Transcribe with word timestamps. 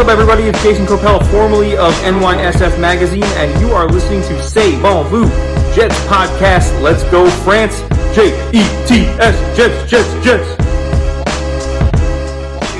up, 0.00 0.08
everybody? 0.08 0.44
It's 0.44 0.62
Jason 0.62 0.86
Copel, 0.86 1.20
formerly 1.30 1.76
of 1.76 1.92
NYSF 2.02 2.80
Magazine, 2.80 3.22
and 3.22 3.60
you 3.60 3.72
are 3.72 3.86
listening 3.86 4.22
to 4.22 4.42
Say 4.42 4.80
Bon 4.80 5.06
Vous 5.08 5.28
Jets 5.74 5.98
Podcast. 6.06 6.80
Let's 6.80 7.02
go, 7.10 7.28
France. 7.44 7.80
J 8.14 8.30
E 8.48 8.62
T 8.86 9.04
S, 9.20 9.56
Jets, 9.56 9.90
Jets, 9.90 10.24
Jets. 10.24 10.48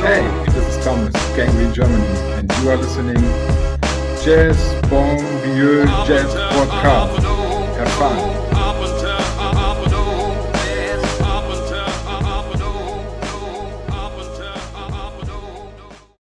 Hey, 0.01 0.27
this 0.47 0.57
is 0.57 0.85
Thomas, 0.85 1.13
Gangrene 1.37 1.75
Germany, 1.75 2.07
and 2.39 2.51
you 2.63 2.71
are 2.71 2.79
listening 2.79 3.23
Jazz 4.25 4.57
Bon 4.89 5.19
Vieux 5.43 5.85
Jazz 6.07 6.35
Podcast. 6.35 7.23
Have 7.77 7.93
fun. 7.93 8.40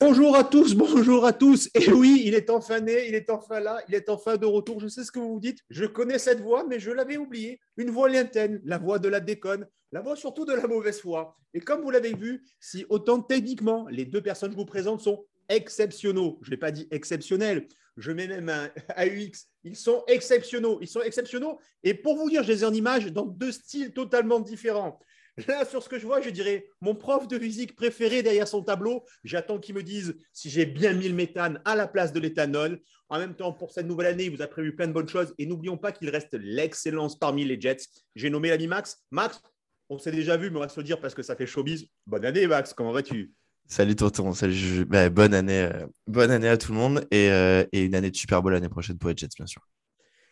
Bonjour 0.07 0.37
à 0.37 0.45
tous, 0.45 0.75
bonjour 0.75 1.25
à 1.25 1.33
tous. 1.33 1.71
Et 1.73 1.91
oui, 1.91 2.25
il 2.27 2.35
est 2.35 2.51
enfin 2.51 2.79
né, 2.79 3.09
il 3.09 3.15
est 3.15 3.31
enfin 3.31 3.59
là, 3.59 3.81
il 3.89 3.95
est 3.95 4.11
enfin 4.11 4.37
de 4.37 4.45
retour. 4.45 4.79
Je 4.79 4.87
sais 4.87 5.03
ce 5.03 5.11
que 5.11 5.19
vous 5.19 5.33
vous 5.33 5.41
dites. 5.41 5.61
Je 5.71 5.87
connais 5.87 6.19
cette 6.19 6.43
voix, 6.43 6.67
mais 6.69 6.79
je 6.79 6.91
l'avais 6.91 7.17
oubliée. 7.17 7.59
Une 7.79 7.89
voix 7.89 8.11
lointaine, 8.11 8.61
la 8.67 8.77
voix 8.77 8.99
de 8.99 9.09
la 9.09 9.21
déconne, 9.21 9.67
la 9.93 10.03
voix 10.03 10.15
surtout 10.15 10.45
de 10.45 10.53
la 10.53 10.67
mauvaise 10.67 11.01
foi. 11.01 11.39
Et 11.55 11.61
comme 11.61 11.81
vous 11.81 11.91
l'avez 11.91 12.13
vu, 12.13 12.45
si 12.61 12.85
autant 12.91 13.23
techniquement 13.23 13.87
les 13.89 14.05
deux 14.05 14.21
personnes 14.21 14.51
que 14.51 14.57
je 14.57 14.61
vous 14.61 14.67
présente 14.67 15.01
sont 15.01 15.25
exceptionnels, 15.49 16.35
je 16.43 16.51
n'ai 16.51 16.59
pas 16.59 16.71
dit 16.71 16.87
exceptionnels, 16.91 17.67
je 17.97 18.13
mets 18.13 18.29
même 18.29 18.51
un 18.51 18.69
AUX, 18.99 19.49
ils 19.65 19.75
sont 19.75 20.05
exceptionnels, 20.07 20.77
ils 20.83 20.89
sont 20.89 21.01
exceptionnels. 21.01 21.55
Et 21.83 21.95
pour 21.95 22.17
vous 22.17 22.29
dire, 22.29 22.43
je 22.43 22.53
les 22.53 22.63
ai 22.63 22.67
en 22.67 22.75
image 22.75 23.07
dans 23.07 23.25
deux 23.25 23.53
styles 23.53 23.95
totalement 23.95 24.41
différents. 24.41 25.01
Là, 25.49 25.65
sur 25.65 25.83
ce 25.83 25.89
que 25.89 25.99
je 25.99 26.07
vois, 26.07 26.21
je 26.21 26.31
dirais 26.31 26.67
mon 26.81 26.95
prof 26.95 27.27
de 27.27 27.39
physique 27.39 27.75
préféré 27.75 28.23
derrière 28.23 28.47
son 28.47 28.63
tableau. 28.63 29.05
J'attends 29.25 29.59
qu'il 29.59 29.75
me 29.75 29.83
dise 29.83 30.17
si 30.33 30.49
j'ai 30.49 30.65
bien 30.65 30.93
mis 30.93 31.09
le 31.09 31.15
méthane 31.15 31.61
à 31.65 31.75
la 31.75 31.89
place 31.89 32.13
de 32.13 32.21
l'éthanol. 32.21 32.81
En 33.09 33.19
même 33.19 33.35
temps, 33.35 33.53
pour 33.53 33.73
cette 33.73 33.87
nouvelle 33.87 34.07
année, 34.07 34.25
il 34.25 34.37
vous 34.37 34.43
a 34.43 34.47
prévu 34.47 34.77
plein 34.77 34.87
de 34.87 34.93
bonnes 34.93 35.09
choses. 35.09 35.35
Et 35.39 35.47
n'oublions 35.47 35.77
pas 35.77 35.91
qu'il 35.91 36.09
reste 36.09 36.35
l'excellence 36.35 37.19
parmi 37.19 37.45
les 37.45 37.61
Jets. 37.61 37.85
J'ai 38.15 38.31
nommé 38.31 38.49
l'ami 38.49 38.69
Max. 38.69 39.03
Max, 39.11 39.41
on 39.89 39.99
s'est 39.99 40.13
déjà 40.13 40.37
vu, 40.37 40.51
mais 40.51 40.59
on 40.59 40.61
va 40.61 40.69
se 40.69 40.79
le 40.79 40.85
dire 40.85 41.01
parce 41.01 41.15
que 41.15 41.23
ça 41.23 41.35
fait 41.35 41.47
showbiz. 41.47 41.87
Bonne 42.07 42.25
année, 42.25 42.47
Max. 42.47 42.73
Comment 42.73 42.93
vas-tu? 42.93 43.33
Salut 43.67 43.97
Tonton, 43.97 44.33
salut. 44.35 44.85
Bah, 44.85 45.09
bonne 45.11 45.35
année, 45.35 45.63
euh, 45.63 45.87
bonne 46.07 46.31
année 46.31 46.49
à 46.49 46.57
tout 46.57 46.73
le 46.73 46.79
monde 46.79 47.07
et, 47.11 47.31
euh, 47.31 47.65
et 47.73 47.83
une 47.83 47.95
année 47.95 48.11
de 48.11 48.17
Super 48.17 48.43
Bowl 48.43 48.53
l'année 48.53 48.69
prochaine 48.69 48.99
pour 48.99 49.11
les 49.11 49.17
Jets, 49.17 49.29
bien 49.37 49.47
sûr. 49.47 49.63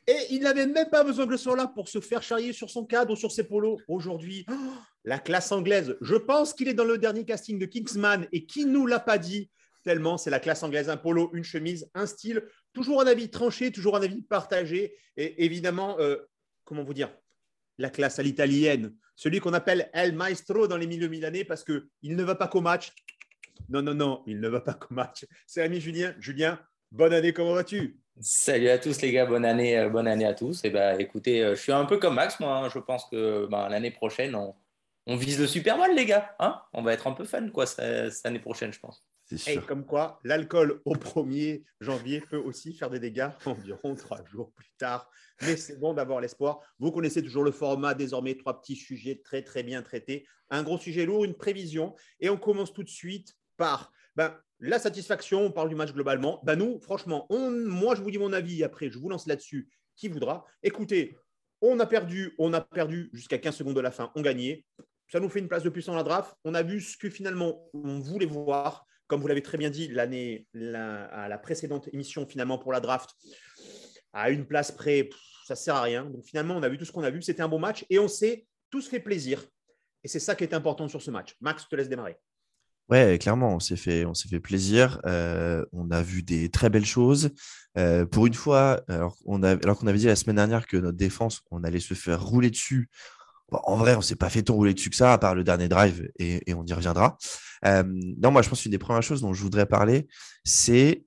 Et 0.07 0.17
il 0.31 0.43
n'avait 0.43 0.67
même 0.67 0.91
pas 0.91 1.05
besoin 1.05 1.27
que 1.27 1.33
je 1.33 1.37
sois 1.37 1.57
là 1.57 1.69
pour 1.69 1.89
se 1.89 2.01
faire 2.01 2.23
charrier 2.23 2.53
sur 2.53 2.69
son 2.71 2.85
cadre 2.85 3.13
ou 3.13 3.17
sur 3.17 3.31
ses 3.31 3.45
polos. 3.45 3.79
Aujourd'hui, 3.87 4.45
oh, 4.51 4.55
la 5.05 5.19
classe 5.19 5.53
anglaise. 5.53 5.97
Je 6.01 6.15
pense 6.15 6.55
qu'il 6.55 6.69
est 6.69 6.75
dans 6.75 6.85
le 6.85 6.99
dernier 6.99 7.25
casting 7.25 7.59
de 7.59 7.67
Kingsman 7.67 8.27
et 8.33 8.47
qui 8.47 8.65
nous 8.65 8.87
l'a 8.87 9.01
pas 9.01 9.19
dit 9.19 9.51
tellement 9.83 10.17
c'est 10.17 10.31
la 10.31 10.41
classe 10.41 10.63
anglaise. 10.63 10.89
Un 10.89 10.97
polo, 10.97 11.31
une 11.33 11.45
chemise, 11.45 11.91
un 11.95 12.07
style. 12.07 12.45
Toujours 12.73 13.01
un 13.01 13.07
avis 13.07 13.31
tranché, 13.31 13.73
toujours 13.73 13.97
un 13.97 14.03
avis 14.03 14.23
partagé. 14.23 14.95
Et 15.17 15.45
évidemment, 15.45 15.99
euh, 15.99 16.17
comment 16.65 16.85
vous 16.85 16.95
dire 16.95 17.13
La 17.79 17.91
classe 17.91 18.19
à 18.19 18.23
l'italienne. 18.23 18.95
Celui 19.17 19.41
qu'on 19.41 19.53
appelle 19.53 19.91
El 19.93 20.15
Maestro 20.15 20.67
dans 20.67 20.77
les 20.77 20.87
milieux 20.87 21.09
millanais 21.09 21.45
parce 21.45 21.65
qu'il 21.65 22.17
ne 22.17 22.23
va 22.23 22.35
pas 22.35 22.49
qu'au 22.49 22.61
match. 22.61 22.93
Non, 23.69 23.83
non, 23.83 23.95
non, 23.95 24.23
il 24.27 24.41
ne 24.41 24.49
va 24.49 24.61
pas 24.61 24.75
qu'au 24.75 24.95
match. 24.95 25.27
C'est 25.47 25.63
ami 25.63 25.81
Julien. 25.81 26.15
Julien, 26.19 26.59
bonne 26.91 27.13
année, 27.13 27.33
comment 27.33 27.55
vas-tu? 27.55 27.99
Salut 28.21 28.69
à 28.69 28.79
tous 28.79 29.01
les 29.01 29.11
gars, 29.11 29.25
bonne 29.25 29.45
année, 29.45 29.79
euh, 29.79 29.89
bonne 29.89 30.07
année 30.07 30.27
à 30.27 30.35
tous. 30.35 30.65
Et 30.65 30.71
bah, 30.71 31.01
écoutez, 31.01 31.43
euh, 31.43 31.55
je 31.55 31.61
suis 31.61 31.73
un 31.73 31.87
peu 31.87 31.97
comme 31.99 32.15
Max, 32.15 32.41
moi. 32.41 32.57
Hein. 32.59 32.69
Je 32.69 32.79
pense 32.79 33.07
que 33.07 33.47
bah, 33.47 33.69
l'année 33.71 33.91
prochaine, 33.91 34.35
on, 34.35 34.55
vise 35.07 35.41
le 35.41 35.47
Super 35.47 35.77
Bowl, 35.77 35.95
les 35.95 36.07
gars. 36.07 36.35
Hein? 36.39 36.61
On 36.73 36.83
va 36.83 36.93
être 36.93 37.07
un 37.07 37.13
peu 37.13 37.25
fun, 37.25 37.49
quoi, 37.51 37.67
cette 37.67 38.25
année 38.25 38.39
prochaine, 38.39 38.73
je 38.73 38.81
pense. 38.81 39.05
Et 39.47 39.59
comme 39.59 39.87
quoi, 39.87 40.21
l'alcool 40.25 40.81
au 40.85 40.95
1er 40.95 41.65
janvier 41.81 42.21
peut 42.21 42.37
aussi 42.37 42.75
faire 42.75 42.91
des 42.91 43.01
dégâts 43.01 43.31
environ 43.47 43.95
trois 43.95 44.25
jours 44.27 44.53
plus 44.53 44.73
tard. 44.79 45.09
Mais 45.43 45.57
c'est 45.57 45.79
bon 45.79 45.95
d'avoir 45.95 46.21
l'espoir. 46.21 46.61
Vous 46.79 46.93
connaissez 46.93 47.23
toujours 47.23 47.45
le 47.45 47.51
format, 47.51 47.95
désormais 47.95 48.37
trois 48.37 48.61
petits 48.61 48.77
sujets 48.77 49.21
très 49.25 49.43
très 49.43 49.63
bien 49.63 49.83
traités. 49.83 50.27
Un 50.51 50.63
gros 50.63 50.79
sujet 50.79 51.07
lourd, 51.07 51.25
une 51.25 51.35
prévision. 51.35 51.95
Et 52.21 52.29
on 52.29 52.37
commence 52.37 52.73
tout 52.73 52.83
de 52.83 52.89
suite 52.89 53.35
par 53.57 53.93
ben, 54.17 54.37
la 54.61 54.79
satisfaction, 54.79 55.47
on 55.47 55.51
parle 55.51 55.71
du 55.71 55.75
match 55.75 55.93
globalement. 55.93 56.41
Ben 56.45 56.57
nous, 56.57 56.79
franchement, 56.81 57.27
on, 57.31 57.51
moi, 57.51 57.95
je 57.95 58.03
vous 58.03 58.11
dis 58.11 58.19
mon 58.19 58.33
avis. 58.33 58.63
Après, 58.63 58.91
je 58.91 58.99
vous 58.99 59.09
lance 59.09 59.27
là-dessus. 59.27 59.69
Qui 59.97 60.09
voudra 60.09 60.45
Écoutez, 60.63 61.17
on 61.61 61.79
a 61.81 61.87
perdu, 61.87 62.35
on 62.39 62.53
a 62.53 62.61
perdu 62.61 63.11
jusqu'à 63.13 63.39
15 63.39 63.57
secondes 63.57 63.77
de 63.77 63.81
la 63.81 63.91
fin. 63.91 64.11
On 64.15 64.23
gagnait. 64.23 64.65
Ça 65.13 65.21
nous 65.21 65.29
fait 65.29 65.41
une 65.41 65.49
place 65.49 65.63
de 65.63 65.69
plus 65.69 65.85
dans 65.85 65.95
la 65.95 66.05
draft. 66.05 66.35
On 66.43 66.55
a 66.55 66.63
vu 66.63 66.81
ce 66.81 66.97
que 66.97 67.11
finalement 67.11 67.69
on 67.75 68.01
voulait 68.01 68.25
voir. 68.25 68.87
Comme 69.09 69.21
vous 69.21 69.29
l'avez 69.29 69.43
très 69.43 69.59
bien 69.59 69.69
dit, 69.69 69.89
l'année, 69.89 70.47
à 70.55 71.29
la 71.29 71.37
précédente 71.37 71.87
émission, 71.93 72.27
finalement, 72.27 72.57
pour 72.57 72.73
la 72.73 72.81
draft, 72.81 73.11
à 74.15 74.31
une 74.31 74.47
place 74.47 74.73
près, 74.73 75.11
ça 75.47 75.53
ne 75.53 75.59
sert 75.59 75.75
à 75.75 75.83
rien. 75.83 76.07
Donc 76.07 76.25
finalement, 76.25 76.57
on 76.57 76.63
a 76.63 76.69
vu 76.71 76.79
tout 76.79 76.87
ce 76.87 76.93
qu'on 76.93 77.03
a 77.03 77.11
vu. 77.11 77.21
C'était 77.21 77.43
un 77.43 77.49
bon 77.49 77.59
match 77.59 77.85
et 77.91 77.99
on 77.99 78.09
s'est 78.09 78.47
tous 78.71 78.89
fait 78.89 79.01
plaisir. 79.01 79.45
Et 80.03 80.09
c'est 80.09 80.19
ça 80.19 80.35
qui 80.35 80.45
est 80.45 80.55
important 80.55 80.89
sur 80.89 81.03
ce 81.03 81.11
match. 81.11 81.37
Max, 81.43 81.65
je 81.65 81.69
te 81.69 81.77
laisse 81.77 81.91
démarrer. 81.91 82.17
Ouais, 82.89 83.19
clairement, 83.19 83.55
on 83.55 83.61
s'est 83.61 83.77
fait, 83.77 84.07
fait 84.31 84.41
plaisir. 84.41 84.99
Euh, 85.05 85.63
on 85.73 85.91
a 85.91 86.01
vu 86.01 86.23
des 86.23 86.49
très 86.49 86.71
belles 86.71 86.87
choses. 86.87 87.33
Euh, 87.77 88.07
pour 88.07 88.27
une 88.27 88.35
fois, 88.35 88.83
alors 88.89 89.19
qu'on 89.19 89.43
avait 89.43 89.99
dit 89.99 90.07
la 90.07 90.17
semaine 90.17 90.37
dernière 90.37 90.67
que 90.67 90.79
notre 90.79 90.97
défense, 90.97 91.43
on 91.51 91.65
allait 91.65 91.81
se 91.81 91.93
faire 91.93 92.25
rouler 92.25 92.49
dessus. 92.49 92.89
En 93.65 93.77
vrai, 93.77 93.95
on 93.97 94.01
s'est 94.01 94.17
pas 94.17 94.31
fait 94.31 94.43
tant 94.43 94.55
rouler 94.55 94.75
dessus 94.75 94.91
que 94.91 94.97
ça, 94.97 95.13
à 95.13 95.19
part 95.19 95.35
le 95.35 95.45
dernier 95.45 95.69
drive, 95.69 96.11
et, 96.19 96.43
on 96.55 96.65
y 96.65 96.73
reviendra. 96.73 97.17
Euh, 97.65 97.83
non, 97.87 98.31
moi, 98.31 98.43
je 98.43 98.49
pense 98.49 98.63
qu'une 98.63 98.73
des 98.73 98.79
premières 98.79 99.03
choses 99.03 99.21
dont 99.21 99.35
je 99.35 99.43
voudrais 99.43 99.67
parler, 99.67 100.09
c'est, 100.45 101.05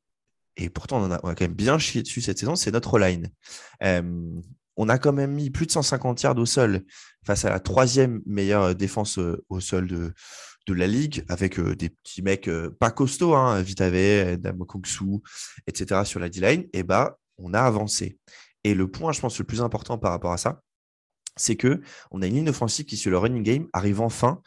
et 0.58 0.70
pourtant 0.70 1.02
on, 1.02 1.12
a, 1.12 1.20
quand 1.20 1.42
même 1.42 1.54
bien 1.54 1.78
chié 1.78 2.02
dessus 2.02 2.22
cette 2.22 2.40
saison, 2.40 2.56
c'est 2.56 2.72
notre 2.72 3.00
line. 3.00 3.30
on 4.78 4.90
a 4.90 4.98
quand 4.98 5.14
même 5.14 5.34
mis 5.34 5.50
plus 5.50 5.66
de 5.66 5.72
150 5.72 6.22
yards 6.22 6.38
au 6.38 6.46
sol 6.46 6.82
face 7.26 7.46
à 7.46 7.50
la 7.50 7.60
troisième 7.60 8.22
meilleure 8.26 8.76
défense 8.76 9.20
au 9.50 9.60
sol 9.60 9.88
de, 9.88 10.14
la 10.68 10.88
ligue 10.88 11.24
avec 11.30 11.60
euh, 11.60 11.76
des 11.76 11.90
petits 11.90 12.24
mecs 12.24 12.48
euh, 12.48 12.76
pas 12.80 12.90
costauds, 12.90 13.36
hein, 13.36 13.62
Vitave, 13.62 14.38
Damokongsu, 14.38 15.22
etc. 15.68 16.02
sur 16.06 16.20
la 16.20 16.28
D-line, 16.28 16.62
et 16.74 16.80
eh 16.80 16.84
bah, 16.84 17.20
on 17.38 17.54
a 17.54 17.62
avancé. 17.62 18.18
Et 18.64 18.74
le 18.74 18.90
point, 18.90 19.12
je 19.12 19.22
pense, 19.22 19.38
le 19.38 19.46
plus 19.46 19.62
important 19.62 20.00
par 20.00 20.12
rapport 20.12 20.32
à 20.32 20.38
ça, 20.38 20.62
c'est 21.36 21.56
que 21.56 21.82
on 22.12 22.22
a 22.22 22.28
une 22.28 22.36
ligne 22.36 22.50
offensive 22.50 22.86
qui, 22.86 22.98
sur 22.98 23.12
le 23.12 23.18
running 23.18 23.44
game, 23.44 23.68
arrive 23.74 24.02
enfin 24.02 24.42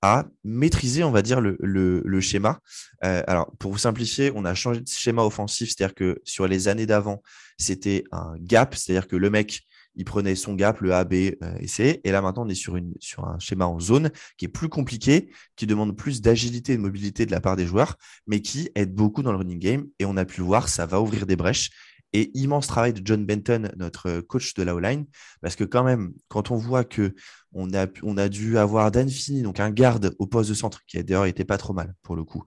à 0.00 0.26
maîtriser, 0.44 1.02
on 1.02 1.10
va 1.10 1.22
dire, 1.22 1.40
le, 1.40 2.20
schéma. 2.20 2.60
Euh, 3.04 3.22
alors, 3.26 3.50
pour 3.58 3.72
vous 3.72 3.78
simplifier, 3.78 4.30
on 4.34 4.44
a 4.44 4.54
changé 4.54 4.80
de 4.80 4.88
schéma 4.88 5.22
offensif, 5.24 5.70
c'est-à-dire 5.70 5.94
que 5.94 6.20
sur 6.24 6.46
les 6.46 6.68
années 6.68 6.86
d'avant, 6.86 7.22
c'était 7.58 8.04
un 8.12 8.34
gap, 8.38 8.76
c'est-à-dire 8.76 9.08
que 9.08 9.16
le 9.16 9.30
mec 9.30 9.66
il 9.98 10.04
prenait 10.04 10.36
son 10.36 10.54
gap, 10.54 10.80
le 10.80 10.94
A, 10.94 11.04
B 11.04 11.14
euh, 11.14 11.58
et 11.58 11.66
C. 11.66 12.00
Et 12.04 12.12
là, 12.12 12.22
maintenant, 12.22 12.46
on 12.46 12.48
est 12.48 12.54
sur, 12.54 12.78
sur 13.00 13.24
un 13.24 13.38
schéma 13.40 13.66
en 13.66 13.80
zone 13.80 14.10
qui 14.36 14.44
est 14.44 14.48
plus 14.48 14.68
compliqué, 14.68 15.30
qui 15.56 15.66
demande 15.66 15.96
plus 15.96 16.22
d'agilité 16.22 16.74
et 16.74 16.76
de 16.76 16.82
mobilité 16.82 17.26
de 17.26 17.32
la 17.32 17.40
part 17.40 17.56
des 17.56 17.66
joueurs, 17.66 17.96
mais 18.28 18.40
qui 18.40 18.70
aide 18.76 18.94
beaucoup 18.94 19.22
dans 19.22 19.32
le 19.32 19.38
running 19.38 19.58
game. 19.58 19.86
Et 19.98 20.04
on 20.04 20.16
a 20.16 20.24
pu 20.24 20.40
le 20.40 20.46
voir, 20.46 20.68
ça 20.68 20.86
va 20.86 21.00
ouvrir 21.00 21.26
des 21.26 21.34
brèches. 21.34 21.70
Et 22.12 22.30
immense 22.38 22.66
travail 22.66 22.94
de 22.94 23.02
John 23.04 23.26
Benton, 23.26 23.70
notre 23.76 24.20
coach 24.20 24.54
de 24.54 24.62
la 24.62 24.74
O-line, 24.74 25.06
parce 25.42 25.56
que 25.56 25.64
quand 25.64 25.84
même, 25.84 26.12
quand 26.28 26.50
on 26.50 26.56
voit 26.56 26.84
que 26.84 27.14
on 27.52 27.72
a, 27.72 28.28
dû 28.28 28.58
avoir 28.58 28.90
Dan 28.90 29.08
Fini, 29.08 29.42
donc 29.42 29.60
un 29.60 29.70
garde 29.70 30.14
au 30.18 30.26
poste 30.26 30.50
de 30.50 30.54
centre, 30.54 30.80
qui 30.86 31.02
d'ailleurs 31.02 31.26
été 31.26 31.44
pas 31.44 31.58
trop 31.58 31.72
mal 31.72 31.94
pour 32.02 32.16
le 32.16 32.24
coup, 32.24 32.44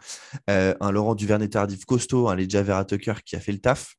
euh, 0.49 0.73
un 0.79 0.91
Laurent 0.91 1.15
Duvernay 1.15 1.49
tardif 1.49 1.85
costaud, 1.85 2.27
un 2.27 2.35
Leja 2.35 2.63
Vera 2.63 2.85
Tucker 2.85 3.15
qui 3.25 3.35
a 3.35 3.39
fait 3.39 3.51
le 3.51 3.59
taf, 3.59 3.95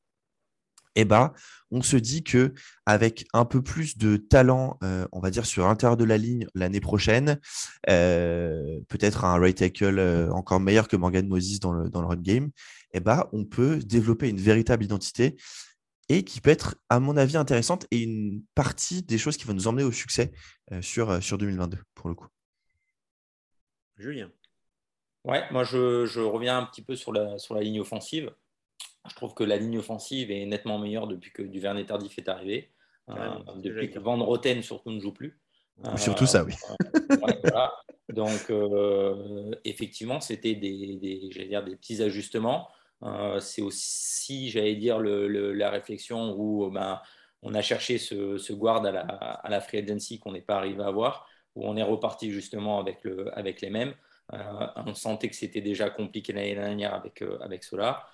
eh 0.95 1.05
ben, 1.05 1.33
on 1.71 1.81
se 1.81 1.97
dit 1.97 2.23
que 2.23 2.53
avec 2.85 3.25
un 3.33 3.45
peu 3.45 3.61
plus 3.63 3.97
de 3.97 4.17
talent, 4.17 4.77
euh, 4.83 5.07
on 5.11 5.19
va 5.19 5.31
dire 5.31 5.45
sur 5.45 5.65
l'intérieur 5.67 5.97
de 5.97 6.03
la 6.03 6.17
ligne 6.17 6.45
l'année 6.53 6.79
prochaine, 6.79 7.39
euh, 7.89 8.79
peut-être 8.89 9.25
un 9.25 9.39
right 9.39 9.57
tackle 9.57 9.97
euh, 9.97 10.31
encore 10.31 10.59
meilleur 10.59 10.87
que 10.87 10.95
Morgan 10.95 11.27
Moses 11.27 11.59
dans 11.59 11.71
le, 11.71 11.89
dans 11.89 12.01
le 12.01 12.07
run 12.07 12.17
game, 12.17 12.51
eh 12.93 12.99
ben, 12.99 13.27
on 13.33 13.45
peut 13.45 13.77
développer 13.77 14.29
une 14.29 14.39
véritable 14.39 14.83
identité 14.83 15.35
et 16.09 16.23
qui 16.23 16.41
peut 16.41 16.49
être, 16.49 16.75
à 16.89 16.99
mon 16.99 17.17
avis, 17.17 17.37
intéressante 17.37 17.87
et 17.91 17.99
une 17.99 18.43
partie 18.55 19.03
des 19.03 19.17
choses 19.17 19.37
qui 19.37 19.45
vont 19.45 19.53
nous 19.53 19.67
emmener 19.67 19.83
au 19.83 19.91
succès 19.91 20.31
sur, 20.81 21.23
sur 21.23 21.37
2022, 21.37 21.77
pour 21.95 22.09
le 22.09 22.15
coup. 22.15 22.27
Julien. 23.97 24.29
Ouais, 25.23 25.43
moi 25.51 25.63
je, 25.63 26.05
je, 26.05 26.19
reviens 26.19 26.57
un 26.57 26.65
petit 26.65 26.81
peu 26.81 26.95
sur 26.95 27.13
la, 27.13 27.37
sur 27.37 27.55
la 27.55 27.61
ligne 27.61 27.79
offensive. 27.79 28.31
Je 29.09 29.15
trouve 29.15 29.33
que 29.33 29.43
la 29.43 29.57
ligne 29.57 29.77
offensive 29.77 30.31
est 30.31 30.45
nettement 30.45 30.79
meilleure 30.79 31.07
depuis 31.07 31.31
que 31.31 31.41
Duvernay 31.41 31.85
Tardif 31.85 32.17
est 32.17 32.27
arrivé. 32.27 32.71
Euh, 33.09 33.29
depuis 33.57 33.91
que 33.91 33.99
Van 33.99 34.17
Roten 34.23 34.61
surtout 34.61 34.91
ne 34.91 34.99
joue 34.99 35.11
plus. 35.11 35.37
surtout 35.97 36.25
ça, 36.25 36.43
oui. 36.43 36.53
Euh, 37.11 37.67
Donc, 38.09 38.49
euh, 38.49 39.51
effectivement, 39.65 40.21
c'était 40.21 40.55
des, 40.55 40.97
des, 40.97 41.47
dire, 41.47 41.63
des 41.63 41.75
petits 41.75 42.01
ajustements. 42.01 42.69
C'est 43.39 43.61
aussi, 43.61 44.49
j'allais 44.49 44.75
dire, 44.75 44.99
la 44.99 45.69
réflexion 45.69 46.35
où 46.37 46.69
ben, 46.71 47.01
on 47.41 47.53
a 47.53 47.61
cherché 47.61 47.97
ce, 47.97 48.53
guard 48.53 48.85
à 48.85 48.91
la, 48.91 49.01
à 49.01 49.49
la 49.49 49.61
free 49.61 49.79
agency 49.79 50.19
qu'on 50.19 50.31
n'est 50.31 50.41
pas 50.41 50.57
arrivé 50.57 50.81
à 50.83 50.87
avoir, 50.87 51.27
où 51.55 51.67
on 51.67 51.75
est 51.75 51.83
reparti 51.83 52.31
justement 52.31 52.79
avec, 52.79 53.03
le, 53.03 53.37
avec 53.37 53.61
les 53.61 53.69
mêmes. 53.69 53.93
on 54.31 54.93
sentait 54.95 55.29
que 55.29 55.35
c'était 55.35 55.61
déjà 55.61 55.89
compliqué 55.89 56.33
l'année 56.33 56.55
dernière 56.55 56.93
avec, 56.93 57.23
avec 57.41 57.63
cela. 57.63 58.07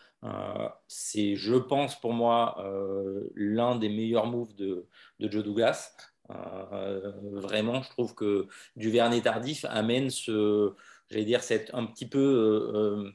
c'est, 0.88 1.36
je 1.36 1.56
pense, 1.56 2.00
pour 2.00 2.14
moi, 2.14 2.58
l'un 3.36 3.76
des 3.76 3.90
meilleurs 3.90 4.28
moves 4.28 4.56
de, 4.56 4.88
de 5.20 5.32
Joe 5.32 5.44
Douglas. 5.44 5.96
vraiment, 6.30 7.82
je 7.84 7.90
trouve 7.90 8.16
que 8.16 8.48
Duvernay 8.76 9.22
tardif 9.22 9.66
amène 9.70 10.10
ce, 10.10 10.74
j'allais 11.10 11.26
dire, 11.26 11.44
cette 11.44 11.74
un 11.74 11.86
petit 11.86 12.08
peu, 12.08 13.14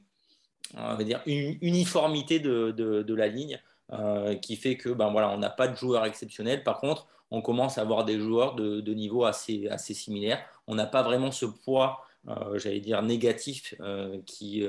on 0.76 0.96
va 0.96 1.04
dire, 1.04 1.22
une 1.26 1.56
uniformité 1.60 2.40
de, 2.40 2.70
de, 2.70 3.02
de 3.02 3.14
la 3.14 3.28
ligne. 3.28 3.60
Euh, 3.92 4.34
qui 4.36 4.56
fait 4.56 4.78
que 4.78 4.88
ben 4.88 5.10
voilà, 5.10 5.28
on 5.28 5.36
n'a 5.36 5.50
pas 5.50 5.68
de 5.68 5.76
joueurs 5.76 6.06
exceptionnels. 6.06 6.64
Par 6.64 6.80
contre, 6.80 7.06
on 7.30 7.42
commence 7.42 7.76
à 7.76 7.82
avoir 7.82 8.06
des 8.06 8.18
joueurs 8.18 8.54
de, 8.54 8.94
niveau 8.94 9.24
assez, 9.24 9.68
assez 9.68 9.92
similaire. 9.92 10.42
On 10.66 10.74
n'a 10.74 10.86
pas 10.86 11.02
vraiment 11.02 11.30
ce 11.30 11.44
poids, 11.44 12.00
euh, 12.28 12.58
j'allais 12.58 12.80
dire, 12.80 13.02
négatif 13.02 13.74
euh, 13.80 14.18
qui, 14.24 14.66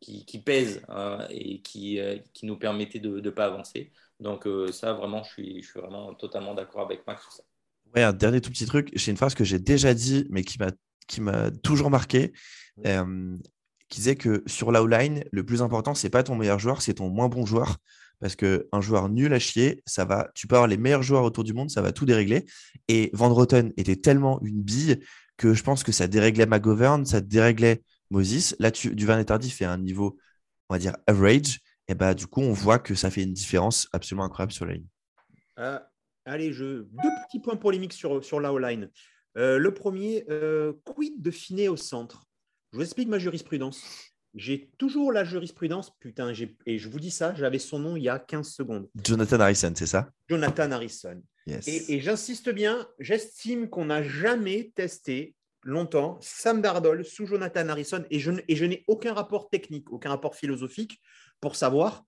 qui, 0.00 0.38
pèse 0.40 0.82
et 1.30 1.60
qui, 1.60 2.00
qui 2.32 2.46
nous 2.46 2.56
permettait 2.56 2.98
de 2.98 3.20
ne 3.20 3.30
pas 3.30 3.44
avancer. 3.46 3.92
Donc 4.18 4.48
ça, 4.72 4.94
vraiment, 4.94 5.22
je 5.22 5.30
suis, 5.30 5.62
je 5.62 5.70
suis 5.70 5.80
vraiment 5.80 6.12
totalement 6.14 6.54
d'accord 6.54 6.82
avec 6.82 7.06
Max 7.06 7.22
sur 7.22 7.32
ça. 7.32 7.44
Ouais, 7.94 8.02
un 8.02 8.12
dernier 8.12 8.40
tout 8.40 8.50
petit 8.50 8.66
truc. 8.66 8.90
J'ai 8.94 9.12
une 9.12 9.16
phrase 9.16 9.34
que 9.34 9.44
j'ai 9.44 9.60
déjà 9.60 9.94
dit, 9.94 10.26
mais 10.28 10.42
qui 10.42 10.58
m'a 10.58 10.70
qui 11.06 11.20
m'a 11.20 11.50
toujours 11.50 11.90
marqué, 11.90 12.32
qui 13.90 14.00
disait 14.00 14.16
que 14.16 14.42
sur 14.46 14.72
la 14.72 14.82
line 14.86 15.24
le 15.30 15.44
plus 15.44 15.60
important, 15.60 15.94
c'est 15.94 16.08
pas 16.08 16.22
ton 16.22 16.36
meilleur 16.36 16.58
joueur, 16.58 16.80
c'est 16.80 16.94
ton 16.94 17.10
moins 17.10 17.28
bon 17.28 17.44
joueur 17.44 17.76
parce 18.20 18.36
qu'un 18.36 18.80
joueur 18.80 19.08
nul 19.08 19.32
à 19.32 19.38
chier, 19.38 19.82
ça 19.86 20.04
va, 20.04 20.30
tu 20.34 20.46
peux 20.46 20.54
avoir 20.54 20.68
les 20.68 20.76
meilleurs 20.76 21.02
joueurs 21.02 21.24
autour 21.24 21.42
du 21.42 21.54
monde, 21.54 21.70
ça 21.70 21.82
va 21.82 21.90
tout 21.90 22.04
dérégler. 22.04 22.44
Et 22.86 23.10
Van 23.14 23.32
Roten 23.32 23.72
était 23.76 23.96
tellement 23.96 24.40
une 24.42 24.62
bille 24.62 25.00
que 25.38 25.54
je 25.54 25.62
pense 25.62 25.82
que 25.82 25.90
ça 25.90 26.06
déréglait 26.06 26.46
McGovern, 26.46 27.06
ça 27.06 27.22
déréglait 27.22 27.82
Moses. 28.10 28.54
Là, 28.58 28.70
tu, 28.70 28.94
Duvernay 28.94 29.24
Tardif 29.24 29.56
fait 29.56 29.64
un 29.64 29.78
niveau, 29.78 30.18
on 30.68 30.74
va 30.74 30.78
dire, 30.78 30.96
average. 31.06 31.60
Et 31.88 31.94
bah, 31.94 32.12
du 32.12 32.26
coup, 32.26 32.42
on 32.42 32.52
voit 32.52 32.78
que 32.78 32.94
ça 32.94 33.10
fait 33.10 33.22
une 33.22 33.32
différence 33.32 33.88
absolument 33.94 34.24
incroyable 34.24 34.52
sur 34.52 34.66
la 34.66 34.74
ligne. 34.74 34.86
Euh, 35.58 35.78
allez, 36.26 36.52
je... 36.52 36.82
deux 36.82 37.10
petits 37.26 37.40
points 37.40 37.56
polémiques 37.56 37.94
sur, 37.94 38.22
sur 38.22 38.38
la 38.38 38.52
O-line. 38.52 38.90
Euh, 39.38 39.58
le 39.58 39.72
premier, 39.72 40.26
euh, 40.28 40.74
quid 40.84 41.22
de 41.22 41.30
Finet 41.30 41.68
au 41.68 41.76
centre? 41.76 42.26
Je 42.72 42.78
vous 42.78 42.84
explique 42.84 43.08
ma 43.08 43.18
jurisprudence. 43.18 43.82
J'ai 44.34 44.70
toujours 44.78 45.12
la 45.12 45.24
jurisprudence, 45.24 45.90
putain, 45.98 46.32
et 46.66 46.78
je 46.78 46.88
vous 46.88 47.00
dis 47.00 47.10
ça, 47.10 47.34
j'avais 47.34 47.58
son 47.58 47.80
nom 47.80 47.96
il 47.96 48.04
y 48.04 48.08
a 48.08 48.20
15 48.20 48.48
secondes. 48.48 48.88
Jonathan 49.02 49.40
Harrison, 49.40 49.72
c'est 49.74 49.86
ça? 49.86 50.10
Jonathan 50.28 50.70
Harrison. 50.70 51.20
Et, 51.48 52.00
j'insiste 52.00 52.50
bien, 52.50 52.86
j'estime 53.00 53.68
qu'on 53.68 53.86
n'a 53.86 54.04
jamais 54.04 54.70
testé 54.76 55.34
longtemps 55.62 56.18
Sam 56.20 56.62
Dardol 56.62 57.04
sous 57.04 57.26
Jonathan 57.26 57.68
Harrison, 57.68 58.04
et 58.08 58.20
je, 58.20 58.30
et 58.46 58.54
je 58.54 58.64
n'ai 58.64 58.84
aucun 58.86 59.14
rapport 59.14 59.50
technique, 59.50 59.90
aucun 59.90 60.10
rapport 60.10 60.36
philosophique 60.36 61.00
pour 61.40 61.56
savoir 61.56 62.04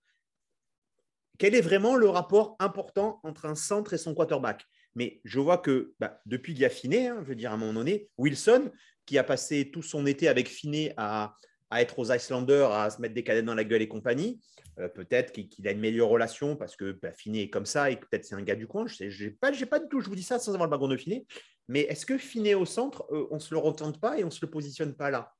quel 1.38 1.56
est 1.56 1.61
vraiment 1.61 1.97
le 1.97 2.08
rapport 2.08 2.55
important 2.61 3.19
entre 3.25 3.47
un 3.47 3.56
centre 3.56 3.94
et 3.94 3.99
son 3.99 4.15
quarterback. 4.15 4.65
Mais 4.94 5.20
je 5.25 5.41
vois 5.41 5.58
que 5.58 5.94
bah, 5.99 6.20
depuis 6.26 6.55
Gaffiné, 6.55 7.08
hein, 7.08 7.19
je 7.23 7.29
veux 7.29 7.35
dire 7.35 7.50
à 7.50 7.55
un 7.55 7.56
moment 7.56 7.73
donné, 7.73 8.08
Wilson, 8.19 8.70
qui 9.06 9.19
a 9.19 9.25
passé 9.25 9.70
tout 9.70 9.82
son 9.82 10.06
été 10.06 10.28
avec 10.28 10.49
Finet 10.49 10.94
à, 10.96 11.37
à 11.70 11.82
être 11.82 11.99
aux 11.99 12.12
Icelanders, 12.12 12.70
à 12.70 12.90
se 12.90 13.00
mettre 13.00 13.14
des 13.14 13.25
cadettes 13.25 13.44
dans 13.44 13.54
la 13.54 13.64
gueule 13.64 13.82
et 13.82 13.88
compagnie. 13.88 14.40
Euh, 14.78 14.88
peut-être 14.88 15.32
qu'il 15.32 15.69
a 15.69 15.72
une 15.72 15.81
meilleure 15.81 16.08
relation 16.08 16.56
parce 16.56 16.76
que 16.76 16.93
bah, 16.93 17.10
est 17.26 17.50
comme 17.50 17.66
ça 17.66 17.90
et 17.90 17.96
peut-être 17.96 18.25
c'est 18.25 18.34
un 18.34 18.43
gars 18.43 18.54
du 18.54 18.66
coin. 18.66 18.87
Je 18.87 19.25
n'ai 19.25 19.31
pas, 19.31 19.52
pas 19.52 19.78
du 19.78 19.88
tout, 19.88 20.00
je 20.00 20.08
vous 20.08 20.14
dis 20.14 20.22
ça 20.22 20.38
sans 20.38 20.52
avoir 20.52 20.66
le 20.66 20.70
background 20.70 20.93
de 20.93 21.00
Finet. 21.00 21.26
Mais 21.69 21.81
est-ce 21.81 22.06
que 22.06 22.19
Finet 22.19 22.54
au 22.54 22.66
centre, 22.66 23.06
euh, 23.10 23.26
on 23.31 23.37
ne 23.37 23.40
se 23.40 23.54
le 23.54 23.58
retente 23.58 24.00
pas 24.00 24.19
et 24.19 24.22
on 24.22 24.26
ne 24.26 24.32
se 24.32 24.44
le 24.44 24.50
positionne 24.50 24.94
pas 24.94 25.10
là? 25.10 25.32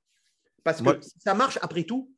Parce 0.65 0.81
que 0.81 0.89
ça 1.19 1.35
marche, 1.35 1.59
après 1.61 1.83
tout, 1.83 2.15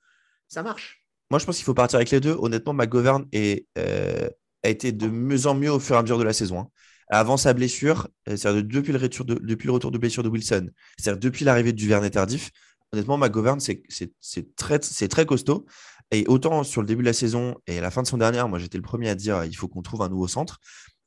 ça 0.49 0.62
marche. 0.62 1.06
Moi, 1.31 1.38
je 1.38 1.47
pense 1.47 1.56
qu'il 1.56 1.64
faut 1.64 1.75
partir 1.75 1.97
avec 1.97 2.11
les 2.11 2.20
deux. 2.20 2.37
Honnêtement, 2.38 2.75
McGovern 2.75 3.26
est, 3.32 3.67
euh, 3.79 4.29
a 4.62 4.69
été 4.69 4.93
de 4.93 5.06
mieux 5.06 5.47
en 5.47 5.55
mieux 5.55 5.73
au 5.73 5.81
fur 5.81 5.97
et 5.97 5.99
à 5.99 6.02
mesure 6.02 6.19
de 6.19 6.25
la 6.25 6.35
saison. 6.35 6.58
Hein. 6.61 6.69
Avant 7.14 7.37
sa 7.37 7.52
blessure, 7.52 8.08
c'est-à-dire 8.26 8.64
depuis 8.64 8.93
le, 8.93 8.99
retour 8.99 9.25
de, 9.25 9.34
depuis 9.34 9.66
le 9.66 9.72
retour 9.72 9.93
de 9.93 9.99
blessure 9.99 10.25
de 10.25 10.28
Wilson, 10.28 10.70
c'est-à-dire 10.99 11.20
depuis 11.20 11.44
l'arrivée 11.44 11.72
du 11.72 11.87
Vernet 11.87 12.11
tardif, 12.11 12.50
honnêtement, 12.93 13.19
McGovern, 13.19 13.61
c'est 13.61 14.56
très, 14.56 14.81
très 14.81 15.25
costaud. 15.25 15.64
Et 16.11 16.26
autant 16.26 16.64
sur 16.64 16.81
le 16.81 16.87
début 16.87 17.02
de 17.02 17.08
la 17.08 17.12
saison 17.12 17.55
et 17.66 17.81
la 17.81 17.90
fin 17.90 18.02
de 18.02 18.06
son 18.06 18.19
dernière, 18.19 18.49
moi 18.49 18.58
j'étais 18.58 18.78
le 18.78 18.82
premier 18.82 19.08
à 19.08 19.14
dire 19.14 19.44
il 19.44 19.56
faut 19.56 19.69
qu'on 19.69 19.82
trouve 19.82 20.02
un 20.02 20.08
nouveau 20.08 20.28
centre. 20.28 20.58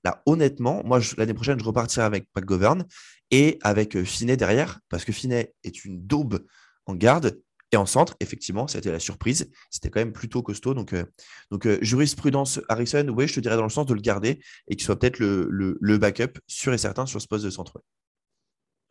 Là, 0.03 0.21
honnêtement, 0.25 0.81
moi 0.85 0.99
l'année 1.17 1.33
prochaine, 1.33 1.59
je 1.59 1.65
repartirai 1.65 2.05
avec 2.05 2.27
McGovern 2.35 2.85
et 3.31 3.59
avec 3.61 3.95
euh, 3.95 4.05
Finet 4.05 4.37
derrière, 4.37 4.79
parce 4.89 5.03
que 5.03 5.11
Finet 5.11 5.53
est 5.63 5.83
une 5.83 6.05
daube 6.05 6.45
en 6.85 6.95
garde. 6.95 7.39
Et 7.71 7.77
en 7.77 7.85
centre, 7.85 8.15
effectivement, 8.21 8.67
c'était 8.67 8.91
la 8.91 8.99
surprise. 8.99 9.51
C'était 9.69 9.89
quand 9.89 9.99
même 9.99 10.13
plutôt 10.13 10.41
costaud. 10.41 10.73
Donc, 10.73 10.93
euh, 10.93 11.03
donc 11.51 11.65
euh, 11.65 11.77
jurisprudence 11.81 12.61
Harrison, 12.69 13.07
oui, 13.09 13.27
je 13.27 13.35
te 13.35 13.39
dirais 13.41 13.57
dans 13.57 13.63
le 13.63 13.69
sens 13.69 13.85
de 13.85 13.93
le 13.93 13.99
garder 13.99 14.39
et 14.67 14.75
qu'il 14.75 14.85
soit 14.85 14.97
peut-être 14.97 15.19
le, 15.19 15.47
le, 15.49 15.97
backup 15.97 16.39
sûr 16.47 16.73
et 16.73 16.77
certain 16.77 17.05
sur 17.05 17.21
ce 17.21 17.27
poste 17.27 17.43
de 17.43 17.49
centre. 17.49 17.81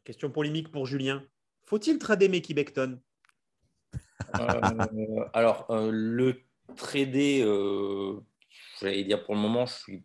Question 0.04 0.30
polémique 0.30 0.70
pour 0.70 0.86
Julien. 0.86 1.24
Faut-il 1.64 1.98
trader 1.98 2.28
Mickey 2.28 2.54
Beckton 2.54 3.00
euh, 4.38 5.24
Alors, 5.32 5.66
euh, 5.70 5.90
le 5.92 6.42
trader, 6.76 7.42
euh, 7.42 8.20
j'allais 8.80 9.04
dire 9.04 9.24
pour 9.24 9.34
le 9.34 9.40
moment, 9.40 9.66
je 9.66 9.74
suis, 9.74 10.04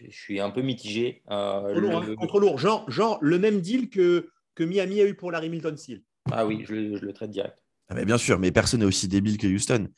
je 0.00 0.16
suis 0.16 0.40
un 0.40 0.50
peu 0.50 0.62
mitigé. 0.62 1.22
contre, 1.26 1.80
lourd, 1.80 2.02
hein, 2.02 2.14
contre 2.16 2.40
lourd, 2.40 2.58
genre, 2.58 2.90
genre 2.90 3.18
le 3.20 3.38
même 3.38 3.60
deal 3.60 3.90
que, 3.90 4.30
que 4.54 4.64
Miami 4.64 5.00
a 5.00 5.06
eu 5.06 5.14
pour 5.14 5.32
Larry 5.32 5.50
Milton 5.50 5.76
Seal. 5.76 6.02
Ah 6.32 6.46
oui, 6.46 6.64
je, 6.66 6.74
le 6.74 7.12
traite 7.12 7.30
direct. 7.30 7.65
Ah 7.88 8.04
bien 8.04 8.18
sûr, 8.18 8.38
mais 8.38 8.50
personne 8.50 8.80
n'est 8.80 8.86
aussi 8.86 9.08
débile 9.08 9.38
que 9.38 9.46
Houston. 9.46 9.88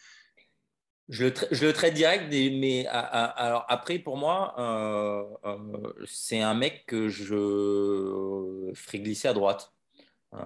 Je 1.08 1.24
le, 1.24 1.72
traite 1.72 1.94
direct, 1.94 2.26
mais 2.30 2.86
après, 2.86 3.98
pour 3.98 4.18
moi, 4.18 4.54
c'est 6.06 6.40
un 6.40 6.54
mec 6.54 6.84
que 6.86 7.08
je 7.08 8.72
ferai 8.74 9.00
glisser 9.00 9.28
à 9.28 9.32
droite. 9.32 9.72
Euh, 10.34 10.36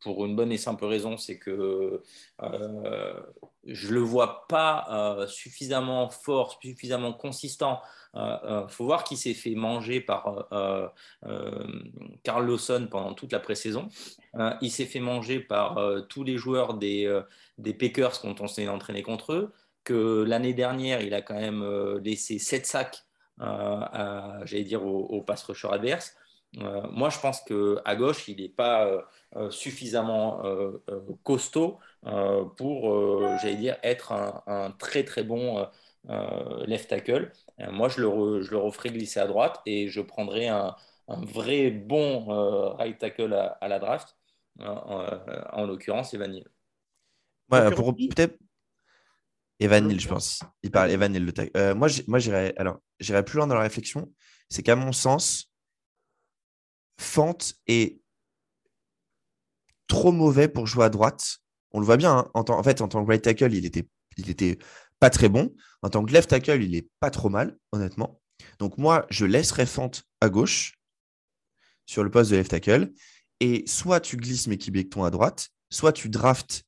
pour 0.00 0.24
une 0.26 0.34
bonne 0.34 0.50
et 0.50 0.58
simple 0.58 0.84
raison, 0.84 1.16
c'est 1.16 1.38
que 1.38 2.02
euh, 2.42 3.20
je 3.64 3.88
ne 3.88 3.94
le 3.94 4.00
vois 4.00 4.46
pas 4.48 4.86
euh, 4.90 5.26
suffisamment 5.26 6.08
fort, 6.10 6.58
suffisamment 6.60 7.12
consistant. 7.12 7.80
Il 8.14 8.66
faut 8.68 8.86
voir 8.86 9.04
qu'il 9.04 9.18
s'est 9.18 9.34
fait 9.34 9.54
manger 9.54 10.00
par 10.00 10.48
Carl 12.24 12.44
Lawson 12.44 12.88
pendant 12.90 13.14
toute 13.14 13.30
la 13.30 13.38
pré-saison. 13.38 13.88
il 14.60 14.70
s'est 14.72 14.86
fait 14.86 14.98
manger 14.98 15.38
par 15.38 15.78
tous 16.08 16.24
les 16.24 16.36
joueurs 16.36 16.74
des, 16.74 17.20
des 17.58 17.72
Packers 17.72 18.20
quand 18.20 18.40
on 18.40 18.48
s'est 18.48 18.66
entraîné 18.66 19.02
contre 19.04 19.32
eux. 19.32 19.52
Que 19.84 20.24
l'année 20.24 20.54
dernière, 20.54 21.02
il 21.02 21.14
a 21.14 21.22
quand 21.22 21.38
même 21.38 21.64
laissé 22.02 22.40
7 22.40 22.66
sacs, 22.66 23.04
j'allais 23.38 24.64
dire, 24.64 24.84
aux, 24.84 25.04
aux 25.04 25.22
pass 25.22 25.46
adverses. 25.70 26.16
Euh, 26.58 26.82
moi, 26.90 27.10
je 27.10 27.18
pense 27.18 27.40
qu'à 27.42 27.96
gauche, 27.96 28.28
il 28.28 28.40
n'est 28.40 28.48
pas 28.48 28.86
euh, 28.86 29.02
euh, 29.36 29.50
suffisamment 29.50 30.42
costaud 31.22 31.78
pour, 32.56 33.38
j'allais 33.38 33.56
dire, 33.56 33.76
être 33.82 34.12
un, 34.12 34.70
très 34.78 35.04
très 35.04 35.22
bon 35.22 35.66
left 36.66 36.88
tackle. 36.88 37.32
moi, 37.70 37.88
je 37.88 38.00
le, 38.00 38.42
je 38.42 38.50
le 38.50 38.58
referai 38.58 38.90
glisser 38.90 39.20
à 39.20 39.26
droite 39.26 39.60
et 39.66 39.88
je 39.88 40.00
prendrai 40.00 40.48
un, 40.48 40.74
vrai 41.08 41.70
bon 41.70 42.26
right 42.76 42.98
tackle 42.98 43.34
à, 43.34 43.68
la 43.68 43.78
draft, 43.78 44.16
en, 44.60 45.66
l'occurrence 45.66 46.14
Evan 46.14 46.40
Ouais, 47.50 47.70
pour 47.72 47.94
peut-être 47.94 48.38
Evan 49.58 49.98
je 49.98 50.08
pense. 50.08 50.40
Il 50.62 50.70
parle 50.70 50.90
Evan 50.90 51.14
Hill, 51.14 51.26
le 51.26 51.74
moi, 51.74 51.88
j'irais 52.18 52.54
alors, 52.56 52.78
j'irais 52.98 53.24
plus 53.24 53.36
loin 53.36 53.46
dans 53.46 53.56
la 53.56 53.62
réflexion. 53.62 54.10
C'est 54.48 54.62
qu'à 54.62 54.74
mon 54.74 54.92
sens, 54.92 55.49
Fante 57.00 57.54
est 57.66 57.98
trop 59.88 60.12
mauvais 60.12 60.48
pour 60.48 60.66
jouer 60.66 60.84
à 60.84 60.90
droite. 60.90 61.38
On 61.72 61.80
le 61.80 61.86
voit 61.86 61.96
bien. 61.96 62.18
Hein. 62.18 62.30
En, 62.34 62.62
fait, 62.62 62.82
en 62.82 62.88
tant 62.88 63.02
que 63.02 63.08
right 63.08 63.22
tackle, 63.22 63.52
il 63.54 63.64
était, 63.64 64.58
pas 64.98 65.08
très 65.08 65.30
bon. 65.30 65.54
En 65.82 65.88
tant 65.88 66.04
que 66.04 66.12
left 66.12 66.28
tackle, 66.28 66.62
il 66.62 66.74
est 66.74 66.88
pas 67.00 67.10
trop 67.10 67.30
mal, 67.30 67.56
honnêtement. 67.72 68.20
Donc 68.58 68.76
moi, 68.76 69.06
je 69.08 69.24
laisserais 69.24 69.64
Fante 69.64 70.04
à 70.20 70.28
gauche 70.28 70.74
sur 71.86 72.04
le 72.04 72.10
poste 72.10 72.30
de 72.30 72.36
left 72.36 72.50
tackle. 72.50 72.92
Et 73.40 73.64
soit 73.66 74.00
tu 74.00 74.18
glisses 74.18 74.46
Mickey 74.46 74.70
Beckton 74.70 75.02
à 75.02 75.10
droite, 75.10 75.48
soit 75.70 75.94
tu 75.94 76.10
draftes 76.10 76.64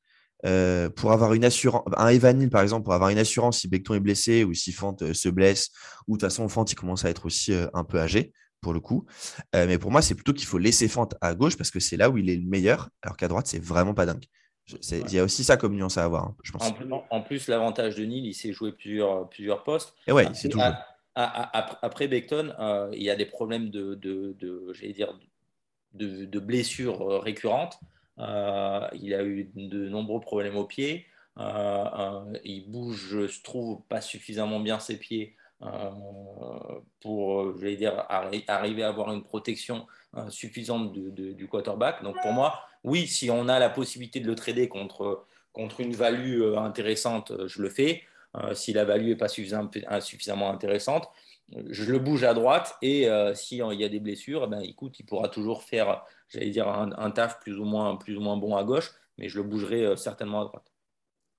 euh, 0.47 0.89
pour 0.89 1.13
avoir 1.13 1.35
une 1.35 1.45
assurance, 1.45 1.85
un 1.95 2.09
Evanil 2.09 2.49
par 2.49 2.63
exemple, 2.63 2.85
pour 2.85 2.95
avoir 2.95 3.11
une 3.11 3.19
assurance 3.19 3.61
si 3.61 3.69
Beckton 3.69 3.95
est 3.95 4.01
blessé 4.01 4.45
ou 4.45 4.55
si 4.55 4.73
Fante 4.73 5.03
euh, 5.03 5.13
se 5.13 5.29
blesse, 5.29 5.71
ou 6.09 6.17
de 6.17 6.21
toute 6.21 6.31
façon 6.31 6.49
Fante 6.49 6.75
commence 6.75 7.05
à 7.05 7.11
être 7.11 7.27
aussi 7.27 7.53
euh, 7.53 7.67
un 7.75 7.85
peu 7.85 8.01
âgé 8.01 8.33
pour 8.63 8.73
le 8.73 8.81
coup. 8.81 9.05
Euh, 9.55 9.67
mais 9.67 9.77
pour 9.77 9.91
moi, 9.91 10.01
c'est 10.01 10.15
plutôt 10.15 10.33
qu'il 10.33 10.47
faut 10.47 10.57
laisser 10.57 10.89
Fante 10.89 11.15
à 11.21 11.35
gauche 11.35 11.59
parce 11.59 11.71
que 11.71 11.81
c'est 11.81 11.99
là 11.99 12.09
où 12.09 12.17
il 12.17 12.31
est 12.31 12.37
le 12.37 12.47
meilleur, 12.47 12.89
alors 13.03 13.19
qu'à 13.19 13.29
droite, 13.29 13.47
c'est 13.47 13.63
vraiment 13.63 13.93
pas 13.93 14.07
dingue. 14.07 14.25
Il 14.91 15.13
y 15.13 15.19
a 15.19 15.25
aussi 15.25 15.45
ça 15.45 15.57
comme 15.57 15.75
nuance 15.75 15.99
à 15.99 16.05
avoir, 16.05 16.25
hein, 16.25 16.37
je 16.45 16.53
pense. 16.53 16.73
En, 17.11 17.21
plus, 17.21 17.49
l'avantage 17.49 17.97
de 17.97 18.05
Nil, 18.05 18.25
il 18.25 18.33
s'est 18.33 18.53
joué 18.53 18.73
plusieurs, 18.73 19.29
plusieurs 19.29 19.65
postes. 19.65 19.95
Et 20.07 20.13
ouais, 20.13 20.29
c'est 20.33 20.49
tout. 20.49 20.61
après 21.15 22.09
Beckton, 22.09 22.55
euh, 22.59 22.89
il 22.93 23.03
y 23.03 23.11
a 23.11 23.17
des 23.17 23.27
problèmes 23.27 23.71
de, 23.71 23.97
de, 23.97 24.35
de 24.39 24.73
j'allais 24.73 24.93
dire, 24.93 25.19
de, 25.95 26.25
de, 26.25 26.39
blessures 26.39 27.03
euh, 27.03 27.19
récurrentes. 27.19 27.81
il 28.19 29.15
a 29.15 29.25
eu 29.25 29.51
de 29.57 29.89
nombreux 29.89 30.21
problèmes 30.21 30.57
aux 30.57 30.65
pieds. 30.65 31.07
il 31.37 32.65
bouge, 32.69 33.09
je 33.11 33.43
trouve, 33.43 33.83
pas 33.89 34.01
suffisamment 34.01 34.61
bien 34.61 34.79
ses 34.79 34.97
pieds 34.97 35.37
pour, 37.01 37.57
je 37.57 37.63
vais 37.63 37.77
dire, 37.77 38.05
arriver 38.09 38.83
à 38.83 38.89
avoir 38.89 39.13
une 39.13 39.23
protection 39.23 39.87
suffisante 40.29 40.93
du 40.93 41.49
quarterback. 41.49 42.03
Donc 42.03 42.17
pour 42.21 42.33
moi, 42.33 42.61
oui, 42.85 43.07
si 43.07 43.31
on 43.31 43.49
a 43.49 43.59
la 43.59 43.71
possibilité 43.71 44.21
de 44.21 44.27
le 44.27 44.35
trader 44.35 44.69
contre, 44.69 45.25
contre 45.53 45.81
une 45.81 45.95
value 45.95 46.57
intéressante, 46.57 47.33
je 47.47 47.63
le 47.63 47.69
fais. 47.69 48.03
si 48.55 48.73
la 48.73 48.85
value 48.85 49.09
n'est 49.09 49.17
pas 49.17 49.29
suffisamment 49.29 50.51
intéressante, 50.51 51.09
je 51.71 51.85
le 51.85 51.99
bouge 51.99 52.25
à 52.25 52.35
droite 52.35 52.77
et 52.83 53.09
euh, 53.09 53.35
s'il 53.35 53.59
y 53.59 53.85
a 53.85 53.89
des 53.89 54.01
blessures, 54.01 54.45
eh 54.47 54.51
ben, 54.51 54.61
écoute, 54.61 54.99
il 54.99 55.07
pourra 55.07 55.29
toujours 55.29 55.63
faire, 55.63 56.05
j'allais 56.29 56.51
dire, 56.51 56.69
un, 56.69 57.11
taf 57.11 57.41
plus 57.41 57.59
ou, 57.59 57.65
moins, 57.65 57.97
plus 57.97 58.17
ou 58.17 58.21
moins 58.21 58.37
bon 58.37 58.57
à 58.57 58.65
gauche, 58.65 58.91
mais 59.19 59.29
je 59.29 59.39
le 59.39 59.45
bougerai 59.45 59.85
euh, 59.85 59.97
certainement 59.97 60.43
à 60.43 60.45
droite. 60.45 60.73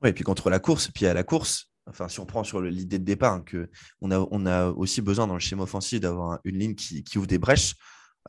Oui, 0.02 0.10
et 0.10 0.14
puis 0.14 0.24
contre 0.24 0.50
la 0.50 0.60
course, 0.60 0.90
puis 0.90 1.06
à 1.08 1.14
la 1.14 1.24
course, 1.24 1.72
enfin, 1.94 2.10
si 2.10 2.20
on 2.20 2.26
prend 2.26 2.44
sur 2.44 2.62
l'idée 2.62 3.00
de 3.00 3.04
départ, 3.04 3.34
hein, 3.34 3.42
que 3.42 3.70
on, 4.02 4.12
a, 4.12 4.68
aussi 4.68 5.02
besoin 5.02 5.28
dans 5.28 5.34
le 5.34 5.40
schéma 5.40 5.64
offensif 5.64 6.00
d'avoir 6.00 6.40
une 6.44 6.58
ligne 6.58 6.76
qui, 6.76 7.18
ouvre 7.18 7.28
des 7.28 7.38
brèches, 7.38 7.76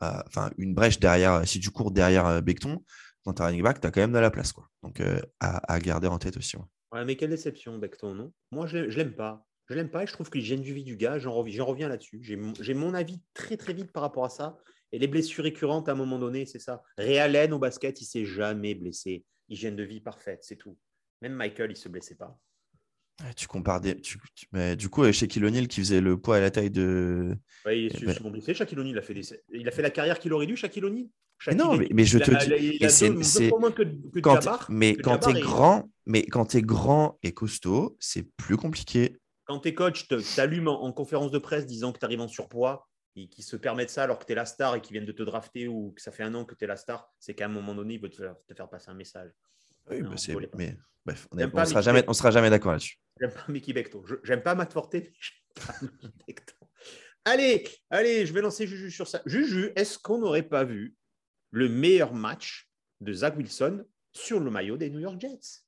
euh, 0.03 0.21
enfin, 0.27 0.51
une 0.57 0.73
brèche 0.73 0.99
derrière, 0.99 1.47
si 1.47 1.59
tu 1.59 1.69
cours 1.71 1.91
derrière 1.91 2.41
Becton, 2.41 2.83
dans 3.25 3.33
ta 3.33 3.45
running 3.45 3.63
back, 3.63 3.81
tu 3.81 3.87
as 3.87 3.91
quand 3.91 4.01
même 4.01 4.13
de 4.13 4.19
la 4.19 4.31
place. 4.31 4.51
Quoi. 4.51 4.69
Donc, 4.83 5.01
à, 5.39 5.79
garder 5.79 6.07
en 6.07 6.19
tête 6.19 6.37
aussi. 6.37 6.57
Ouais. 6.91 7.05
mais 7.05 7.15
quelle 7.15 7.31
déception, 7.31 7.77
Becton, 7.77 8.13
non? 8.13 8.33
Moi, 8.51 8.67
je 8.67 8.77
l'aime 8.77 9.15
pas. 9.15 9.45
Je 9.67 9.73
l'aime 9.73 9.89
pas 9.89 10.03
et 10.03 10.07
je 10.07 10.13
trouve 10.13 10.29
qu'il 10.29 10.41
gêne 10.41 10.61
du 10.61 10.73
vie 10.73 10.83
du 10.83 10.95
gars. 10.95 11.17
J'en 11.17 11.33
reviens, 11.33 11.89
là-dessus. 11.89 12.19
J'ai 12.21 12.73
mon, 12.73 12.93
avis 12.93 13.19
très 13.33 13.57
très 13.57 13.73
vite 13.73 13.91
par 13.91 14.03
rapport 14.03 14.25
à 14.25 14.29
ça. 14.29 14.57
Et 14.91 14.99
les 14.99 15.07
blessures 15.07 15.43
récurrentes, 15.43 15.89
à 15.89 15.93
un 15.93 15.95
moment 15.95 16.19
donné, 16.19 16.45
c'est 16.45 16.59
ça. 16.59 16.83
Allen 16.97 17.51
au 17.53 17.59
basket, 17.59 17.99
il 18.01 18.05
s'est 18.05 18.25
jamais 18.25 18.75
blessé. 18.75 19.25
Hygiène 19.49 19.75
de 19.75 19.83
vie 19.83 20.01
parfaite, 20.01 20.43
c'est 20.43 20.55
tout. 20.55 20.77
Même 21.21 21.33
Michael, 21.33 21.71
il 21.71 21.77
se 21.77 21.89
blessait 21.89 22.15
pas. 22.15 22.39
Tu 23.35 23.47
compares 23.47 23.81
des. 23.81 23.97
mais 24.51 24.75
du 24.75 24.89
coup, 24.89 25.09
Shaquille 25.11 25.45
O'Neal 25.45 25.67
qui 25.67 25.79
faisait 25.79 26.01
le 26.01 26.17
poids 26.17 26.37
à 26.37 26.39
la 26.39 26.51
taille 26.51 26.71
de. 26.71 27.35
Oui, 27.65 27.89
il 27.93 28.09
est 28.09 28.13
souvent 28.13 28.31
blessé. 28.31 28.53
Shaquille 28.53 28.79
O'Neal, 28.79 28.91
il, 28.91 28.97
a 28.97 29.01
fait 29.01 29.43
il 29.53 29.67
a 29.67 29.71
fait 29.71 29.81
la 29.81 29.91
carrière 29.91 30.19
qu'il 30.19 30.33
aurait 30.33 30.47
dû, 30.47 30.55
Shaquille 30.55 30.85
O'Neal. 30.85 31.07
non, 31.55 31.77
mais, 31.91 32.05
je 32.05 32.19
te 32.19 32.31
dis. 32.31 32.77
c'est 32.89 33.51
quand, 34.21 34.39
mais 34.69 34.95
quand 34.95 35.19
tu 35.19 35.29
es 35.29 35.39
grand, 35.39 35.89
mais 36.05 36.23
quand 36.23 36.45
tu 36.47 36.57
es 36.57 36.61
grand 36.61 37.17
et 37.23 37.33
costaud, 37.33 37.95
c'est 37.99 38.23
plus 38.37 38.57
compliqué 38.57 39.17
quand 39.45 39.59
tes 39.59 39.73
coachs 39.73 40.07
t'allument 40.35 40.83
en, 40.83 40.91
conférence 40.91 41.31
de 41.31 41.37
presse 41.37 41.65
disant 41.65 41.91
que 41.91 41.99
tu 41.99 42.05
arrives 42.05 42.21
en 42.21 42.27
surpoids 42.27 42.87
et 43.15 43.29
qui 43.29 43.43
se 43.43 43.55
permettent 43.55 43.91
ça 43.91 44.03
alors 44.03 44.19
que 44.19 44.25
tu 44.25 44.33
es 44.33 44.35
la 44.35 44.45
star 44.45 44.75
et 44.75 44.81
qu'ils 44.81 44.93
viennent 44.93 45.05
de 45.05 45.11
te 45.11 45.23
drafter 45.23 45.67
ou 45.67 45.93
que 45.95 46.01
ça 46.01 46.11
fait 46.11 46.23
un 46.23 46.33
an 46.35 46.43
que 46.43 46.55
tu 46.55 46.65
es 46.65 46.67
la 46.67 46.75
star, 46.75 47.09
c'est 47.19 47.33
qu'à 47.33 47.45
un 47.45 47.49
moment 47.49 47.73
donné, 47.73 47.93
ils 47.93 48.01
veulent 48.01 48.11
te 48.11 48.53
faire, 48.53 48.69
passer 48.69 48.89
un 48.89 48.95
message. 48.95 49.31
Oui, 49.89 50.01
bah, 50.01 50.09
mais 50.55 50.75
bref, 51.05 51.27
on 51.31 51.35
ne 51.35 51.65
sera, 51.65 51.81
jamais, 51.81 52.03
sera 52.11 52.31
jamais 52.31 52.49
d'accord 52.49 52.73
là-dessus. 52.73 52.97
J'aime 53.19 53.31
pas 53.31 53.45
Mickey 53.47 53.73
Becton. 53.73 54.03
J'aime 54.23 54.43
pas 54.43 54.55
Matt 54.55 54.73
Forte, 54.73 54.93
mais 54.93 55.11
j'aime 55.19 55.65
pas 55.65 55.73
Mickey 55.81 56.13
Becton. 56.27 56.67
Allez, 57.23 57.67
allez, 57.89 58.25
je 58.25 58.33
vais 58.33 58.41
lancer 58.41 58.67
Juju 58.67 58.91
sur 58.91 59.07
ça. 59.07 59.21
Juju, 59.25 59.71
est-ce 59.75 59.97
qu'on 59.97 60.19
n'aurait 60.19 60.43
pas 60.43 60.63
vu 60.63 60.95
le 61.49 61.69
meilleur 61.69 62.13
match 62.13 62.69
de 63.01 63.13
Zach 63.13 63.35
Wilson 63.35 63.85
sur 64.13 64.39
le 64.39 64.51
maillot 64.51 64.77
des 64.77 64.89
New 64.89 64.99
York 64.99 65.19
Jets? 65.19 65.63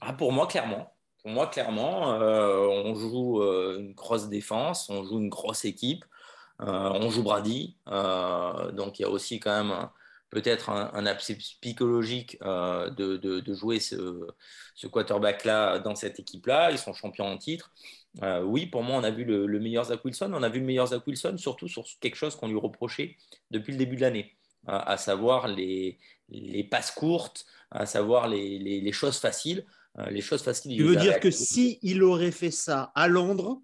Ah, 0.00 0.12
Pour 0.12 0.32
moi, 0.32 0.46
clairement. 0.46 0.94
Pour 1.22 1.30
moi, 1.30 1.46
clairement, 1.46 2.20
euh, 2.20 2.66
on 2.66 2.94
joue 2.94 3.42
euh, 3.42 3.78
une 3.78 3.94
grosse 3.94 4.28
défense, 4.28 4.90
on 4.90 5.04
joue 5.04 5.20
une 5.20 5.28
grosse 5.28 5.64
équipe, 5.64 6.04
euh, 6.60 6.66
on 6.66 7.10
joue 7.10 7.22
Brady. 7.22 7.78
donc, 7.86 8.98
il 8.98 9.02
y 9.02 9.04
a 9.04 9.08
aussi 9.08 9.38
quand 9.38 9.64
même 9.64 9.88
peut-être 10.32 10.70
un, 10.70 10.90
un 10.94 11.14
psychologique 11.14 12.38
de, 12.40 13.54
jouer 13.54 13.78
ce, 13.78 14.26
quarterback-là 14.90 15.78
dans 15.78 15.94
cette 15.94 16.18
équipe-là. 16.18 16.72
Ils 16.72 16.78
sont 16.78 16.92
champions 16.92 17.26
en 17.26 17.38
titre. 17.38 17.72
oui, 18.44 18.66
pour 18.66 18.82
moi, 18.82 18.96
on 18.96 19.04
a 19.04 19.10
vu 19.10 19.24
le, 19.24 19.60
meilleur 19.60 19.84
Zach 19.84 20.04
Wilson. 20.04 20.32
On 20.34 20.42
a 20.42 20.48
vu 20.48 20.58
le 20.58 20.66
meilleur 20.66 20.88
Zach 20.88 21.06
Wilson, 21.06 21.36
surtout 21.38 21.68
sur 21.68 21.84
quelque 22.00 22.16
chose 22.16 22.34
qu'on 22.34 22.48
lui 22.48 22.58
reprochait 22.58 23.16
depuis 23.52 23.72
le 23.72 23.78
début 23.78 23.94
de 23.96 24.00
l'année, 24.00 24.34
à 24.66 24.96
savoir 24.96 25.46
les, 25.46 25.98
passes 26.70 26.90
courtes, 26.90 27.46
à 27.70 27.86
savoir 27.86 28.26
les 28.28 28.92
choses 28.92 29.18
faciles. 29.18 29.64
Euh, 29.98 30.08
les 30.08 30.22
choses 30.22 30.42
faciles. 30.42 30.74
Tu 30.74 30.84
veux 30.84 30.96
dire 30.96 31.20
que 31.20 31.30
si 31.30 31.78
il 31.82 32.02
aurait 32.02 32.30
fait 32.30 32.50
ça 32.50 32.92
à 32.94 33.08
Londres, 33.08 33.60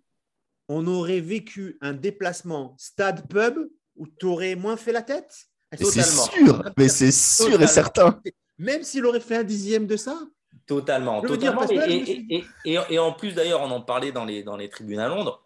on 0.69 0.87
aurait 0.87 1.21
vécu 1.21 1.79
un 1.81 1.95
déplacement 1.95 2.75
stade-pub 2.79 3.71
où 3.97 4.07
tu 4.07 4.27
aurais 4.27 4.55
moins 4.55 4.77
fait 4.77 4.93
la 4.93 5.01
tête? 5.01 5.47
C'est 5.77 6.03
sûr, 6.03 6.65
mais 6.77 6.89
c'est 6.89 7.13
sûr 7.13 7.61
et 7.61 7.67
certain. 7.67 8.21
Même 8.59 8.83
s'il 8.83 9.05
aurait 9.05 9.21
fait 9.21 9.37
un 9.37 9.45
dixième 9.45 9.87
de 9.87 9.97
ça 9.97 10.19
Totalement. 10.67 11.23
totalement. 11.23 11.63
et, 11.67 12.99
en 12.99 13.13
plus, 13.13 13.35
d'ailleurs, 13.35 13.63
on 13.63 13.71
en 13.71 13.81
parlait 13.81 14.13
dans 14.13 14.27
les, 14.27 14.43
dans 14.43 14.57
les 14.57 14.69
tribunes 14.69 15.01
à 15.01 15.09
Londres. 15.09 15.43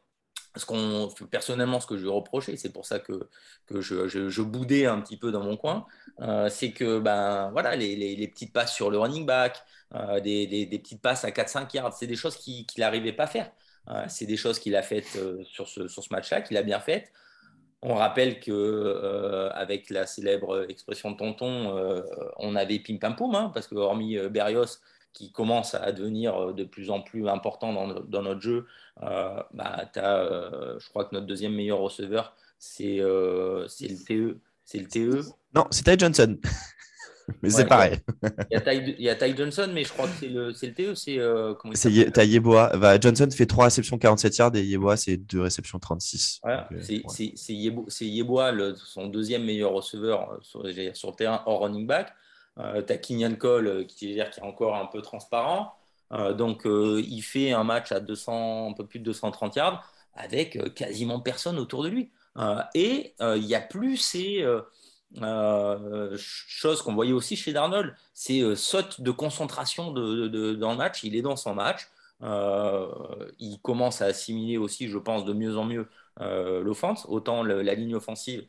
Parce 0.53 0.67
qu'on, 0.67 1.09
personnellement, 1.31 1.81
ce 1.81 1.87
que 1.87 1.97
je 1.97 2.03
lui 2.03 2.11
reprochais, 2.11 2.57
c'est 2.57 2.73
pour 2.73 2.85
ça 2.85 2.99
que, 2.99 3.29
que 3.67 3.81
je, 3.81 4.07
je, 4.09 4.43
boudais 4.43 4.85
un 4.85 5.01
petit 5.01 5.17
peu 5.17 5.31
dans 5.31 5.43
mon 5.43 5.57
coin, 5.57 5.87
euh, 6.21 6.51
c'est 6.51 6.73
que 6.73 6.99
ben, 6.99 7.51
voilà, 7.53 7.75
les, 7.75 7.97
les, 7.97 8.29
petites 8.29 8.53
passes 8.53 8.75
sur 8.75 8.91
le 8.91 8.99
running 8.99 9.25
back, 9.25 9.63
euh, 9.95 10.21
des, 10.21 10.47
des, 10.47 10.79
petites 10.79 11.01
passes 11.01 11.25
à 11.25 11.31
4-5 11.31 11.75
yards, 11.75 11.95
c'est 11.95 12.07
des 12.07 12.17
choses 12.17 12.37
qu'il 12.37 12.67
n'arrivait 12.77 13.15
pas 13.15 13.25
à 13.25 13.29
faire. 13.29 13.51
Euh, 13.89 14.05
c'est 14.09 14.27
des 14.27 14.37
choses 14.37 14.59
qu'il 14.59 14.77
a 14.77 14.83
faites 14.83 15.19
sur 15.45 15.69
ce, 15.69 15.89
sur 15.89 16.03
ce 16.03 16.13
match-là, 16.13 16.43
qu'il 16.43 16.59
a 16.59 16.63
bien 16.63 16.81
faites. 16.81 17.11
On 17.83 17.95
rappelle 17.95 18.39
que 18.39 19.49
avec 19.55 19.91
la 19.91 20.07
célèbre 20.07 20.67
expression 20.71 21.11
de 21.11 21.17
tonton, 21.17 22.05
on 22.39 22.55
avait 22.55 22.79
pim 22.79 22.99
pam 22.99 23.17
poum, 23.17 23.35
hein, 23.35 23.51
parce 23.53 23.67
que 23.67 23.75
hormis 23.75 24.17
Berrios, 24.31 24.79
qui 25.13 25.31
commence 25.31 25.75
à 25.75 25.93
devenir 25.93 26.37
euh, 26.37 26.53
de 26.53 26.65
plus 26.65 26.91
en 26.91 27.01
plus 27.01 27.29
important 27.29 27.73
dans, 27.73 28.23
notre 28.23 28.41
jeu, 28.41 28.67
euh, 29.03 29.43
bah, 29.53 29.91
euh, 29.97 30.79
je 30.79 30.89
crois 30.89 31.05
que 31.05 31.15
notre 31.15 31.27
deuxième 31.27 31.55
meilleur 31.55 31.79
receveur, 31.79 32.35
c'est 32.59 32.97
le 32.97 33.67
TE. 34.07 34.39
C'est 34.65 34.79
le 34.79 34.87
TE. 34.87 35.23
Non, 35.55 35.67
c'est 35.71 35.85
Ty 35.85 35.99
Johnson. 35.99 36.39
mais 37.43 37.51
c'est 37.51 37.67
pareil. 37.67 37.99
Il 38.51 39.01
y, 39.01 39.09
a 39.09 39.15
Ty, 39.15 39.37
Johnson, 39.37 39.71
mais 39.73 39.85
je 39.85 39.93
crois 39.93 40.07
que 40.07 40.15
c'est 40.21 40.29
le, 40.29 40.49
le 40.49 40.75
TE. 40.75 40.95
C'est 40.95 41.19
C'est 41.75 42.27
Yeboah. 42.27 42.77
Bah, 42.77 42.99
Johnson 43.01 43.29
fait 43.31 43.47
3 43.47 43.65
réceptions 43.65 43.99
47 43.99 44.37
yards 44.37 44.57
et 44.57 44.65
Yeboah, 44.65 44.97
c'est 44.97 45.17
2 45.17 45.41
réceptions 45.41 45.79
36. 45.79 46.41
c'est 46.81 48.05
Yeboah, 48.05 48.53
son 48.77 49.07
deuxième 49.07 49.45
meilleur 49.45 49.73
receveur 49.73 50.39
sur, 50.43 50.65
sur, 50.95 51.11
le 51.11 51.17
terrain 51.17 51.43
hors 51.47 51.61
running 51.61 51.87
back. 51.87 52.13
Euh, 52.59 52.83
tu 52.83 52.93
as 52.93 52.99
Kenyan 52.99 53.35
Cole 53.37 53.67
euh, 53.67 53.85
qui, 53.85 54.15
qui, 54.15 54.19
est 54.19 54.43
encore 54.43 54.77
un 54.77 54.87
peu 54.87 55.01
transparent. 55.03 55.75
Euh, 56.13 56.35
donc, 56.35 56.63
il 56.67 57.23
fait 57.23 57.53
un 57.53 57.65
match 57.65 57.93
à 57.93 58.01
200, 58.01 58.71
un 58.71 58.73
peu 58.75 58.87
plus 58.87 58.99
de 58.99 59.05
230 59.05 59.57
yards 59.57 59.85
avec 60.15 60.75
quasiment 60.75 61.21
personne 61.21 61.59
autour 61.59 61.83
de 61.83 61.89
lui. 61.89 62.11
et 62.75 63.15
il 63.21 63.47
n'y 63.47 63.55
a 63.55 63.61
plus 63.61 63.97
ces 63.97 64.45
choses 66.17 66.83
qu'on 66.83 66.95
voyait 66.95 67.13
aussi 67.13 67.37
chez 67.37 67.53
Darnold, 67.53 67.95
ces 68.15 68.57
sautes 68.57 69.01
de 69.01 69.11
concentration 69.11 69.91
dans 69.93 70.01
le 70.01 70.77
match. 70.77 71.05
Il 71.05 71.17
est 71.17 71.23
dans 71.23 71.37
son 71.37 71.55
match. 71.55 71.89
il 72.21 73.59
commence 73.63 74.03
à 74.03 74.07
assimiler 74.07 74.57
aussi, 74.59 74.89
je 74.89 74.99
pense, 74.99 75.25
de 75.25 75.33
mieux 75.33 75.57
en 75.57 75.65
mieux 75.65 75.89
l'offense. 76.21 77.07
Autant 77.09 77.43
la 77.43 77.75
ligne 77.75 77.95
offensive 77.95 78.47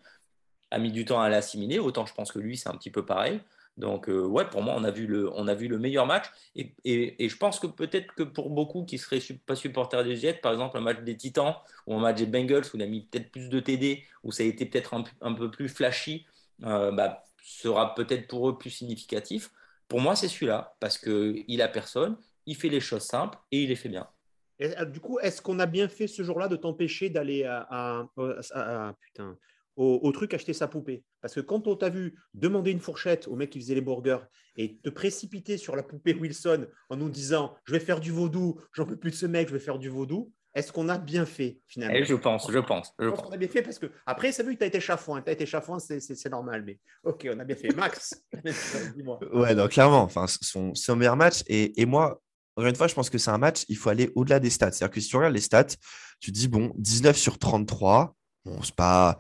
a 0.72 0.80
mis 0.80 0.92
du 0.92 1.06
temps 1.06 1.22
à 1.22 1.30
l'assimiler, 1.30 1.80
autant 1.80 2.06
je 2.06 2.14
pense 2.14 2.32
que 2.32 2.40
lui, 2.40 2.58
c'est 2.58 2.70
un 2.70 2.76
petit 2.76 2.90
peu 2.90 3.06
pareil. 3.06 3.40
Donc, 3.78 4.08
euh, 4.08 4.24
ouais, 4.26 4.46
pour 4.46 4.62
moi, 4.62 4.76
on 4.78 4.84
a 4.84 4.92
vu 4.92 5.08
le, 5.08 5.80
meilleur 5.80 6.06
match. 6.06 6.26
Et, 6.56 6.74
je 7.20 7.38
pense 7.38 7.60
que 7.60 7.68
peut-être 7.68 8.14
que 8.16 8.24
pour 8.24 8.50
beaucoup 8.50 8.84
qui 8.84 8.96
ne 8.96 9.00
seraient 9.00 9.22
pas 9.46 9.56
supporters 9.56 10.04
des 10.04 10.16
Jets, 10.16 10.40
par 10.42 10.52
exemple, 10.52 10.78
un 10.78 10.82
match 10.82 11.00
des 11.02 11.18
Titans 11.18 11.56
ou 11.88 11.96
un 11.96 12.00
match 12.00 12.18
des 12.18 12.26
Bengals 12.28 12.66
où 12.74 12.78
il 12.78 12.84
a 12.84 12.88
mis 12.88 13.02
peut-être 13.02 13.32
plus 13.32 13.50
de 13.50 13.60
TD, 13.60 14.04
où 14.24 14.32
ça 14.32 14.44
a 14.44 14.46
été 14.46 14.66
peut-être 14.66 14.94
un, 15.22 15.34
peu 15.34 15.50
plus 15.50 15.70
flashy, 15.70 16.26
euh, 16.26 16.33
bah, 16.64 17.24
sera 17.44 17.94
peut-être 17.94 18.28
pour 18.28 18.50
eux 18.50 18.58
plus 18.58 18.70
significatif. 18.70 19.52
Pour 19.88 20.02
moi, 20.02 20.16
c'est 20.16 20.28
celui-là, 20.28 20.76
parce 20.80 20.98
qu'il 20.98 21.62
a 21.62 21.68
personne, 21.68 22.18
il 22.46 22.56
fait 22.56 22.70
les 22.70 22.80
choses 22.80 23.04
simples 23.04 23.38
et 23.52 23.64
il 23.64 23.70
les 23.70 23.76
fait 23.76 23.90
bien. 23.90 24.08
Euh, 24.62 24.86
du 24.86 25.00
coup, 25.00 25.20
est-ce 25.20 25.42
qu'on 25.42 25.60
a 25.60 25.66
bien 25.66 25.88
fait 25.88 26.08
ce 26.08 26.24
jour-là 26.24 26.48
de 26.48 26.56
t'empêcher 26.56 27.10
d'aller 27.10 27.44
à, 27.44 28.08
putain, 29.00 29.38
au, 29.76 30.12
truc 30.12 30.34
acheter 30.34 30.54
sa 30.54 30.68
poupée? 30.68 31.04
Parce 31.22 31.34
que 31.34 31.42
quand 31.42 31.68
on 31.68 31.76
t'a 31.76 31.90
vu 31.90 32.16
demander 32.34 32.72
une 32.72 32.80
fourchette 32.80 33.28
au 33.28 33.36
mec 33.36 33.50
qui 33.50 33.60
faisait 33.60 33.76
les 33.76 33.82
burgers 33.82 34.20
et 34.56 34.78
te 34.78 34.90
précipiter 34.90 35.58
sur 35.58 35.76
la 35.76 35.84
poupée 35.84 36.14
Wilson 36.14 36.68
en 36.90 36.98
nous 36.98 37.10
disant 37.10 37.56
je 37.66 37.74
vais 37.74 37.80
faire 37.80 38.00
du 38.00 38.12
vaudou, 38.12 38.60
j'en 38.74 38.86
peux 38.86 38.98
plus 38.98 39.12
de 39.12 39.16
ce 39.16 39.26
mec, 39.26 39.48
je 39.48 39.54
vais 39.54 39.60
faire 39.60 39.80
du 39.80 39.90
vaudou, 39.90 40.32
est-ce 40.56 40.72
qu'on 40.72 40.90
a 40.90 40.98
bien 40.98 41.26
fait 41.26 41.60
finalement? 41.68 41.98
Eh, 41.98 42.06
Je 42.06 42.16
pense, 42.16 42.52
je 42.52 42.60
pense. 42.60 42.94
Je, 43.00 43.10
pense 43.10 43.22
qu'on 43.22 43.32
a 43.32 43.38
bien 43.38 43.48
fait 43.48 43.62
parce 43.62 43.80
que 43.80 43.92
après, 44.06 44.32
ça 44.32 44.44
vu 44.44 44.54
que 44.54 44.60
tu 44.60 44.64
as 44.64 44.68
été 44.68 44.80
chafouin. 44.80 45.22
Tu 45.22 45.30
as 45.30 45.34
été 45.34 45.46
chafouin, 45.46 45.80
c'est 45.80 46.30
normal. 46.30 46.64
Mais 46.66 46.80
ok, 47.04 47.28
on 47.34 47.40
a 47.40 47.44
bien 47.44 47.56
fait. 47.56 47.74
Max, 47.76 48.24
dis-moi. 48.96 49.20
Ouais, 49.34 49.56
donc 49.56 49.72
clairement, 49.72 50.04
enfin, 50.04 50.26
son, 50.28 50.76
son 50.76 50.96
meilleur 50.96 51.16
match. 51.16 51.44
Et, 51.48 51.82
et 51.82 51.86
moi, 51.86 52.22
encore 52.56 52.70
une 52.70 52.76
fois, 52.76 52.88
je 52.88 52.94
pense 52.94 53.10
que 53.10 53.18
c'est 53.18 53.32
un 53.32 53.38
match, 53.40 53.66
il 53.68 53.78
faut 53.78 53.90
aller 53.90 54.12
au-delà 54.16 54.40
des 54.40 54.52
stats. 54.52 54.72
C'est-à-dire 54.72 54.94
que 54.94 55.02
si 55.02 55.10
tu 55.10 55.16
regardes 55.16 55.34
les 55.34 55.42
stats, 55.42 55.76
tu 56.20 56.32
dis, 56.32 56.48
bon, 56.48 56.72
19 56.78 57.18
sur 57.18 57.40
33, 57.40 58.16
bon, 58.46 58.62
c'est 58.62 58.76
pas 58.76 59.18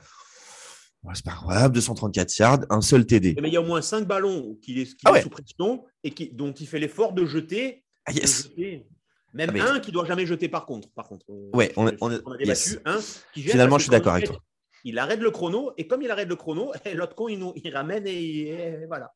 c'est 1.13 1.25
pas 1.25 1.31
incroyable, 1.31 1.75
234 1.75 2.37
yards, 2.39 2.59
un 2.69 2.81
seul 2.81 3.05
TD. 3.05 3.35
Mais 3.41 3.49
il 3.49 3.53
y 3.53 3.57
a 3.57 3.61
au 3.61 3.65
moins 3.65 3.81
5 3.81 4.07
ballons 4.07 4.57
qu'il 4.61 4.79
est, 4.79 4.95
Ah 5.03 5.09
est 5.09 5.13
ouais. 5.13 5.21
sous 5.21 5.29
pression 5.29 5.83
et 6.03 6.11
qui, 6.11 6.29
dont 6.29 6.53
il 6.53 6.67
fait 6.67 6.79
l'effort 6.79 7.11
de 7.13 7.25
jeter. 7.25 7.83
Ah, 8.05 8.13
de 8.13 8.19
yes. 8.19 8.43
jeter. 8.43 8.87
Même 9.33 9.49
Ah, 9.49 9.53
mais- 9.53 9.61
un 9.61 9.79
qui 9.79 9.91
doit 9.91 10.05
jamais 10.05 10.25
jeter 10.25 10.47
par 10.49 10.65
contre. 10.65 10.89
Par 10.91 11.07
contre 11.07 11.25
euh, 11.31 11.49
Ouais, 11.53 11.71
on 11.75 11.87
a 11.87 11.91
yes. 12.39 12.73
débattu. 12.75 12.79
Un 12.85 12.99
qui 13.33 13.41
jette 13.41 13.51
Finalement, 13.51 13.77
je 13.77 13.83
suis 13.83 13.91
d'accord 13.91 14.13
avec 14.13 14.27
toi. 14.27 14.37
Il 14.85 14.99
arrête 14.99 15.19
le 15.21 15.31
chrono 15.31 15.71
et 15.77 15.87
comme 15.87 16.01
il 16.01 16.11
arrête 16.11 16.27
le 16.27 16.35
chrono, 16.35 16.71
l'autre 16.93 17.15
con 17.15 17.27
il, 17.29 17.39
nous, 17.39 17.53
il 17.55 17.73
ramène 17.73 18.05
et, 18.05 18.49
et 18.49 18.85
voilà. 18.87 19.11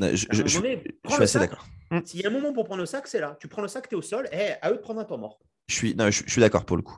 Je, 0.00 0.26
donné, 0.58 0.82
suis 1.08 1.22
assez 1.22 1.38
d'accord. 1.38 1.66
S'il 2.06 2.20
y 2.20 2.24
a 2.24 2.28
un 2.28 2.32
moment 2.32 2.52
pour 2.54 2.64
prendre 2.64 2.80
le 2.80 2.86
sac, 2.86 3.06
c'est 3.06 3.20
là. 3.20 3.36
Tu 3.38 3.48
prends 3.48 3.60
le 3.60 3.68
sac, 3.68 3.86
tu 3.88 3.94
es 3.94 3.98
au 3.98 4.02
sol, 4.02 4.26
et 4.32 4.52
à 4.62 4.70
eux 4.70 4.76
de 4.76 4.80
prendre 4.80 4.98
un 5.00 5.04
temps 5.04 5.18
mort. 5.18 5.38
Je 5.68 5.74
suis, 5.74 5.94
non, 5.94 6.10
je, 6.10 6.22
je 6.26 6.30
suis 6.30 6.40
d'accord 6.40 6.64
pour 6.64 6.76
le 6.78 6.82
coup. 6.82 6.96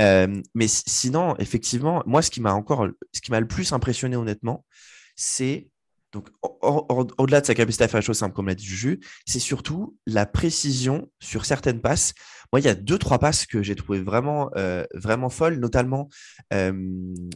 Euh, 0.00 0.40
mais 0.54 0.68
si- 0.68 0.84
sinon, 0.86 1.34
effectivement, 1.38 2.02
moi, 2.06 2.22
ce 2.22 2.30
qui 2.30 2.40
m'a 2.40 2.54
encore, 2.54 2.86
ce 3.12 3.20
qui 3.20 3.32
m'a 3.32 3.40
le 3.40 3.48
plus 3.48 3.72
impressionné, 3.72 4.14
honnêtement, 4.16 4.64
c'est 5.16 5.68
donc 6.14 6.28
au- 6.42 6.86
au- 6.88 7.06
au-delà 7.18 7.40
de 7.40 7.46
sa 7.46 7.54
capacité 7.54 7.84
à 7.84 7.88
faire 7.88 8.00
les 8.00 8.06
choses 8.06 8.18
simples, 8.18 8.34
comme 8.34 8.46
l'a 8.46 8.54
dit 8.54 8.64
Juju, 8.64 9.00
c'est 9.26 9.40
surtout 9.40 9.96
la 10.06 10.24
précision 10.24 11.10
sur 11.20 11.44
certaines 11.44 11.80
passes. 11.80 12.14
Moi, 12.52 12.60
il 12.60 12.64
y 12.66 12.68
a 12.68 12.74
deux, 12.74 12.98
trois 12.98 13.18
passes 13.18 13.46
que 13.46 13.62
j'ai 13.62 13.74
trouvé 13.74 14.00
vraiment, 14.00 14.48
euh, 14.56 14.84
vraiment 14.94 15.28
folles, 15.28 15.58
notamment 15.58 16.08
euh, 16.52 16.72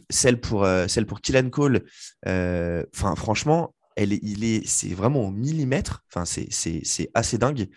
celle 0.09 0.39
pour, 0.39 0.63
euh, 0.63 0.87
celle 0.87 1.05
pour 1.05 1.19
Cole. 1.51 1.83
Euh, 2.27 2.85
Enfin, 2.95 3.15
franchement, 3.15 3.75
elle 3.97 4.13
est, 4.13 4.19
il 4.23 4.45
est, 4.45 4.65
c'est 4.65 4.93
vraiment 4.93 5.27
au 5.27 5.31
millimètre. 5.31 6.05
Enfin, 6.11 6.23
c'est, 6.25 6.47
assez 7.13 7.37
dingue. 7.37 7.67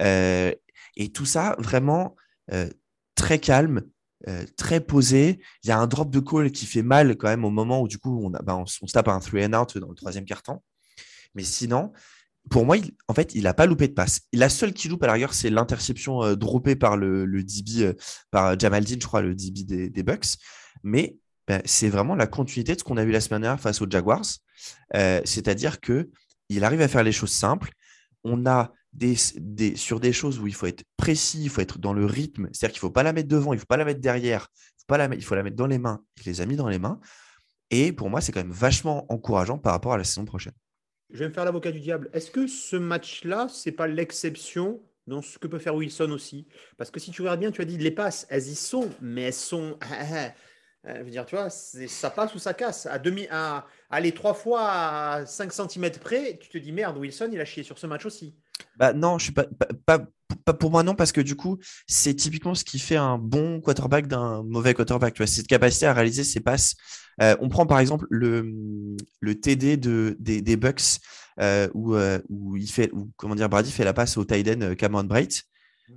Et 0.00 1.12
tout 1.12 1.26
ça, 1.26 1.54
vraiment 1.58 2.16
très 3.14 3.38
calme, 3.38 3.82
euh, 4.28 4.44
très 4.56 4.80
posé. 4.80 5.40
Il 5.62 5.68
y 5.68 5.70
a 5.70 5.78
un 5.78 5.86
drop 5.86 6.10
de 6.10 6.20
call 6.20 6.50
qui 6.50 6.66
fait 6.66 6.82
mal 6.82 7.16
quand 7.16 7.28
même 7.28 7.44
au 7.44 7.50
moment 7.50 7.80
où 7.82 7.88
du 7.88 7.98
coup 7.98 8.20
on, 8.24 8.32
a, 8.34 8.42
bah, 8.42 8.56
on, 8.56 8.66
se 8.66 8.92
tape 8.92 9.08
un 9.08 9.20
three 9.20 9.44
and 9.44 9.52
out 9.52 9.76
dans 9.78 9.88
le 9.88 9.94
troisième 9.94 10.24
quart-temps. 10.24 10.62
Mais 11.34 11.42
sinon, 11.42 11.92
pour 12.50 12.64
moi, 12.64 12.76
il- 12.76 12.92
en 13.08 13.14
fait, 13.14 13.34
il 13.34 13.42
n'a 13.44 13.54
pas 13.54 13.66
loupé 13.66 13.88
de 13.88 13.92
passe. 13.92 14.22
La 14.32 14.48
seule 14.48 14.72
qui 14.72 14.88
loupe 14.88 15.02
à 15.02 15.06
la 15.06 15.14
rigueur, 15.14 15.34
c'est 15.34 15.50
l'interception 15.50 16.22
euh, 16.22 16.34
droppée 16.36 16.76
par 16.76 16.96
le, 16.96 17.26
DB, 17.42 17.84
euh, 17.84 17.94
par 18.30 18.58
Jamaldine, 18.58 19.00
je 19.00 19.06
crois, 19.06 19.20
le 19.22 19.34
DB 19.34 19.64
des, 19.64 19.90
des 19.90 20.02
Bucks. 20.02 20.36
Mais 20.82 21.18
ben, 21.48 21.62
c'est 21.64 21.88
vraiment 21.88 22.14
la 22.14 22.26
continuité 22.26 22.74
de 22.74 22.78
ce 22.78 22.84
qu'on 22.84 22.96
a 22.96 23.04
vu 23.04 23.12
la 23.12 23.20
semaine 23.20 23.42
dernière 23.42 23.60
face 23.60 23.80
aux 23.80 23.86
Jaguars. 23.88 24.24
Euh, 24.94 25.20
C'est-à-dire 25.24 25.80
que 25.80 26.10
il 26.48 26.64
arrive 26.64 26.80
à 26.80 26.88
faire 26.88 27.02
les 27.02 27.12
choses 27.12 27.32
simples. 27.32 27.70
On 28.24 28.46
a 28.46 28.72
des, 28.92 29.16
sur 29.76 30.00
des 30.00 30.12
choses 30.12 30.38
où 30.38 30.46
il 30.46 30.54
faut 30.54 30.66
être 30.66 30.84
précis, 30.96 31.42
il 31.42 31.50
faut 31.50 31.60
être 31.60 31.78
dans 31.78 31.92
le 31.92 32.06
rythme. 32.06 32.48
C'est-à-dire 32.52 32.74
qu'il 32.74 32.86
ne 32.86 32.88
faut 32.88 32.92
pas 32.92 33.02
la 33.02 33.12
mettre 33.12 33.28
devant, 33.28 33.52
il 33.52 33.56
ne 33.56 33.60
faut 33.60 33.66
pas 33.66 33.76
la 33.76 33.84
mettre 33.84 34.00
derrière, 34.00 34.48
il 34.56 34.80
faut, 34.80 34.86
pas 34.86 34.98
la 34.98 35.08
mettre, 35.08 35.22
il 35.22 35.24
faut 35.24 35.34
la 35.34 35.42
mettre 35.42 35.56
dans 35.56 35.66
les 35.66 35.78
mains. 35.78 36.02
Il 36.18 36.22
les 36.26 36.40
a 36.40 36.46
mis 36.46 36.56
dans 36.56 36.68
les 36.68 36.78
mains. 36.78 37.00
Et 37.70 37.92
pour 37.92 38.10
moi, 38.10 38.20
c'est 38.20 38.32
quand 38.32 38.40
même 38.40 38.52
vachement 38.52 39.10
encourageant 39.12 39.58
par 39.58 39.72
rapport 39.72 39.92
à 39.92 39.98
la 39.98 40.04
saison 40.04 40.24
prochaine. 40.24 40.54
Je 41.10 41.18
vais 41.18 41.28
me 41.28 41.34
faire 41.34 41.44
l'avocat 41.44 41.72
du 41.72 41.80
diable. 41.80 42.10
Est-ce 42.12 42.30
que 42.30 42.46
ce 42.46 42.76
match-là, 42.76 43.48
c'est 43.48 43.72
pas 43.72 43.86
l'exception 43.86 44.82
dans 45.06 45.22
ce 45.22 45.38
que 45.38 45.46
peut 45.46 45.58
faire 45.58 45.74
Wilson 45.74 46.10
aussi? 46.10 46.48
Parce 46.76 46.90
que 46.90 46.98
si 46.98 47.10
tu 47.10 47.22
regardes 47.22 47.40
bien, 47.40 47.52
tu 47.52 47.62
as 47.62 47.64
dit 47.64 47.78
les 47.78 47.90
passes, 47.90 48.26
elles 48.28 48.48
y 48.48 48.56
sont, 48.56 48.90
mais 49.00 49.22
elles 49.22 49.32
sont. 49.32 49.78
euh, 50.86 50.98
je 50.98 51.02
veux 51.02 51.10
dire, 51.10 51.26
tu 51.26 51.36
vois, 51.36 51.50
ça 51.50 52.10
passe 52.10 52.34
ou 52.34 52.38
ça 52.38 52.54
casse. 52.54 52.86
À 52.86 52.98
demi, 52.98 53.28
à, 53.30 53.66
aller 53.88 54.12
trois 54.12 54.34
fois 54.34 54.68
à 54.68 55.26
5 55.26 55.52
cm 55.52 55.90
près, 56.00 56.38
tu 56.40 56.48
te 56.48 56.58
dis 56.58 56.72
merde, 56.72 56.98
Wilson, 56.98 57.30
il 57.32 57.40
a 57.40 57.44
chié 57.44 57.62
sur 57.62 57.78
ce 57.78 57.86
match 57.86 58.04
aussi. 58.04 58.36
Bah 58.76 58.92
non, 58.92 59.18
je 59.18 59.24
suis 59.24 59.32
pas, 59.32 59.46
pas, 59.86 60.54
pour 60.54 60.70
moi 60.70 60.82
non, 60.82 60.94
parce 60.94 61.12
que 61.12 61.20
du 61.20 61.36
coup, 61.36 61.58
c'est 61.86 62.14
typiquement 62.14 62.54
ce 62.54 62.64
qui 62.64 62.78
fait 62.78 62.96
un 62.96 63.18
bon 63.18 63.60
quarterback 63.60 64.06
d'un 64.06 64.42
mauvais 64.42 64.74
quarterback. 64.74 65.14
Tu 65.14 65.18
vois, 65.18 65.26
cette 65.26 65.46
capacité 65.46 65.86
à 65.86 65.92
réaliser 65.92 66.24
ses 66.24 66.40
passes. 66.40 66.74
Euh, 67.22 67.36
on 67.40 67.48
prend 67.48 67.66
par 67.66 67.78
exemple 67.78 68.06
le, 68.10 68.96
TD 69.40 69.76
de, 69.78 70.16
des, 70.20 70.56
Bucks 70.56 71.00
euh, 71.40 71.68
où, 71.74 71.94
euh, 71.94 72.18
où 72.28 72.56
il 72.56 72.70
fait, 72.70 72.90
Brady 73.18 73.70
fait 73.70 73.84
la 73.84 73.92
passe 73.92 74.16
au 74.16 74.26
euh, 74.30 74.74
Cameron 74.74 75.04
Bright. 75.04 75.42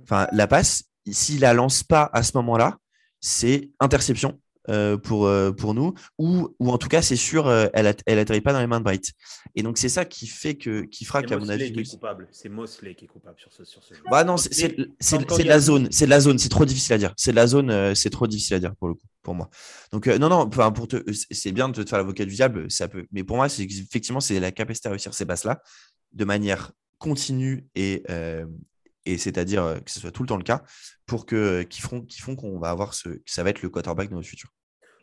Enfin, 0.02 0.26
la 0.32 0.46
passe, 0.46 0.84
s'il 1.10 1.40
la 1.40 1.52
lance 1.52 1.82
pas 1.82 2.08
à 2.12 2.22
ce 2.22 2.36
moment-là, 2.36 2.78
c'est 3.20 3.70
interception. 3.80 4.40
Euh, 4.70 4.96
pour, 4.96 5.26
euh, 5.26 5.52
pour 5.52 5.74
nous, 5.74 5.92
ou, 6.18 6.54
ou 6.60 6.70
en 6.70 6.78
tout 6.78 6.88
cas, 6.88 7.02
c'est 7.02 7.16
sûr, 7.16 7.46
euh, 7.48 7.66
elle 7.74 7.86
at- 7.88 8.02
elle 8.06 8.18
atterrit 8.18 8.40
pas 8.40 8.52
dans 8.52 8.60
les 8.60 8.66
mains 8.66 8.78
de 8.78 8.84
Bright. 8.84 9.12
Et 9.56 9.62
donc, 9.62 9.76
c'est 9.78 9.88
ça 9.88 10.04
qui 10.04 10.26
fait 10.26 10.54
que, 10.54 10.82
qui 10.82 11.04
fera 11.04 11.22
qu'à 11.22 11.36
mon 11.38 11.48
avis, 11.50 11.72
qui 11.72 11.80
est 11.80 11.82
coupable. 11.96 12.28
C'est 12.30 12.48
Mosley 12.48 12.94
qui 12.94 13.04
est 13.04 13.08
coupable 13.08 13.38
sur 13.38 13.52
ce, 13.52 13.64
sur 13.64 13.82
ce 13.82 13.94
jeu. 13.94 14.00
bah 14.10 14.24
non, 14.24 14.36
c'est 15.00 15.18
de 15.44 15.48
la 15.48 15.58
zone, 15.60 15.88
c'est 15.90 16.04
de 16.06 16.10
la 16.10 16.20
zone, 16.20 16.38
c'est 16.38 16.48
trop 16.48 16.64
difficile 16.64 16.92
à 16.94 16.98
dire. 16.98 17.12
C'est 17.16 17.32
de 17.32 17.36
la 17.36 17.46
zone, 17.46 17.70
euh, 17.70 17.94
c'est 17.94 18.10
trop 18.10 18.26
difficile 18.26 18.54
à 18.56 18.60
dire 18.60 18.74
pour 18.76 18.88
le 18.88 18.94
coup, 18.94 19.06
pour 19.22 19.34
moi. 19.34 19.50
Donc 19.92 20.06
non, 20.06 20.28
non, 20.28 20.46
enfin 20.46 20.70
pour 20.72 20.86
te, 20.88 20.96
c'est- 21.12 21.52
bien 21.52 21.68
de 21.68 21.82
te 21.82 21.88
faire 21.88 21.98
l'avocat 21.98 22.24
du 22.24 22.34
diable, 22.34 22.70
ça 22.70 22.86
peut. 22.88 23.06
Mais 23.12 23.24
pour 23.24 23.36
moi, 23.36 23.48
c'est 23.48 23.64
effectivement 23.64 24.20
c'est 24.20 24.38
la 24.40 24.52
capacité 24.52 24.88
à 24.88 24.92
réussir 24.92 25.12
ces 25.14 25.26
passes 25.26 25.44
là 25.44 25.60
de 26.12 26.24
manière 26.24 26.72
continue 26.98 27.66
et 27.74 28.04
et 29.06 29.16
c'est-à-dire 29.18 29.80
que 29.84 29.90
ce 29.90 29.98
soit 30.00 30.10
tout 30.12 30.22
le 30.22 30.28
temps 30.28 30.36
le 30.36 30.42
cas 30.44 30.62
pour 31.06 31.24
que 31.26 31.62
qui 31.62 31.80
feront 31.80 32.02
qui 32.02 32.20
font 32.20 32.36
qu'on 32.36 32.58
va 32.58 32.70
avoir 32.70 32.94
ce, 32.94 33.08
que 33.08 33.20
ça 33.26 33.42
va 33.42 33.50
être 33.50 33.62
le 33.62 33.70
quarterback 33.70 34.10
de 34.10 34.14
notre 34.14 34.28
futur. 34.28 34.50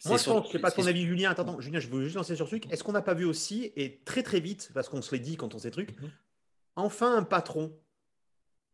Moi, 0.05 0.17
je 0.17 0.23
pense, 0.23 0.23
sur- 0.23 0.45
je 0.45 0.51
sais 0.51 0.59
pas 0.59 0.71
ton 0.71 0.85
avis, 0.85 1.05
Julien. 1.05 1.31
Attends, 1.31 1.43
attends, 1.43 1.59
Julien, 1.61 1.79
je 1.79 1.87
veux 1.87 2.03
juste 2.03 2.15
lancer 2.15 2.35
sur 2.35 2.45
ce 2.45 2.51
truc. 2.51 2.71
Est-ce 2.71 2.83
qu'on 2.83 2.91
n'a 2.91 3.01
pas 3.01 3.13
vu 3.13 3.25
aussi, 3.25 3.71
et 3.75 3.99
très 4.05 4.23
très 4.23 4.39
vite, 4.39 4.69
parce 4.73 4.89
qu'on 4.89 5.01
se 5.01 5.13
l'est 5.15 5.19
dit 5.21 5.37
quand 5.37 5.55
on 5.55 5.59
sait 5.59 5.71
trucs, 5.71 5.99
Mhm. 6.01 6.09
enfin 6.75 7.15
un 7.15 7.23
patron 7.23 7.73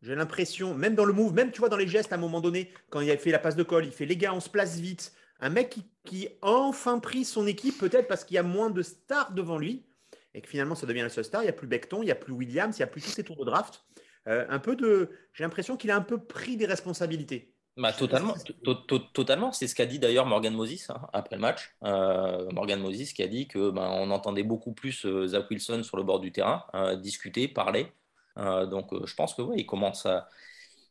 J'ai 0.01 0.15
l'impression, 0.15 0.75
même 0.75 0.95
dans 0.95 1.05
le 1.05 1.13
move, 1.13 1.33
même 1.33 1.51
tu 1.51 1.59
vois 1.59 1.69
dans 1.69 1.77
les 1.77 1.87
gestes 1.87 2.11
à 2.11 2.15
un 2.15 2.19
moment 2.19 2.41
donné, 2.41 2.69
quand 2.89 2.99
il 2.99 3.09
a 3.09 3.15
fait 3.17 3.31
la 3.31 3.39
passe 3.39 3.55
de 3.55 3.63
colle, 3.63 3.85
il 3.85 3.91
fait 3.93 4.05
les 4.05 4.17
gars, 4.17 4.33
on 4.33 4.41
se 4.41 4.49
place 4.49 4.77
vite. 4.77 5.13
Un 5.39 5.49
mec 5.49 5.69
qui, 5.69 5.85
qui 6.03 6.27
a 6.41 6.47
enfin 6.49 6.99
pris 6.99 7.23
son 7.23 7.47
équipe, 7.47 7.77
peut-être 7.77 8.07
parce 8.09 8.25
qu'il 8.25 8.35
y 8.35 8.37
a 8.37 8.43
moins 8.43 8.69
de 8.69 8.81
stars 8.81 9.31
devant 9.33 9.57
lui, 9.57 9.85
et 10.33 10.41
que 10.41 10.49
finalement 10.49 10.75
ça 10.75 10.85
devient 10.87 11.03
la 11.03 11.09
seule 11.09 11.23
star. 11.23 11.41
Il 11.41 11.45
n'y 11.45 11.49
a 11.49 11.53
plus 11.53 11.67
Becton, 11.67 12.01
il 12.01 12.05
n'y 12.05 12.11
a 12.11 12.15
plus 12.15 12.33
Williams, 12.33 12.75
il 12.77 12.81
n'y 12.81 12.83
a 12.83 12.87
plus 12.87 12.99
tous 13.01 13.11
ces 13.11 13.23
tours 13.23 13.37
de 13.37 13.45
draft. 13.45 13.85
Euh, 14.27 14.45
un 14.49 14.59
peu 14.59 14.75
de, 14.75 15.09
j'ai 15.33 15.45
l'impression 15.45 15.77
qu'il 15.77 15.89
a 15.89 15.95
un 15.95 16.01
peu 16.01 16.17
pris 16.17 16.57
des 16.57 16.65
responsabilités. 16.65 17.52
Bah, 17.75 17.91
totalement, 17.91 18.35
to- 18.63 18.75
to- 18.75 18.99
totalement. 18.99 19.51
C'est 19.51 19.67
ce 19.67 19.73
qu'a 19.73 19.87
dit 19.87 19.97
d'ailleurs 19.97 20.27
Morgan 20.27 20.53
Moses 20.53 20.91
hein, 20.91 21.01
après 21.11 21.35
le 21.37 21.41
match. 21.41 21.75
Euh, 21.83 22.47
Morgan 22.51 22.79
Moses 22.79 23.13
qui 23.13 23.23
a 23.23 23.27
dit 23.27 23.47
que 23.47 23.71
ben, 23.71 23.89
on 23.89 24.11
entendait 24.11 24.43
beaucoup 24.43 24.73
plus 24.73 25.05
euh, 25.05 25.25
Zach 25.27 25.49
Wilson 25.49 25.81
sur 25.83 25.97
le 25.97 26.03
bord 26.03 26.19
du 26.19 26.31
terrain 26.31 26.65
euh, 26.75 26.95
discuter, 26.95 27.47
parler. 27.47 27.91
Donc 28.35 28.89
je 29.05 29.13
pense 29.13 29.35
que 29.35 29.43
ouais, 29.43 29.57
il 29.59 29.65
commence 29.67 30.07
à 30.07 30.27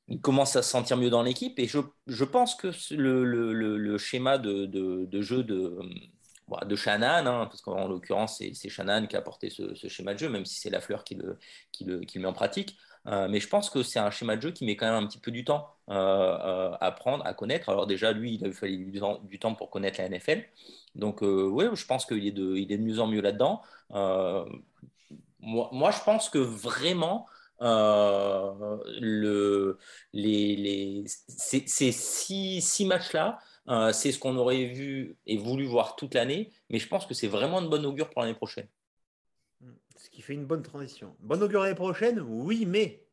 il 0.09 0.21
commence 0.21 0.57
à 0.57 0.62
se 0.62 0.71
sentir 0.71 0.97
mieux 0.97 1.11
dans 1.11 1.23
l'équipe 1.23 1.59
et 1.59 1.66
je, 1.68 1.79
je 2.07 2.25
pense 2.25 2.55
que 2.57 2.71
le, 2.95 3.25
le- 3.25 3.53
le- 3.53 3.79
le 3.79 3.99
schéma 3.99 4.38
de, 4.38 4.66
de- 4.66 5.07
de 5.07 5.23
jeu 5.23 5.42
de 5.45 5.79
bon, 6.49 6.57
de 6.66 6.77
Shannon, 6.77 7.27
hein, 7.27 7.47
parce 7.47 7.62
qu'en 7.62 7.88
l'occurrence 7.88 8.38
c'est 8.38 8.55
c'est 8.55 8.68
Shannon 8.68 9.07
qui 9.07 9.16
a 9.16 9.21
apporté 9.21 9.51
ce, 9.51 9.75
ce 9.75 9.88
schéma 9.88 10.14
de 10.14 10.18
jeu, 10.18 10.29
même 10.29 10.45
si 10.47 10.57
c'est 10.61 10.71
Lafleur 10.71 11.05
qui 11.05 11.14
le, 11.16 11.38
qui, 11.73 11.85
le, 11.85 12.01
qui 12.01 12.18
le 12.18 12.23
met 12.23 12.29
en 12.29 12.33
pratique. 12.33 12.77
Euh, 13.09 13.27
mais 13.29 13.41
je 13.41 13.49
pense 13.49 13.69
que 13.69 13.83
c'est 13.83 13.99
un 13.99 14.11
schéma 14.11 14.37
de 14.37 14.43
jeu 14.43 14.53
qui 14.53 14.65
met 14.65 14.77
quand 14.77 14.87
même 14.87 15.03
un 15.03 15.07
petit 15.07 15.19
peu 15.19 15.33
du 15.33 15.45
temps 15.45 15.69
euh, 15.88 15.95
euh, 15.95 16.77
à 16.81 16.93
prendre, 16.93 17.27
à 17.27 17.35
connaître. 17.35 17.69
Alors 17.69 17.87
déjà, 17.87 18.12
lui, 18.12 18.35
il 18.35 18.47
a 18.47 18.53
fallu 18.53 18.87
du 18.87 19.38
temps, 19.38 19.55
pour 19.55 19.71
connaître 19.71 20.01
la 20.01 20.09
NFL. 20.09 20.45
Donc 20.95 21.21
oui, 21.23 21.65
je 21.73 21.87
pense 21.87 22.07
qu'il 22.07 22.27
est, 22.27 22.33
de, 22.33 22.57
est 22.57 22.67
de 22.67 22.77
mieux 22.77 23.01
en 23.01 23.07
mieux 23.07 23.21
là-dedans. 23.21 23.62
Moi, 23.91 25.69
moi, 25.73 25.91
je 25.91 26.01
pense 26.05 26.29
que 26.31 26.38
vraiment, 26.38 27.27
le, 27.61 29.79
les, 30.12 30.57
les, 30.57 31.05
ces, 31.07 31.93
six, 31.93 32.85
matchs-là, 32.85 33.38
c'est 33.93 34.12
ce 34.12 34.19
qu'on 34.19 34.37
aurait 34.37 34.67
vu 34.67 35.17
et 35.27 35.37
voulu 35.37 35.67
voir 35.67 35.97
toute 35.97 36.15
l'année. 36.15 36.53
Mais 36.71 36.79
je 36.79 36.88
pense 36.88 37.07
que 37.07 37.15
c'est 37.15 37.29
vraiment 37.29 37.61
une 37.61 37.69
bonne 37.69 37.87
augure 37.87 38.11
pour 38.11 38.23
l'année 38.23 38.35
prochaine. 38.35 38.69
Ce 40.03 40.11
qui 40.11 40.21
fait 40.21 40.35
une 40.35 40.47
bonne 40.47 40.62
transition. 40.62 41.15
Bonne 41.21 41.45
augure 41.45 41.62
l'année 41.62 41.77
prochaine, 41.77 42.19
oui, 42.27 42.67
mais 42.67 43.07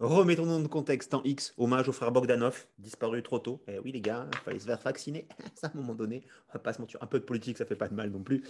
remettons 0.00 0.46
dans 0.46 0.58
le 0.58 0.66
contexte 0.66 1.14
en 1.14 1.22
X, 1.22 1.54
hommage 1.58 1.88
au 1.88 1.92
frère 1.92 2.10
Bogdanov, 2.10 2.66
disparu 2.76 3.22
trop 3.22 3.38
tôt. 3.38 3.62
Eh 3.68 3.78
oui, 3.78 3.92
les 3.92 4.00
gars, 4.00 4.28
il 4.32 4.38
fallait 4.38 4.58
se 4.58 4.64
faire 4.64 4.80
vacciner. 4.80 5.28
Ça, 5.54 5.68
à 5.68 5.70
un 5.72 5.76
moment 5.76 5.94
donné, 5.94 6.24
on 6.48 6.54
va 6.54 6.58
pas 6.58 6.72
se 6.72 6.80
mentir, 6.80 7.00
un 7.00 7.06
peu 7.06 7.20
de 7.20 7.24
politique, 7.24 7.56
ça 7.56 7.64
fait 7.64 7.76
pas 7.76 7.86
de 7.86 7.94
mal 7.94 8.10
non 8.10 8.24
plus. 8.24 8.42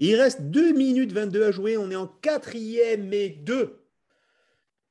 Il 0.00 0.16
reste 0.16 0.42
2 0.42 0.72
minutes 0.72 1.12
22 1.12 1.44
à 1.44 1.52
jouer, 1.52 1.76
on 1.76 1.88
est 1.92 1.96
en 1.96 2.08
quatrième 2.08 3.12
et 3.12 3.28
2. 3.28 3.80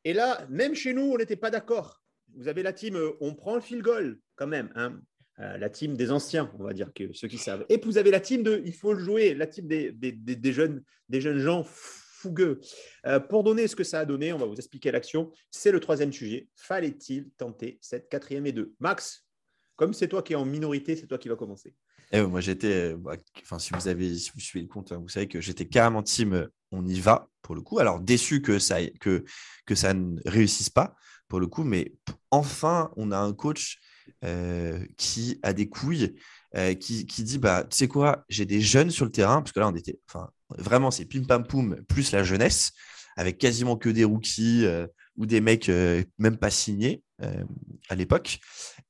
Et 0.06 0.14
là, 0.14 0.48
même 0.50 0.76
chez 0.76 0.94
nous, 0.94 1.12
on 1.12 1.18
n'était 1.18 1.36
pas 1.36 1.52
d'accord. 1.52 2.02
Vous 2.38 2.48
avez 2.48 2.64
la 2.64 2.72
team, 2.72 2.96
euh, 2.96 3.12
on 3.20 3.36
prend 3.36 3.56
le 3.56 3.62
field 3.62 3.84
goal 3.84 4.18
quand 4.38 4.48
même. 4.48 4.72
hein. 4.76 4.98
Euh, 5.40 5.58
la 5.58 5.70
team 5.70 5.96
des 5.96 6.12
anciens, 6.12 6.52
on 6.60 6.64
va 6.64 6.74
dire, 6.74 6.92
que 6.94 7.12
ceux 7.14 7.28
qui 7.28 7.38
savent. 7.38 7.66
Et 7.70 7.78
vous 7.78 7.98
avez 7.98 8.12
la 8.12 8.20
team 8.20 8.44
de 8.44 8.62
il 8.66 8.74
faut 8.74 8.94
le 8.94 9.00
jouer, 9.00 9.34
la 9.34 9.48
team 9.48 9.68
des 9.68 10.54
jeunes, 10.54 10.84
des 11.10 11.22
jeunes 11.22 11.40
gens 11.40 11.64
fougueux. 12.20 12.60
Euh, 13.06 13.20
pour 13.20 13.44
donner 13.44 13.68
ce 13.68 13.76
que 13.76 13.84
ça 13.84 14.00
a 14.00 14.06
donné, 14.06 14.34
on 14.34 14.38
va 14.38 14.46
vous 14.46 14.56
expliquer 14.56 14.92
l'action. 14.92 15.32
C'est 15.52 15.72
le 15.72 15.80
troisième 15.80 16.12
sujet. 16.12 16.50
Fallait-il 16.56 17.30
tenter 17.38 17.80
cette 17.82 18.10
quatrième 18.10 18.46
et 18.46 18.52
deux? 18.52 18.74
Max, 18.80 19.26
comme 19.76 19.94
c'est 19.94 20.08
toi 20.08 20.22
qui 20.22 20.34
es 20.34 20.36
en 20.36 20.46
minorité, 20.46 20.96
c'est 20.96 21.08
toi 21.08 21.18
qui 21.18 21.30
vas 21.30 21.36
commencer. 21.36 21.74
Eh, 22.12 22.22
moi, 22.22 22.42
j'étais, 22.42 22.94
euh, 22.94 22.98
enfin, 23.42 23.60
si 23.60 23.72
vous 23.74 23.88
avez, 23.88 24.16
suivez 24.16 24.64
le 24.64 24.68
compte, 24.68 24.92
vous 24.92 25.10
savez 25.10 25.28
que 25.28 25.40
j'étais 25.40 25.66
carrément 25.66 26.04
team, 26.04 26.34
euh, 26.34 26.48
on 26.72 26.86
y 26.86 27.00
va 27.00 27.30
pour 27.42 27.56
le 27.56 27.62
coup. 27.62 27.80
Alors 27.80 28.00
déçu 28.00 28.42
que 28.42 28.60
ça, 28.60 28.80
ne 28.80 30.30
réussisse 30.30 30.70
pas 30.70 30.96
pour 31.28 31.40
le 31.40 31.48
coup, 31.48 31.64
mais 31.64 31.94
enfin, 32.32 32.92
on 32.96 33.12
a 33.12 33.18
un 33.18 33.34
coach 33.34 33.80
qui 34.98 35.40
a 35.44 35.54
des 35.54 35.70
couilles 35.70 36.16
qui, 36.80 37.06
qui, 37.06 37.24
dit 37.24 37.38
bah, 37.38 37.66
Tu 37.70 37.78
sais 37.78 37.88
quoi, 37.88 38.26
j'ai 38.30 38.46
des 38.46 38.62
jeunes 38.62 38.92
sur 38.92 39.06
le 39.06 39.12
terrain, 39.12 39.42
parce 39.42 39.52
que 39.52 39.60
là, 39.60 39.68
on 39.68 39.76
était. 39.76 40.00
Enfin, 40.10 40.30
vraiment, 40.58 40.92
c'est 40.92 41.06
pim 41.06 41.24
pam 41.24 41.46
poum 41.46 41.82
plus 41.88 42.12
la 42.12 42.24
jeunesse, 42.24 42.72
avec 43.18 43.38
quasiment 43.38 43.78
que 43.78 43.90
des 43.90 44.04
rookies 44.04 44.66
ou 45.18 45.26
des 45.26 45.42
mecs 45.42 45.70
même 46.18 46.38
pas 46.38 46.50
signés 46.50 47.04
à 47.90 47.96
l'époque. 47.96 48.40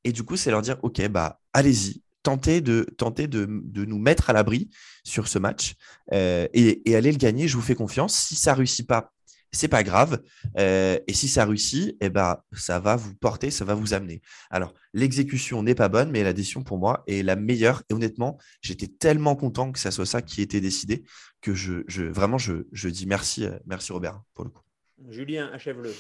Et 0.03 0.11
du 0.11 0.23
coup, 0.23 0.37
c'est 0.37 0.51
leur 0.51 0.61
dire 0.61 0.77
Ok, 0.83 1.05
bah, 1.09 1.39
allez-y, 1.53 2.01
tenter 2.23 2.61
de, 2.61 2.87
tenter 2.97 3.27
de, 3.27 3.47
de, 3.49 3.85
nous 3.85 3.99
mettre 3.99 4.29
à 4.29 4.33
l'abri 4.33 4.69
sur 5.03 5.27
ce 5.27 5.39
match 5.39 5.75
et, 6.11 6.89
et 6.89 6.95
aller 6.95 7.11
le 7.11 7.17
gagner. 7.17 7.47
Je 7.47 7.55
vous 7.57 7.63
fais 7.63 7.75
confiance. 7.75 8.15
Si 8.15 8.35
ça 8.35 8.53
réussit 8.53 8.87
pas, 8.87 9.11
c'est 9.51 9.67
pas 9.67 9.83
grave. 9.83 10.21
Euh, 10.57 10.99
et 11.07 11.13
si 11.13 11.27
ça 11.27 11.45
réussit, 11.45 11.97
eh 12.01 12.09
ben, 12.09 12.41
ça 12.53 12.79
va 12.79 12.95
vous 12.95 13.15
porter, 13.15 13.51
ça 13.51 13.65
va 13.65 13.73
vous 13.73 13.93
amener. 13.93 14.21
Alors, 14.49 14.73
l'exécution 14.93 15.63
n'est 15.63 15.75
pas 15.75 15.89
bonne, 15.89 16.11
mais 16.11 16.23
la 16.23 16.33
décision 16.33 16.63
pour 16.63 16.77
moi 16.77 17.03
est 17.07 17.23
la 17.23 17.35
meilleure. 17.35 17.83
Et 17.89 17.93
honnêtement, 17.93 18.37
j'étais 18.61 18.87
tellement 18.87 19.35
content 19.35 19.71
que 19.71 19.79
ça 19.79 19.91
soit 19.91 20.05
ça 20.05 20.21
qui 20.21 20.41
était 20.41 20.61
décidé 20.61 21.03
que 21.41 21.53
je, 21.53 21.83
je 21.87 22.03
vraiment, 22.03 22.37
je, 22.37 22.67
je, 22.71 22.89
dis 22.89 23.07
merci, 23.07 23.45
euh, 23.45 23.57
merci 23.65 23.91
Robert 23.91 24.21
pour 24.33 24.43
le 24.43 24.51
coup. 24.51 24.63
Julien, 25.09 25.49
achève-le. 25.53 25.93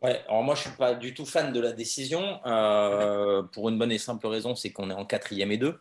Ouais, 0.00 0.22
alors 0.28 0.44
moi 0.44 0.54
je 0.54 0.60
suis 0.60 0.70
pas 0.70 0.94
du 0.94 1.12
tout 1.12 1.26
fan 1.26 1.52
de 1.52 1.58
la 1.58 1.72
décision 1.72 2.38
euh, 2.46 3.42
pour 3.42 3.68
une 3.68 3.78
bonne 3.78 3.90
et 3.90 3.98
simple 3.98 4.28
raison, 4.28 4.54
c'est 4.54 4.70
qu'on 4.70 4.90
est 4.90 4.94
en 4.94 5.04
quatrième 5.04 5.50
et 5.50 5.56
deux. 5.56 5.76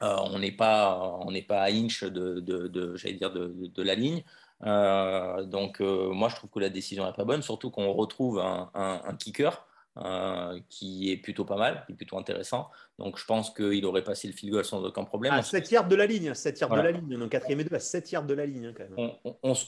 on 0.00 0.40
n'est 0.40 0.50
pas, 0.50 0.98
on 1.20 1.30
n'est 1.30 1.42
pas 1.42 1.62
à 1.62 1.70
inch 1.70 2.02
de, 2.02 2.40
de, 2.40 2.66
de 2.66 2.96
j'allais 2.96 3.14
dire 3.14 3.32
de, 3.32 3.54
de, 3.72 3.82
la 3.84 3.94
ligne. 3.94 4.24
Euh, 4.64 5.44
donc, 5.44 5.80
euh, 5.80 6.10
moi, 6.10 6.28
je 6.28 6.36
trouve 6.36 6.50
que 6.50 6.60
la 6.60 6.70
décision 6.70 7.06
n'est 7.06 7.12
pas 7.12 7.24
bonne, 7.24 7.42
surtout 7.42 7.70
qu'on 7.70 7.92
retrouve 7.92 8.38
un, 8.40 9.16
kicker 9.18 9.66
euh, 9.98 10.58
qui 10.68 11.10
est 11.10 11.16
plutôt 11.16 11.44
pas 11.44 11.56
mal, 11.56 11.82
qui 11.86 11.92
est 11.92 11.94
plutôt 11.94 12.18
intéressant. 12.18 12.70
Donc, 12.98 13.18
je 13.18 13.24
pense 13.24 13.50
qu'il 13.50 13.84
aurait 13.84 14.04
passé 14.04 14.28
le 14.28 14.34
field 14.34 14.52
goal 14.52 14.64
sans 14.64 14.82
aucun 14.84 15.04
problème. 15.04 15.34
À 15.34 15.42
7 15.42 15.70
yards 15.70 15.88
de 15.88 15.96
la 15.96 16.06
ligne, 16.06 16.32
7 16.32 16.60
yards 16.60 16.70
de 16.70 16.80
la 16.80 16.90
ligne. 16.90 17.18
Donc, 17.18 17.30
4 17.30 17.50
et 17.50 17.64
2 17.64 17.74
à 17.74 17.78
7 17.78 18.12
yards 18.12 18.24
de 18.24 18.34
la 18.34 18.46
ligne, 18.46 18.72
quand 18.74 18.88
même. 18.88 19.10
On, 19.42 19.54
se, 19.54 19.66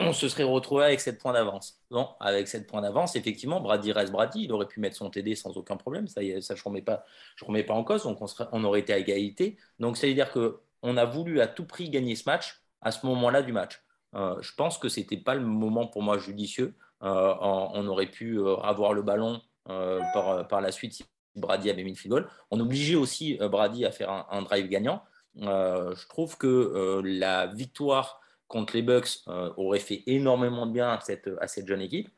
on, 0.00 0.12
se, 0.12 0.28
serait 0.28 0.42
retrouvé 0.42 0.84
avec 0.84 1.00
7 1.00 1.18
points 1.18 1.32
d'avance. 1.32 1.80
Non, 1.90 2.10
avec 2.20 2.48
7 2.48 2.66
points 2.66 2.80
d'avance, 2.80 3.16
effectivement, 3.16 3.60
Brady 3.60 3.92
reste 3.92 4.12
Brady. 4.12 4.44
Il 4.44 4.52
aurait 4.52 4.68
pu 4.68 4.80
mettre 4.80 4.96
son 4.96 5.10
TD 5.10 5.34
sans 5.34 5.56
aucun 5.56 5.76
problème. 5.76 6.08
Ça, 6.08 6.20
ça 6.40 6.54
je 6.54 6.60
ne 6.60 6.64
remets, 6.64 6.82
pas, 6.82 7.04
je 7.36 7.44
remets 7.44 7.64
pas 7.64 7.74
en 7.74 7.84
cause. 7.84 8.04
Donc, 8.04 8.20
on, 8.22 8.26
serait, 8.26 8.48
on 8.52 8.64
aurait 8.64 8.80
été 8.80 8.92
à 8.92 8.98
égalité. 8.98 9.56
Donc, 9.78 9.96
ça 9.96 10.06
veut 10.06 10.14
dire 10.14 10.30
qu'on 10.30 10.96
a 10.96 11.04
voulu 11.04 11.40
à 11.40 11.46
tout 11.46 11.64
prix 11.64 11.90
gagner 11.90 12.16
ce 12.16 12.24
match 12.26 12.62
à 12.82 12.90
ce 12.90 13.06
moment-là 13.06 13.42
du 13.42 13.52
match. 13.52 13.82
Euh, 14.14 14.36
je 14.40 14.52
pense 14.54 14.78
que 14.78 14.88
ce 14.88 15.00
n'était 15.00 15.16
pas 15.16 15.34
le 15.34 15.42
moment 15.42 15.86
pour 15.86 16.02
moi 16.02 16.18
judicieux. 16.18 16.74
Euh, 17.02 17.34
on, 17.40 17.86
aurait 17.86 18.10
pu 18.10 18.38
euh, 18.38 18.56
avoir 18.56 18.92
le 18.92 19.02
ballon 19.02 19.40
par, 19.64 20.48
par, 20.48 20.60
la 20.60 20.72
suite 20.72 20.94
si 20.94 21.04
Brady 21.36 21.70
avait 21.70 21.84
mis 21.84 21.92
le 21.92 21.96
field 21.96 22.12
goal. 22.12 22.28
On 22.50 22.58
obligeait 22.58 22.96
aussi 22.96 23.38
Brady 23.40 23.84
à 23.84 23.92
faire 23.92 24.10
un, 24.30 24.42
drive 24.42 24.68
gagnant. 24.68 25.02
je 25.36 26.08
trouve 26.08 26.36
que 26.36 27.00
la 27.04 27.46
victoire 27.46 28.20
contre 28.48 28.74
les 28.74 28.82
Bucks 28.82 29.20
aurait 29.56 29.78
fait 29.78 30.02
énormément 30.06 30.66
de 30.66 30.72
bien 30.72 30.90
à 30.90 31.00
cette, 31.00 31.30
à 31.40 31.46
cette 31.46 31.68
jeune 31.68 31.82
équipe. 31.82 32.08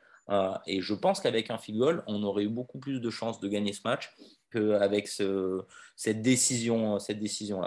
et 0.66 0.80
je 0.80 0.94
pense 0.94 1.20
qu'avec 1.20 1.50
un 1.50 1.58
field 1.58 1.78
goal, 1.78 2.04
on 2.06 2.22
aurait 2.22 2.44
eu 2.44 2.48
beaucoup 2.48 2.78
plus 2.78 3.00
de 3.00 3.10
chances 3.10 3.38
de 3.38 3.48
gagner 3.48 3.74
ce 3.74 3.82
match 3.84 4.10
qu'avec 4.50 5.06
ce, 5.08 5.62
cette 5.94 6.22
décision-là. 6.22 7.00
Cette 7.00 7.18
décision 7.18 7.60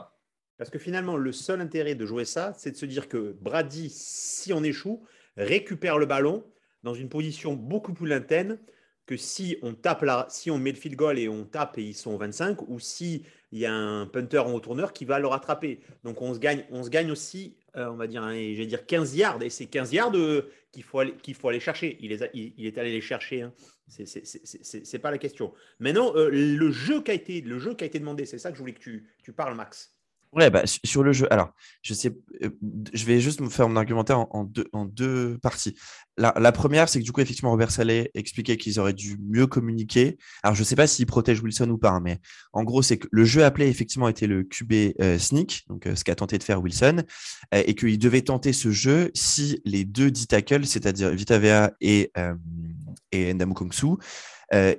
parce 0.58 0.70
que 0.70 0.80
finalement, 0.80 1.18
le 1.18 1.32
seul 1.32 1.62
intérêt 1.62 1.96
de 1.96 2.06
jouer 2.06 2.26
ça, 2.26 2.54
c'est 2.58 2.72
de 2.72 2.78
se 2.78 2.86
dire 2.86 3.08
que 3.10 3.36
Brady, 3.41 3.89
si 3.89 4.54
on 4.54 4.63
échoue, 4.63 5.04
récupère 5.38 5.98
le 5.98 6.06
ballon 6.06 6.46
dans 6.84 6.94
une 6.94 7.10
position 7.10 7.54
beaucoup 7.54 7.94
plus 7.94 8.08
lointaine 8.08 8.60
que 9.06 9.18
si 9.18 9.58
on 9.62 9.74
tape 9.74 10.02
là, 10.02 10.26
si 10.30 10.50
on 10.50 10.58
met 10.58 10.72
le 10.72 10.78
field 10.78 10.96
goal 10.96 11.20
et 11.20 11.30
on 11.30 11.46
tape 11.46 11.78
et 11.78 11.84
ils 11.84 11.96
sont 11.96 12.18
25, 12.18 12.68
ou 12.70 12.80
si 12.80 13.24
il 13.52 13.60
y 13.60 13.65
a 13.65 13.74
un 13.74 14.08
punter 14.08 14.39
en 14.39 14.52
haut 14.52 14.60
tourneur 14.60 14.94
qui 14.94 15.06
va 15.06 15.20
le 15.20 15.28
rattraper. 15.28 15.80
Donc 16.04 16.22
on 16.22 16.34
se 16.34 16.39
gagne, 16.39 16.65
on 16.72 16.84
se 16.84 16.89
gagne 16.89 17.12
aussi, 17.12 17.56
euh, 17.76 17.88
on 17.88 17.96
va 17.96 18.08
dire, 18.08 18.28
dire 18.28 18.86
15 18.86 19.15
yards, 19.15 19.44
et 19.44 19.50
c'est 19.50 19.68
15 19.68 19.94
yards 19.94 20.15
euh, 20.15 20.52
qu'il 20.72 20.84
faut, 20.84 21.00
aller, 21.00 21.15
qu'il 21.22 21.36
faut 21.36 21.50
aller 21.50 21.60
chercher. 21.60 21.98
Il 22.02 22.12
est, 22.12 22.78
allé 22.78 22.91
les 22.91 23.02
chercher. 23.02 23.44
Hein. 23.44 23.54
C'est, 23.88 25.00
pas 25.00 25.12
la 25.12 25.20
question. 25.20 25.54
Maintenant, 25.80 26.15
euh, 26.15 26.30
le 26.32 26.72
jeu 26.72 27.02
qui 27.02 27.12
a 27.12 27.13
été, 27.13 27.41
le 27.41 27.60
jeu 27.60 27.76
qui 27.76 27.84
a 27.84 27.88
été 27.88 28.00
demandé, 28.00 28.26
c'est 28.26 28.39
ça 28.39 28.50
que 28.50 28.56
je 28.56 28.60
voulais 28.60 28.74
que 28.74 28.80
tu 28.82 29.34
parles, 29.34 29.56
Max. 29.56 29.94
Ouais, 30.36 30.50
bah, 30.50 30.63
sur 30.65 31.02
le 31.02 31.13
jeu. 31.13 31.32
Alors, 31.32 31.54
je 31.82 31.93
sais, 31.93 32.13
euh, 32.43 32.50
je 32.93 33.06
vais 33.06 33.21
juste 33.21 33.39
me 33.39 33.48
faire 33.48 33.69
mon 33.69 33.78
argumentaire 33.78 34.26
en, 34.36 34.43
deux, 34.43 34.65
en 34.74 34.84
deux 34.84 35.38
parties. 35.38 35.76
La, 36.17 36.52
première, 36.52 36.89
c'est 36.89 37.00
que 37.00 37.06
du 37.06 37.13
coup, 37.13 37.21
effectivement, 37.21 37.52
Robert 37.52 37.71
Saleh 37.71 38.12
expliquait 38.13 38.58
qu'ils 38.58 38.78
auraient 38.80 38.93
dû 38.93 39.17
mieux 39.21 39.48
communiquer. 39.48 40.17
Alors, 40.43 40.54
je 40.54 40.62
ne 40.62 40.65
sais 40.65 40.76
pas 40.76 40.88
s'ils 40.88 41.06
protègent 41.06 41.41
Wilson 41.41 41.69
ou 41.69 41.78
pas, 41.78 41.91
hein, 41.91 42.02
mais 42.02 42.19
en 42.52 42.63
gros, 42.63 42.82
c'est 42.82 42.98
que 42.98 43.08
le 43.12 43.24
jeu 43.24 43.45
appelé, 43.45 43.67
effectivement, 43.67 44.10
était 44.10 44.28
le 44.28 44.43
QB 44.43 44.74
euh, 45.02 45.17
sneak, 45.17 45.63
donc 45.69 45.88
euh, 45.88 45.95
ce 45.95 46.04
qu'a 46.04 46.15
tenté 46.15 46.38
de 46.38 46.43
faire 46.43 46.62
Wilson, 46.62 47.04
et 47.54 47.74
qu'il 47.74 47.98
devait 47.98 48.21
tenter 48.21 48.52
ce 48.52 48.71
jeu 48.71 49.12
si 49.13 49.62
les 49.63 49.86
deux 49.86 50.12
d 50.12 50.26
tackles, 50.26 50.65
c'est-à-dire 50.65 51.12
Vitavea 51.12 51.71
et, 51.80 52.12
et 53.12 53.34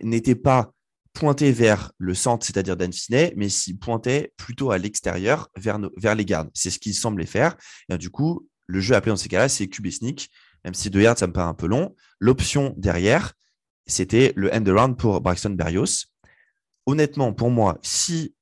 n'étaient 0.03 0.35
pas 0.35 0.75
pointer 1.17 1.51
vers 1.51 1.93
le 1.97 2.13
centre, 2.13 2.45
c'est-à-dire 2.45 2.77
Dan 2.77 2.93
Finney, 2.93 3.33
mais 3.37 3.49
s'il 3.49 3.79
pointait 3.79 4.35
plutôt 4.37 4.71
à 4.71 4.77
l'extérieur, 4.77 5.49
vers, 5.57 5.81
vers 5.97 6.15
les 6.15 6.27
gardes. 6.27 6.51
C'est 6.53 6.71
ce 6.71 6.79
qu'il 6.79 6.95
semblait 6.95 7.25
faire. 7.25 7.57
Et 7.89 7.97
du 7.97 8.11
coup, 8.11 8.47
le 8.67 8.81
jeu 8.81 8.95
appelé 8.95 9.13
dans 9.13 9.17
ces 9.17 9.31
cas-là, 9.31 9.49
c'est 9.49 9.67
QB 9.67 9.89
sneak, 9.89 10.31
même 10.63 10.75
si 10.75 10.91
deux 10.91 11.01
yards, 11.01 11.19
ça 11.19 11.27
me 11.27 11.33
paraît 11.33 11.49
un 11.49 11.55
peu 11.55 11.69
long. 11.69 11.97
L'option 12.21 12.75
derrière, 12.77 13.33
c'était 13.87 14.35
le 14.37 14.55
end 14.55 14.67
around 14.67 14.99
pour 14.99 15.23
Braxton 15.23 15.51
Berrios. 15.51 16.05
Honnêtement, 16.85 17.33
pour 17.33 17.51
moi, 17.51 17.79
si 17.83 18.35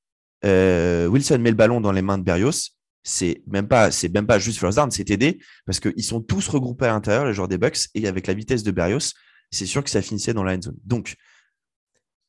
euh, 0.45 1.07
Wilson 1.07 1.39
met 1.39 1.51
le 1.51 1.57
ballon 1.57 1.81
dans 1.81 1.93
les 1.93 2.03
mains 2.03 2.19
de 2.19 2.25
Berrios, 2.25 2.73
c'est 3.05 3.43
même 3.47 3.69
pas, 3.69 3.93
c'est 3.93 4.13
même 4.13 4.27
pas 4.27 4.41
juste 4.41 4.59
first 4.59 4.81
c'est 4.91 5.05
TD 5.05 5.39
parce 5.65 5.79
qu'ils 5.79 6.03
sont 6.03 6.21
tous 6.21 6.49
regroupés 6.49 6.87
à 6.87 6.89
l'intérieur, 6.89 7.25
les 7.25 7.35
joueurs 7.35 7.49
des 7.49 7.59
Bucks, 7.59 7.89
et 7.95 8.09
avec 8.09 8.27
la 8.27 8.35
vitesse 8.35 8.65
de 8.65 8.73
Berrios, 8.73 9.13
c'est 9.53 9.67
sûr 9.67 9.85
que 9.85 9.91
ça 9.91 10.03
finissait 10.03 10.35
dans 10.35 10.43
la 10.43 10.57
end 10.57 10.63
zone. 10.63 10.77
Donc, 10.85 11.15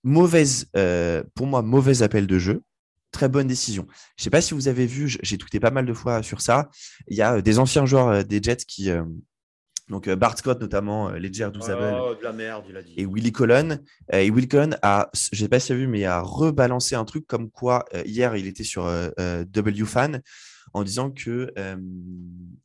mauvaise, 0.06 0.68
euh, 0.78 1.24
pour 1.34 1.48
moi, 1.48 1.62
mauvais 1.62 2.02
appel 2.02 2.28
de 2.28 2.40
jeu. 2.40 2.62
Très 3.12 3.28
bonne 3.28 3.48
décision. 3.48 3.86
Je 4.16 4.22
ne 4.22 4.24
sais 4.26 4.30
pas 4.30 4.42
si 4.42 4.54
vous 4.54 4.68
avez 4.68 4.86
vu, 4.86 5.18
j'ai 5.22 5.38
tweeté 5.38 5.60
pas 5.60 5.72
mal 5.72 5.86
de 5.86 5.94
fois 5.94 6.22
sur 6.22 6.42
ça. 6.42 6.70
Il 7.08 7.18
y 7.18 7.22
a 7.22 7.36
euh, 7.36 7.42
des 7.42 7.60
anciens 7.60 7.86
joueurs 7.86 8.08
euh, 8.10 8.24
des 8.24 8.42
Jets 8.42 8.66
qui, 8.68 8.90
donc 9.90 10.10
Bart 10.10 10.38
Scott 10.38 10.62
notamment, 10.62 11.10
Ledger 11.10 11.50
Douzabel 11.54 11.96
oh, 12.00 12.16
de 12.16 12.24
la 12.24 12.34
merde, 12.34 12.66
il 12.70 12.78
a 12.78 12.82
dit. 12.82 12.94
et 12.98 13.06
Willy 13.06 13.32
Colon. 13.32 13.80
et 14.12 14.30
Willy 14.30 14.48
Colon 14.48 14.72
a, 14.82 15.10
je 15.32 15.40
sais 15.40 15.50
pas 15.50 15.60
si 15.60 15.68
vous 15.68 15.74
avez 15.74 15.86
vu, 15.86 15.88
mais 15.88 16.06
a 16.06 16.22
rebalancé 16.22 16.96
un 16.96 17.06
truc 17.06 17.26
comme 17.28 17.50
quoi 17.50 17.86
hier 18.06 18.36
il 18.36 18.48
était 18.48 18.64
sur 18.64 18.90
W 19.18 19.86
Fan 19.86 20.22
en 20.76 20.84
disant 20.84 21.10
que 21.10 21.54
euh, 21.58 21.78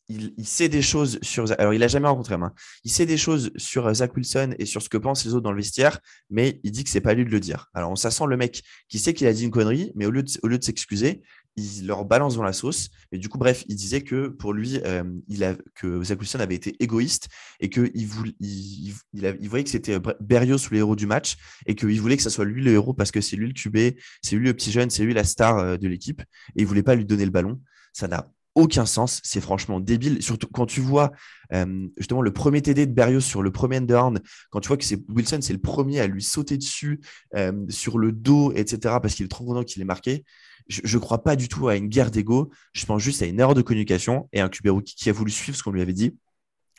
il, 0.09 0.45
sait 0.45 0.69
des 0.69 0.83
choses 0.83 1.21
sur. 1.23 1.47
Alors, 1.59 1.73
il 1.73 1.83
a 1.85 1.87
jamais 1.87 2.09
rencontré 2.09 2.37
main. 2.37 2.53
Il 2.83 2.91
sait 2.91 3.07
des 3.07 3.17
choses 3.17 3.53
sur 3.55 3.87
euh, 3.87 3.95
Zach 3.95 4.17
Wilson 4.17 4.53
et 4.59 4.67
sur 4.67 4.83
ce 4.83 4.89
que 4.89 4.99
pensent 4.99 5.25
les 5.25 5.33
autres 5.33 5.45
dans 5.45 5.53
le 5.53 5.59
vestiaire, 5.59 6.01
mais 6.29 6.59
il 6.65 6.73
dit 6.73 6.83
que 6.83 6.91
c'est 6.91 7.01
pas 7.01 7.15
lui 7.15 7.25
de 7.25 7.31
le 7.31 7.39
dire. 7.39 7.71
Alors, 7.73 7.89
on 7.89 7.95
sent 7.95 8.11
le 8.27 8.37
mec 8.37 8.65
qui 8.89 8.99
sait 8.99 9.15
qu'il 9.15 9.29
a 9.29 9.33
dit 9.33 9.45
une 9.45 9.53
connerie, 9.53 9.93
mais 9.95 10.07
au 10.07 10.11
lieu 10.11 10.25
de, 10.25 10.31
au 10.43 10.49
lieu 10.49 10.59
de 10.59 10.65
s'excuser, 10.65 11.23
il 11.55 11.87
leur 11.87 12.05
balance 12.05 12.35
dans 12.35 12.43
la 12.43 12.53
sauce. 12.53 12.91
Et 13.13 13.19
du 13.19 13.29
coup, 13.29 13.39
bref, 13.39 13.65
il 13.69 13.77
disait 13.77 14.01
que 14.01 14.27
pour 14.27 14.55
lui, 14.55 14.81
euh, 14.85 15.05
il 15.29 15.45
a, 15.45 15.55
que 15.77 16.03
Zach 16.03 16.19
Wilson 16.19 16.41
avait 16.41 16.57
été 16.57 16.75
égoïste 16.81 17.29
et 17.61 17.71
qu'il 17.71 17.93
il, 17.95 18.09
il, 18.41 18.95
il, 19.13 19.49
voyait 19.49 19.63
que 19.63 19.71
c'était 19.71 19.99
Berrios 20.19 20.69
le 20.73 20.79
héros 20.79 20.97
du 20.97 21.07
match 21.07 21.37
et 21.67 21.77
qu'il 21.77 22.01
voulait 22.01 22.17
que 22.17 22.25
ce 22.25 22.31
soit 22.31 22.45
lui 22.45 22.61
le 22.61 22.73
héros 22.73 22.93
parce 22.93 23.13
que 23.13 23.21
c'est 23.21 23.37
lui 23.37 23.47
le 23.47 23.53
QB, 23.53 23.97
c'est 24.21 24.35
lui 24.35 24.47
le 24.47 24.55
petit 24.55 24.73
jeune, 24.73 24.91
c'est 24.91 25.05
lui 25.05 25.15
la 25.15 25.23
star 25.23 25.79
de 25.79 25.89
l'équipe 25.89 26.23
et 26.57 26.63
il 26.63 26.67
voulait 26.67 26.83
pas 26.83 26.97
lui 26.97 27.05
donner 27.05 27.25
le 27.25 27.31
ballon. 27.31 27.61
Ça 27.93 28.09
n'a 28.09 28.31
aucun 28.55 28.87
sens. 28.87 29.21
C'est 29.25 29.41
franchement 29.41 29.81
débile. 29.81 30.23
Surtout 30.23 30.49
quand 30.49 30.67
tu 30.67 30.81
vois 30.81 31.13
euh, 31.53 31.89
justement 31.97 32.23
le 32.23 32.33
premier 32.33 32.63
TD 32.63 32.87
de 32.87 32.93
Berrios 32.93 33.21
sur 33.21 33.43
le 33.43 33.51
premier 33.51 33.81
down, 33.81 34.21
quand 34.51 34.61
tu 34.61 34.69
vois 34.69 34.77
que 34.77 34.85
c'est 34.85 35.01
Wilson, 35.09 35.39
c'est 35.41 35.53
le 35.53 35.61
premier 35.61 36.01
à 36.01 36.07
lui 36.07 36.23
sauter 36.23 36.57
dessus 36.57 37.01
euh, 37.37 37.53
sur 37.69 37.99
le 37.99 38.13
dos, 38.13 38.53
etc. 38.53 38.97
parce 39.01 39.15
qu'il 39.15 39.25
est 39.25 39.31
trop 39.31 39.45
content 39.45 39.65
qu'il 39.65 39.83
est 39.83 39.87
marqué. 39.87 40.25
Je 40.69 40.97
ne 40.97 41.03
crois 41.03 41.25
pas 41.25 41.35
du 41.35 41.49
tout 41.49 41.67
à 41.67 41.75
une 41.75 41.89
guerre 41.89 42.13
d'ego. 42.13 42.51
Je 42.73 42.87
pense 42.87 43.03
juste 43.03 43.23
à 43.23 43.27
une 43.27 43.41
erreur 43.41 43.55
de 43.55 43.63
communication 43.63 44.29
et 44.33 44.41
un 44.41 44.49
QB 44.49 44.83
qui 44.85 45.09
a 45.11 45.13
voulu 45.13 45.33
suivre 45.33 45.57
ce 45.59 45.65
qu'on 45.65 45.73
lui 45.73 45.83
avait 45.83 45.93
dit 45.93 46.17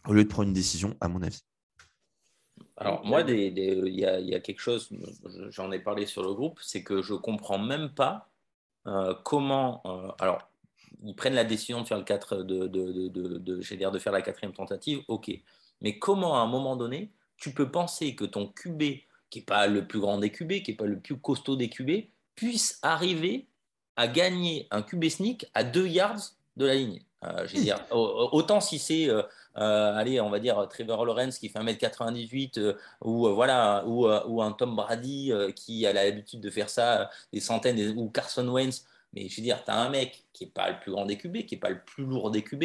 au 0.08 0.14
lieu 0.14 0.24
de 0.24 0.30
prendre 0.30 0.48
une 0.48 0.54
décision, 0.54 0.96
à 1.02 1.10
mon 1.10 1.22
avis. 1.22 1.42
Alors 2.78 3.06
moi, 3.06 3.22
il 3.28 3.60
y, 3.60 4.06
a 4.06 4.40
quelque 4.40 4.62
chose, 4.62 4.90
j'en 5.50 5.72
ai 5.72 5.80
parlé 5.80 6.06
sur 6.06 6.24
le 6.24 6.34
groupe, 6.34 6.60
c'est 6.64 6.84
que 6.84 7.02
je 7.02 7.14
comprends 7.14 7.60
même 7.60 7.90
pas 7.94 8.30
euh, 8.88 9.14
comment. 9.24 9.84
alors, 10.20 10.51
ils 11.04 11.16
prennent 11.16 11.34
la 11.34 11.44
décision 11.44 11.82
de 11.82 11.88
faire, 11.88 11.98
le 11.98 12.04
4, 12.04 12.44
de, 12.44 12.68
de, 12.68 13.08
de, 13.08 13.38
de, 13.38 14.00
faire 14.00 14.12
la 14.12 14.22
quatrième 14.22 14.54
tentative, 14.54 15.02
ok. 15.08 15.32
Mais 15.82 15.98
comment 15.98 16.38
à 16.38 16.42
un 16.42 16.48
moment 16.48 16.76
donné, 16.76 17.12
tu 17.38 17.54
peux 17.54 17.72
penser 17.72 18.16
que 18.16 18.26
ton 18.26 18.48
QB, 18.48 18.82
qui 19.30 19.40
n'est 19.40 19.46
pas 19.46 19.68
le 19.68 19.88
plus 19.88 20.00
grand 20.00 20.20
des 20.20 20.32
QB, 20.32 20.62
qui 20.62 20.72
n'est 20.72 20.78
pas 20.78 20.86
le 20.86 21.00
plus 21.00 21.18
costaud 21.18 21.56
des 21.56 21.70
QB, 21.70 22.06
puisse 22.36 22.80
arriver 22.82 23.48
à 23.96 24.08
gagner 24.08 24.68
un 24.72 24.82
QB 24.82 25.10
sneak 25.10 25.50
à 25.54 25.64
2 25.64 25.88
yards 25.88 26.34
de 26.58 26.66
la 26.66 26.76
ligne? 26.76 27.02
Euh, 27.24 27.46
dire, 27.46 27.78
autant 27.92 28.62
si 28.62 28.80
c'est, 28.80 29.08
euh, 29.08 29.22
euh, 29.58 29.96
allez, 29.96 30.20
on 30.20 30.32
va 30.32 30.40
dire 30.40 30.68
Trevor 30.70 31.06
Lawrence 31.06 31.38
qui 31.38 31.50
fait 31.50 31.60
1m98 31.60 32.76
ou 33.02 33.30
voilà, 33.30 33.84
ou, 33.86 34.08
ou, 34.08 34.42
un 34.42 34.52
Tom 34.52 34.76
Brady 34.76 35.32
qui 35.56 35.86
a 35.86 35.94
l'habitude 35.94 36.42
de 36.42 36.50
faire 36.50 36.70
ça 36.70 37.12
des 37.32 37.40
centaines, 37.40 37.96
ou 37.96 38.10
Carson 38.10 38.48
Wentz 38.48 38.86
Mais 39.14 39.28
je 39.28 39.38
veux 39.38 39.44
dire, 39.44 39.64
tu 39.64 39.72
as 39.72 39.78
un 39.78 39.90
mec 39.90 40.26
qui 40.34 40.46
n'est 40.46 40.52
pas 40.52 40.70
le 40.72 40.80
plus 40.80 40.92
grand 40.92 41.06
des 41.06 41.18
QB, 41.18 41.46
qui 41.46 41.56
n'est 41.56 41.60
pas 41.60 41.70
le 41.70 41.84
plus 41.84 42.06
lourd 42.06 42.32
des 42.32 42.44
QB. 42.44 42.64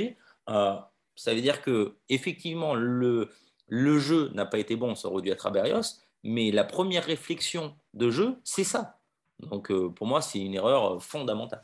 Euh, 0.48 0.76
ça 1.16 1.34
veut 1.34 1.40
dire 1.40 1.62
que 1.62 1.96
effectivement 2.08 2.74
le, 2.74 3.30
le 3.68 3.98
jeu 3.98 4.30
n'a 4.34 4.46
pas 4.46 4.58
été 4.58 4.76
bon, 4.76 4.94
ça 4.94 5.08
aurait 5.08 5.22
dû 5.22 5.30
être 5.30 5.46
à 5.46 5.50
Berrios, 5.50 6.00
mais 6.22 6.50
la 6.50 6.64
première 6.64 7.04
réflexion 7.04 7.74
de 7.94 8.10
jeu, 8.10 8.36
c'est 8.44 8.64
ça. 8.64 8.98
Donc 9.40 9.70
euh, 9.70 9.88
pour 9.90 10.06
moi, 10.06 10.22
c'est 10.22 10.38
une 10.38 10.54
erreur 10.54 11.02
fondamentale. 11.02 11.62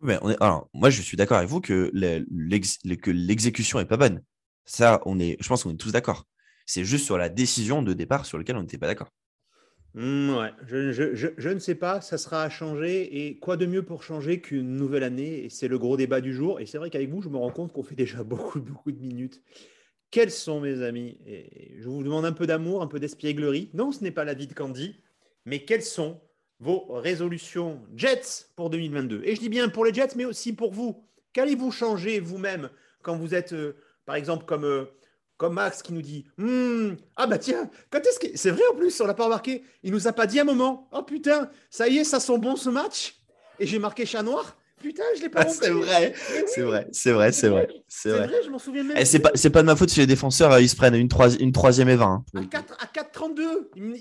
Mais 0.00 0.18
alors, 0.40 0.68
moi, 0.72 0.88
je 0.90 1.02
suis 1.02 1.16
d'accord 1.16 1.36
avec 1.38 1.50
vous 1.50 1.60
que 1.60 1.90
l'exécution 2.30 3.78
n'est 3.78 3.84
pas 3.84 3.98
bonne. 3.98 4.22
Ça, 4.64 5.00
on 5.04 5.18
est, 5.18 5.36
je 5.40 5.48
pense 5.48 5.62
qu'on 5.62 5.72
est 5.72 5.76
tous 5.76 5.92
d'accord. 5.92 6.24
C'est 6.64 6.84
juste 6.84 7.04
sur 7.04 7.18
la 7.18 7.28
décision 7.28 7.82
de 7.82 7.92
départ 7.92 8.24
sur 8.24 8.38
laquelle 8.38 8.56
on 8.56 8.62
n'était 8.62 8.78
pas 8.78 8.86
d'accord. 8.86 9.08
Mmh, 9.94 10.36
ouais, 10.36 10.52
je, 10.66 10.92
je, 10.92 11.28
je, 11.36 11.48
ne 11.48 11.58
sais 11.58 11.74
pas, 11.74 12.00
ça 12.00 12.16
sera 12.16 12.44
à 12.44 12.48
changer. 12.48 13.26
Et 13.26 13.38
quoi 13.38 13.56
de 13.56 13.66
mieux 13.66 13.82
pour 13.82 14.02
changer 14.02 14.40
qu'une 14.40 14.76
nouvelle 14.76 15.02
année? 15.02 15.48
C'est 15.50 15.68
le 15.68 15.78
gros 15.78 15.96
débat 15.96 16.20
du 16.20 16.32
jour. 16.32 16.60
Et 16.60 16.66
c'est 16.66 16.78
vrai 16.78 16.90
qu'avec 16.90 17.08
vous, 17.10 17.22
je 17.22 17.28
me 17.28 17.36
rends 17.36 17.50
compte 17.50 17.72
qu'on 17.72 17.82
fait 17.82 17.96
déjà 17.96 18.22
beaucoup, 18.24 18.60
beaucoup 18.60 18.92
de 18.92 19.00
minutes. 19.00 19.42
Quels 20.10 20.30
sont, 20.30 20.60
mes 20.60 20.82
amis? 20.82 21.18
Et 21.26 21.74
Je 21.78 21.88
vous 21.88 22.02
demande 22.02 22.24
un 22.24 22.32
peu 22.32 22.46
d'amour, 22.46 22.82
un 22.82 22.86
peu 22.86 23.00
d'espièglerie. 23.00 23.70
Non, 23.74 23.92
ce 23.92 24.02
n'est 24.02 24.10
pas 24.10 24.24
la 24.24 24.34
vie 24.34 24.46
de 24.46 24.54
Candy. 24.54 24.96
Mais 25.44 25.64
quelles 25.64 25.82
sont 25.82 26.20
vos 26.60 26.86
résolutions 26.92 27.80
Jets 27.96 28.46
pour 28.54 28.70
2022 28.70 29.22
Et 29.24 29.34
je 29.34 29.40
dis 29.40 29.48
bien 29.48 29.68
pour 29.68 29.84
les 29.84 29.94
Jets, 29.94 30.14
mais 30.16 30.24
aussi 30.24 30.52
pour 30.52 30.72
vous. 30.72 31.04
Qu'allez-vous 31.32 31.70
changer 31.70 32.20
vous-même 32.20 32.70
quand 33.02 33.16
vous 33.16 33.34
êtes, 33.34 33.52
euh, 33.52 33.76
par 34.06 34.14
exemple, 34.14 34.44
comme. 34.44 34.64
Euh, 34.64 34.84
comme 35.40 35.54
Max 35.54 35.80
qui 35.80 35.94
nous 35.94 36.02
dit 36.02 36.26
hmm, 36.36 36.96
Ah 37.16 37.26
bah 37.26 37.38
tiens, 37.38 37.70
quand 37.90 38.00
est-ce 38.00 38.20
que. 38.20 38.26
C'est 38.36 38.50
vrai 38.50 38.62
en 38.70 38.76
plus, 38.76 39.00
on 39.00 39.06
l'a 39.06 39.14
pas 39.14 39.24
remarqué. 39.24 39.64
Il 39.82 39.90
nous 39.90 40.06
a 40.06 40.12
pas 40.12 40.26
dit 40.26 40.38
un 40.38 40.44
moment 40.44 40.86
Oh 40.92 41.02
putain, 41.02 41.48
ça 41.70 41.88
y 41.88 41.96
est, 41.96 42.04
ça 42.04 42.20
sent 42.20 42.36
bon 42.36 42.56
ce 42.56 42.68
match. 42.68 43.14
Et 43.58 43.66
j'ai 43.66 43.78
marqué 43.78 44.04
chat 44.04 44.22
noir. 44.22 44.58
Putain, 44.82 45.02
je 45.16 45.22
l'ai 45.22 45.30
pas 45.30 45.44
ah, 45.46 45.48
C'est 45.48 45.70
vrai, 45.70 46.12
c'est 46.46 46.60
vrai, 46.60 46.88
c'est 46.92 47.12
vrai, 47.12 47.32
c'est 47.32 47.48
vrai. 47.48 47.68
C'est 47.88 48.10
vrai. 48.10 48.28
je 48.44 48.50
m'en 48.50 48.58
souviens 48.58 48.82
même. 48.82 48.98
Et 48.98 49.00
eh, 49.00 49.04
c'est 49.06 49.18
pas, 49.18 49.30
pas 49.30 49.62
de 49.62 49.66
ma 49.66 49.76
faute 49.76 49.88
si 49.88 50.00
les 50.00 50.06
défenseurs 50.06 50.52
euh, 50.52 50.60
ils 50.60 50.68
se 50.68 50.76
prennent 50.76 50.94
une, 50.94 51.08
une 51.40 51.52
troisième 51.52 51.88
et 51.88 51.96
20. 51.96 52.24
Hein. 52.34 52.42
À 52.78 52.86
4-32, 52.86 53.42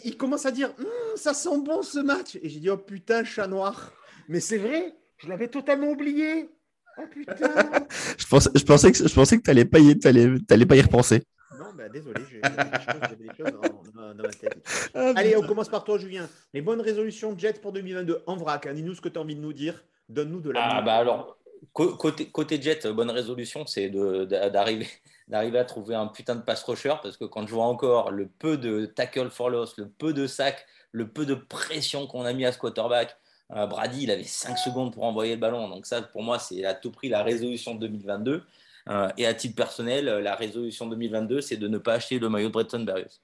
il, 0.04 0.18
commence 0.18 0.46
à 0.46 0.52
dire 0.52 0.74
hmm, 0.78 1.16
Ça 1.16 1.34
sent 1.34 1.58
bon 1.64 1.82
ce 1.84 2.00
match. 2.00 2.38
Et 2.42 2.50
j'ai 2.50 2.60
dit 2.60 2.70
Oh 2.70 2.78
putain, 2.78 3.24
chat 3.24 3.48
noir. 3.48 3.94
Mais 4.28 4.42
c'est 4.42 4.58
vrai, 4.58 4.94
je 5.18 5.30
l'avais 5.30 5.48
totalement 5.48 5.88
oublié. 5.88 6.50
Oh 6.98 7.04
putain 7.10 7.36
je, 8.18 8.26
pensais, 8.28 8.50
je, 8.56 8.64
pensais 8.64 8.92
que, 8.92 9.08
je 9.08 9.14
pensais 9.14 9.38
que 9.38 9.44
tu 9.44 9.50
n'allais 9.50 9.66
pas, 9.66 9.80
y, 9.80 9.96
pas 9.96 10.76
y 10.76 10.82
repenser. 10.82 11.24
Non, 11.58 11.66
bah, 11.76 11.90
désolé, 11.90 12.22
j'avais 12.32 13.16
des 13.16 13.28
choses, 13.36 13.52
dans, 13.52 14.24
ma 14.24 14.30
tête. 14.30 14.58
Ah, 14.94 15.14
Allez, 15.16 15.36
on 15.38 15.42
commence 15.42 15.70
par 15.70 15.84
toi, 15.84 15.98
Julien. 15.98 16.28
Les 16.54 16.62
bonnes 16.62 16.82
résolutions 16.82 17.38
Jets 17.38 17.60
pour 17.62 17.72
2022 17.72 18.24
en 18.26 18.36
vrac. 18.36 18.66
Hein. 18.66 18.74
Dis-nous 18.74 18.96
ce 18.96 19.02
que 19.02 19.10
tu 19.10 19.18
as 19.18 19.22
envie 19.22 19.36
de 19.36 19.42
nous 19.42 19.54
dire. 19.54 19.84
Donne-nous 20.08 20.42
de 20.42 20.52
la. 20.52 20.62
Ah, 20.64 20.82
bah 20.82 20.96
alors, 20.96 21.38
côté, 21.74 22.30
côté 22.30 22.62
Jet, 22.62 22.88
bonne 22.88 23.12
résolution, 23.12 23.66
c'est 23.66 23.90
d'arriver 23.90 24.88
d'arriver 25.30 25.60
à 25.60 25.66
trouver 25.66 25.96
un 25.96 26.08
putain 26.08 26.36
de 26.36 26.42
pass 26.42 26.64
rusher 26.64 26.96
parce 27.04 27.16
que 27.16 27.26
quand 27.26 27.46
je 27.46 27.54
vois 27.54 27.66
encore 27.66 28.12
le 28.12 28.28
peu 28.28 28.58
de 28.58 28.88
tackle 28.88 29.30
for 29.30 29.52
loss, 29.52 29.78
le 29.78 29.88
peu 29.88 30.12
de 30.12 30.26
sac, 30.26 30.66
le 30.92 31.08
peu 31.08 31.26
de 31.26 31.36
pression 31.36 32.08
qu'on 32.08 32.26
a 32.26 32.34
mis 32.34 32.46
à 32.46 32.52
ce 32.52 32.58
quarterback, 32.58 33.10
euh, 33.12 33.14
Brady, 33.50 34.04
il 34.04 34.12
avait 34.12 34.24
5 34.24 34.58
secondes 34.58 34.94
pour 34.94 35.04
envoyer 35.04 35.36
le 35.36 35.42
ballon. 35.42 35.68
Donc 35.70 35.86
ça, 35.86 36.02
pour 36.02 36.22
moi, 36.22 36.38
c'est 36.40 36.64
à 36.66 36.74
tout 36.74 36.92
prix 36.92 37.10
la 37.10 37.24
résolution 37.24 37.76
2022. 37.76 38.44
Euh, 38.90 39.10
et 39.18 39.26
à 39.28 39.34
titre 39.34 39.56
personnel, 39.56 40.08
euh, 40.08 40.22
la 40.22 40.36
résolution 40.36 40.88
2022, 40.88 41.42
c'est 41.42 41.58
de 41.58 41.68
ne 41.68 41.78
pas 41.78 41.94
acheter 41.94 42.18
le 42.18 42.30
maillot 42.30 42.48
de 42.48 42.54
Bretton 42.54 42.84
Berrios. 42.84 43.22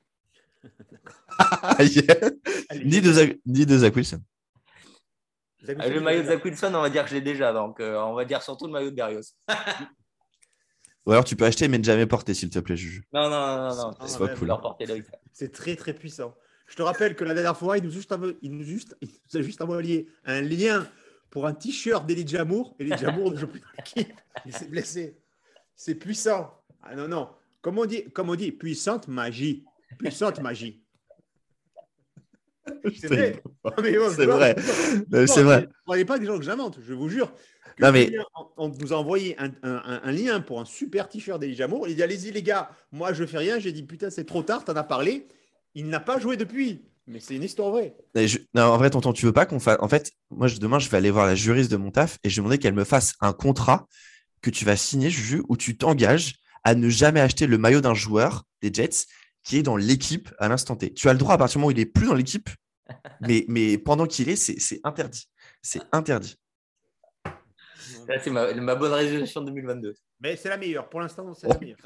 ni, 2.83 3.01
de 3.01 3.39
ni 3.45 3.65
de 3.65 3.77
Zach 3.77 3.95
Wilson. 3.95 4.21
le 5.61 5.99
maillot 5.99 6.21
de 6.21 6.27
Zach 6.27 6.43
Wilson, 6.43 6.73
on 6.75 6.81
va 6.81 6.89
dire 6.89 7.03
que 7.03 7.09
je 7.09 7.15
l'ai 7.15 7.21
déjà. 7.21 7.53
Donc, 7.53 7.77
on 7.79 8.13
va 8.13 8.25
dire 8.25 8.41
surtout 8.41 8.67
le 8.67 8.73
maillot 8.73 8.91
de 8.91 8.95
Berrios. 8.95 9.35
Ou 11.05 11.11
alors 11.11 11.23
tu 11.23 11.35
peux 11.35 11.45
acheter 11.45 11.67
mais 11.67 11.77
ne 11.77 11.83
jamais 11.83 12.07
porter, 12.07 12.33
s'il 12.33 12.49
te 12.49 12.57
plaît, 12.59 12.75
Juju. 12.75 13.07
Non, 13.13 13.29
non, 13.29 13.69
non, 13.69 13.75
non. 13.75 13.91
C'est 14.07 14.17
pas 14.17 14.35
cool. 14.35 14.51
C'est 15.33 15.51
très, 15.51 15.75
très 15.75 15.93
puissant. 15.93 16.35
Je 16.67 16.75
te 16.75 16.81
rappelle 16.81 17.15
que 17.15 17.23
la 17.23 17.33
dernière 17.33 17.57
fois, 17.57 17.77
il 17.77 17.83
nous, 17.83 17.91
juste, 17.91 18.13
il 18.41 18.51
nous, 18.51 18.63
juste, 18.63 18.95
il 19.01 19.09
nous 19.09 19.39
a 19.39 19.43
juste 19.43 19.61
envoyé 19.61 20.07
un 20.25 20.41
lien 20.41 20.87
pour 21.29 21.45
un 21.45 21.53
t-shirt 21.53 22.05
d'Eli 22.05 22.27
Jamour. 22.27 22.75
Eli 22.79 22.97
Jamour 22.97 23.31
ne 23.31 23.37
joue 23.37 23.47
plus 23.47 23.61
l'équipe. 23.77 24.13
Il 24.45 24.53
s'est 24.53 24.67
blessé. 24.67 25.17
C'est 25.75 25.95
puissant. 25.95 26.61
Ah 26.81 26.95
non, 26.95 27.07
non. 27.07 27.29
Comme 27.61 27.77
on 27.77 27.85
dit, 27.85 28.05
comme 28.11 28.29
on 28.29 28.35
dit 28.35 28.51
puissante 28.51 29.07
magie. 29.07 29.63
Puissante 29.99 30.39
magie. 30.39 30.81
C'est 32.95 33.07
vrai. 33.07 33.43
C'est 34.15 34.25
vrai. 34.25 34.55
C'est 35.27 35.43
vrai. 35.43 35.67
Ne 35.87 36.03
pas 36.03 36.17
des 36.17 36.25
gens 36.25 36.37
que 36.37 36.43
j'invente, 36.43 36.79
je 36.81 36.93
vous 36.93 37.09
jure. 37.09 37.31
Non, 37.79 37.91
mais... 37.91 38.11
On 38.57 38.69
nous 38.69 38.93
a 38.93 38.95
envoyé 38.95 39.35
un, 39.39 39.51
un, 39.63 40.01
un 40.03 40.11
lien 40.11 40.39
pour 40.39 40.61
un 40.61 40.65
super 40.65 41.09
t-shirt 41.09 41.39
d'Eli 41.39 41.55
Jamour. 41.55 41.87
Il 41.87 41.95
dit 41.95 42.03
Allez-y, 42.03 42.31
les 42.31 42.41
gars, 42.41 42.71
moi 42.91 43.13
je 43.13 43.25
fais 43.25 43.37
rien. 43.37 43.59
J'ai 43.59 43.71
dit 43.71 43.83
Putain, 43.83 44.09
c'est 44.09 44.25
trop 44.25 44.43
tard, 44.43 44.63
t'en 44.63 44.75
as 44.75 44.83
parlé. 44.83 45.27
Il 45.75 45.87
n'a 45.87 45.99
pas 45.99 46.19
joué 46.19 46.37
depuis. 46.37 46.85
Mais 47.07 47.19
c'est 47.19 47.35
une 47.35 47.43
histoire 47.43 47.69
vraie. 47.69 47.95
Non, 48.55 48.63
en 48.63 48.77
vrai, 48.77 48.89
tonton, 48.89 49.13
tu 49.13 49.25
veux 49.27 49.33
pas 49.33 49.45
qu'on 49.45 49.59
fasse. 49.59 49.77
En 49.79 49.87
fait, 49.87 50.11
moi, 50.31 50.47
demain, 50.59 50.79
je 50.79 50.89
vais 50.89 50.97
aller 50.97 51.11
voir 51.11 51.27
la 51.27 51.35
juriste 51.35 51.69
de 51.69 51.77
mon 51.77 51.91
taf 51.91 52.17
et 52.23 52.29
je 52.29 52.35
vais 52.35 52.41
demander 52.41 52.57
qu'elle 52.57 52.73
me 52.73 52.83
fasse 52.83 53.13
un 53.21 53.31
contrat 53.31 53.87
que 54.41 54.49
tu 54.49 54.65
vas 54.65 54.75
signer, 54.75 55.11
Juju, 55.11 55.43
où 55.47 55.55
tu 55.55 55.77
t'engages 55.77 56.35
à 56.63 56.73
ne 56.73 56.89
jamais 56.89 57.19
acheter 57.19 57.45
le 57.45 57.59
maillot 57.59 57.81
d'un 57.81 57.93
joueur 57.93 58.43
des 58.61 58.73
Jets 58.73 59.05
qui 59.43 59.57
est 59.57 59.63
dans 59.63 59.77
l'équipe 59.77 60.33
à 60.39 60.47
l'instant 60.47 60.75
T. 60.75 60.93
Tu 60.93 61.07
as 61.07 61.13
le 61.13 61.19
droit 61.19 61.35
à 61.35 61.37
partir 61.37 61.57
du 61.57 61.59
moment 61.59 61.67
où 61.67 61.71
il 61.71 61.77
n'est 61.77 61.85
plus 61.85 62.07
dans 62.07 62.15
l'équipe, 62.15 62.49
mais, 63.21 63.45
mais 63.47 63.77
pendant 63.77 64.07
qu'il 64.07 64.29
est, 64.29 64.35
c'est 64.35 64.79
interdit. 64.83 65.29
C'est 65.61 65.81
interdit. 65.91 66.35
C'est 68.23 68.29
ma, 68.31 68.75
bonne 68.75 68.93
résolution 68.93 69.41
2022. 69.41 69.93
Mais 70.21 70.35
c'est 70.37 70.49
la 70.49 70.57
meilleure. 70.57 70.89
Pour 70.89 71.01
l'instant, 71.01 71.33
c'est 71.33 71.47
la 71.47 71.57
meilleure. 71.59 71.77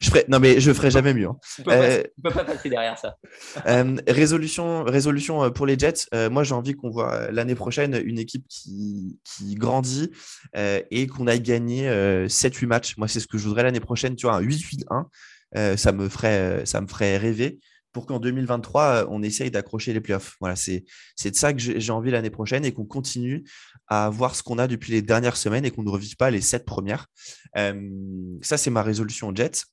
je, 0.00 0.10
ferai, 0.10 0.24
non, 0.28 0.38
mais 0.38 0.60
je 0.60 0.72
ferai 0.72 0.90
jamais 0.90 1.14
mieux. 1.14 1.28
Hein. 1.28 1.36
Tu 1.56 1.62
ne 1.62 1.72
euh, 1.72 2.02
peux, 2.22 2.30
pas 2.30 2.44
passer 2.44 2.68
derrière 2.68 2.98
ça. 2.98 3.16
Euh, 3.66 3.96
résolution, 4.06 4.84
résolution 4.84 5.44
euh, 5.44 5.50
pour 5.50 5.66
les 5.66 5.78
Jets. 5.78 6.06
moi, 6.30 6.44
j'ai 6.44 6.54
envie 6.54 6.74
qu'on 6.74 6.90
voit 6.90 7.30
l'année 7.30 7.54
prochaine 7.54 8.00
une 8.04 8.18
équipe 8.18 8.46
qui, 8.48 9.18
qui 9.24 9.54
grandit 9.54 10.10
et 10.54 11.06
qu'on 11.06 11.26
aille 11.26 11.40
gagner 11.40 11.88
7-8 12.26 12.66
matchs. 12.66 12.96
Moi, 12.96 13.08
c'est 13.08 13.20
ce 13.20 13.26
que 13.26 13.38
je 13.38 13.46
voudrais 13.46 13.62
l'année 13.62 13.80
prochaine. 13.80 14.16
Tu 14.16 14.26
vois, 14.26 14.36
un 14.36 14.42
8-8-1. 14.42 15.76
ça, 15.76 15.92
me 15.92 16.08
ferait, 16.08 16.64
ça 16.66 16.80
me 16.80 16.86
ferait 16.86 17.16
rêver 17.16 17.58
pour 17.92 18.06
qu'en 18.06 18.18
2023, 18.18 18.82
euh, 18.82 19.06
on 19.10 19.22
essaye 19.22 19.50
d'accrocher 19.50 19.92
les 19.92 20.00
playoffs. 20.00 20.36
Voilà, 20.40 20.56
c'est 20.56 20.84
de 21.24 21.34
ça 21.34 21.52
que 21.52 21.58
j'ai 21.60 21.92
envie 21.92 22.10
l'année 22.10 22.30
prochaine 22.30 22.64
et 22.64 22.72
qu'on 22.72 22.84
continue 22.84 23.44
à 23.88 24.10
voir 24.10 24.34
ce 24.34 24.42
qu'on 24.42 24.58
a 24.58 24.66
depuis 24.66 24.92
les 24.92 25.02
dernières 25.02 25.36
semaines 25.36 25.64
et 25.64 25.70
qu'on 25.70 25.82
ne 25.82 25.90
revive 25.90 26.16
pas 26.16 26.30
les 26.30 26.40
sept 26.40 26.64
premières. 26.64 27.06
Euh, 27.56 27.90
ça, 28.42 28.56
c'est 28.56 28.70
ma 28.70 28.82
résolution 28.82 29.34
Jets. 29.34 29.64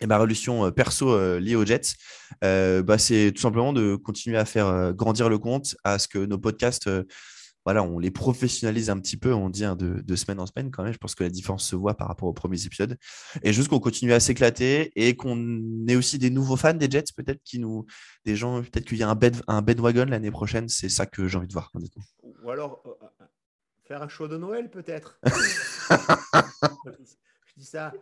Et 0.00 0.06
ma 0.06 0.16
résolution 0.16 0.66
euh, 0.66 0.70
perso 0.70 1.38
liée 1.40 1.56
aux 1.56 1.64
Jets, 1.64 1.94
bah, 2.40 2.98
c'est 2.98 3.32
tout 3.34 3.40
simplement 3.40 3.72
de 3.72 3.96
continuer 3.96 4.38
à 4.38 4.44
faire 4.44 4.92
grandir 4.94 5.28
le 5.28 5.38
compte, 5.38 5.76
à 5.84 5.98
ce 5.98 6.06
que 6.06 6.18
nos 6.18 6.38
podcasts 6.38 6.88
voilà, 7.68 7.82
on 7.82 7.98
les 7.98 8.10
professionnalise 8.10 8.88
un 8.88 8.98
petit 8.98 9.18
peu, 9.18 9.34
on 9.34 9.50
dit 9.50 9.66
hein, 9.66 9.76
de, 9.76 10.16
semaine 10.16 10.40
en 10.40 10.46
semaine 10.46 10.70
quand 10.70 10.84
même. 10.84 10.94
Je 10.94 10.96
pense 10.96 11.14
que 11.14 11.22
la 11.22 11.28
différence 11.28 11.68
se 11.68 11.76
voit 11.76 11.98
par 11.98 12.08
rapport 12.08 12.26
aux 12.26 12.32
premiers 12.32 12.64
épisodes. 12.64 12.96
Et 13.42 13.52
juste 13.52 13.68
qu'on 13.68 13.78
continue 13.78 14.14
à 14.14 14.20
s'éclater 14.20 14.90
et 14.96 15.16
qu'on 15.16 15.36
ait 15.86 15.94
aussi 15.94 16.16
des 16.16 16.30
nouveaux 16.30 16.56
fans 16.56 16.72
des 16.72 16.90
Jets, 16.90 17.12
peut-être 17.14 17.42
qui 17.42 17.58
nous, 17.58 17.84
des 18.24 18.36
gens, 18.36 18.62
peut-être 18.62 18.86
qu'il 18.86 18.96
y 18.96 19.02
a 19.02 19.10
un 19.10 19.14
bed, 19.14 19.36
un 19.48 19.60
wagon 19.60 20.06
l'année 20.06 20.30
prochaine. 20.30 20.70
C'est 20.70 20.88
ça 20.88 21.04
que 21.04 21.28
j'ai 21.28 21.36
envie 21.36 21.46
de 21.46 21.52
voir. 21.52 21.70
Ou 22.42 22.50
alors 22.50 22.80
euh, 22.86 22.92
euh, 23.20 23.26
faire 23.84 24.02
un 24.02 24.08
show 24.08 24.28
de 24.28 24.38
Noël, 24.38 24.70
peut-être. 24.70 25.20
Je 25.26 25.32
dis 27.58 27.66
ça. 27.66 27.92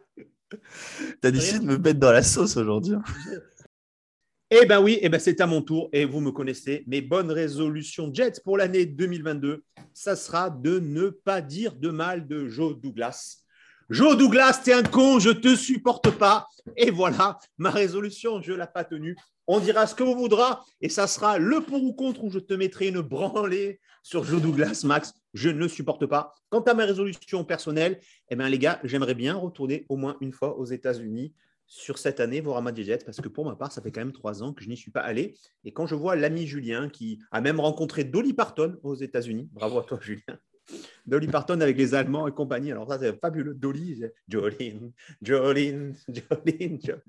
T'as 1.21 1.33
décidé 1.33 1.59
de 1.59 1.65
me 1.65 1.77
mettre 1.77 1.99
dans 1.99 2.13
la 2.13 2.23
sauce 2.23 2.57
aujourd'hui. 2.57 2.95
Eh 4.49 4.65
bien 4.65 4.81
oui, 4.81 5.01
eh 5.03 5.09
ben 5.09 5.19
c'est 5.19 5.41
à 5.41 5.47
mon 5.49 5.61
tour 5.61 5.89
et 5.93 6.05
vous 6.05 6.21
me 6.21 6.31
connaissez. 6.31 6.85
Mes 6.87 7.01
bonnes 7.01 7.33
résolutions 7.33 8.15
Jets 8.15 8.41
pour 8.45 8.57
l'année 8.57 8.87
2022, 8.87 9.65
ça 9.93 10.15
sera 10.15 10.51
de 10.51 10.79
ne 10.79 11.09
pas 11.09 11.41
dire 11.41 11.75
de 11.75 11.89
mal 11.89 12.29
de 12.29 12.47
Joe 12.47 12.79
Douglas. 12.81 13.39
Joe 13.91 14.17
Douglas, 14.17 14.61
t'es 14.65 14.73
un 14.73 14.85
con, 14.85 15.19
je 15.19 15.31
te 15.31 15.57
supporte 15.57 16.13
pas. 16.13 16.47
Et 16.77 16.93
voilà, 16.93 17.41
ma 17.59 17.71
résolution, 17.71 18.41
je 18.41 18.53
l'ai 18.53 18.67
pas 18.73 18.85
tenue. 18.85 19.17
On 19.49 19.59
dira 19.59 19.85
ce 19.89 19.97
que 19.97 20.05
vous 20.05 20.17
voudra 20.17 20.65
et 20.81 20.91
ça 20.91 21.09
sera 21.09 21.39
le 21.39 21.61
pour 21.61 21.83
ou 21.83 21.93
contre 21.93 22.23
où 22.23 22.31
je 22.31 22.39
te 22.39 22.55
mettrai 22.55 22.87
une 22.87 23.01
branlée 23.01 23.81
sur 24.05 24.23
Joe 24.23 24.41
Douglas, 24.41 24.83
Max. 24.85 25.13
Je 25.35 25.49
ne 25.49 25.59
le 25.59 25.67
supporte 25.67 26.07
pas. 26.07 26.33
Quant 26.51 26.61
à 26.61 26.75
ma 26.75 26.85
résolution 26.85 27.45
personnelle, 27.45 27.99
eh 28.31 28.37
bien 28.37 28.49
les 28.49 28.61
gars, 28.61 28.79
j'aimerais 28.85 29.17
bien 29.17 29.35
retourner 29.35 29.87
au 29.89 29.97
moins 29.97 30.17
une 30.21 30.33
fois 30.33 30.57
aux 30.57 30.67
États-Unis 30.67 31.35
sur 31.67 31.99
cette 31.99 32.21
année 32.21 32.41
voir 32.41 32.65
un 32.65 32.75
Jets 32.75 33.05
parce 33.05 33.21
que 33.21 33.29
pour 33.29 33.45
ma 33.45 33.57
part, 33.57 33.73
ça 33.73 33.83
fait 33.83 33.91
quand 33.91 34.01
même 34.01 34.13
trois 34.13 34.43
ans 34.43 34.53
que 34.53 34.63
je 34.63 34.69
n'y 34.69 34.77
suis 34.77 34.91
pas 34.91 35.01
allé. 35.01 35.37
Et 35.65 35.73
quand 35.73 35.87
je 35.87 35.95
vois 35.95 36.17
l'ami 36.17 36.47
Julien 36.47 36.89
qui 36.89 37.21
a 37.31 37.41
même 37.41 37.61
rencontré 37.61 38.05
Dolly 38.05 38.33
Parton 38.33 38.79
aux 38.83 38.95
États-Unis, 38.95 39.49
bravo 39.53 39.79
à 39.79 39.85
toi 39.85 39.99
Julien. 40.01 40.39
Dolly 41.07 41.29
Parton 41.29 41.61
avec 41.61 41.77
les 41.77 41.95
Allemands 41.95 42.27
et 42.27 42.33
compagnie. 42.33 42.73
Alors 42.73 42.89
ça, 42.89 42.99
c'est 42.99 43.19
fabuleux. 43.21 43.55
Dolly, 43.55 44.03
Jolene, 44.29 44.93
Jolene, 45.23 45.95
Jolene, 46.09 46.79
Jolene. 46.81 47.01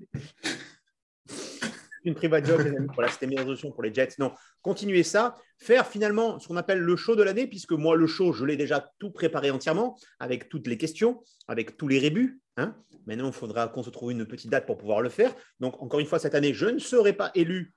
une 2.04 2.14
private 2.14 2.46
job. 2.46 2.60
Voilà, 2.94 3.10
c'était 3.10 3.26
mes 3.26 3.36
résolutions 3.36 3.70
pour 3.70 3.82
les 3.82 3.92
Jets. 3.92 4.14
Non, 4.18 4.32
continuez 4.62 5.02
ça. 5.02 5.36
Faire 5.58 5.86
finalement 5.86 6.38
ce 6.38 6.48
qu'on 6.48 6.56
appelle 6.56 6.80
le 6.80 6.96
show 6.96 7.16
de 7.16 7.22
l'année, 7.22 7.46
puisque 7.46 7.72
moi, 7.72 7.96
le 7.96 8.06
show, 8.06 8.32
je 8.32 8.44
l'ai 8.44 8.56
déjà 8.56 8.92
tout 8.98 9.10
préparé 9.10 9.50
entièrement, 9.50 9.96
avec 10.18 10.48
toutes 10.48 10.66
les 10.66 10.78
questions, 10.78 11.22
avec 11.46 11.76
tous 11.76 11.88
les 11.88 11.98
rébus. 11.98 12.40
Hein. 12.58 12.76
Maintenant, 13.06 13.28
il 13.28 13.32
faudra 13.32 13.68
qu'on 13.68 13.82
se 13.82 13.90
trouve 13.90 14.12
une 14.12 14.26
petite 14.26 14.50
date 14.50 14.66
pour 14.66 14.76
pouvoir 14.76 15.00
le 15.00 15.08
faire. 15.08 15.34
Donc, 15.60 15.80
encore 15.82 16.00
une 16.00 16.06
fois, 16.06 16.18
cette 16.18 16.34
année, 16.34 16.52
je 16.52 16.66
ne 16.66 16.78
serai 16.78 17.12
pas 17.12 17.30
élu 17.34 17.72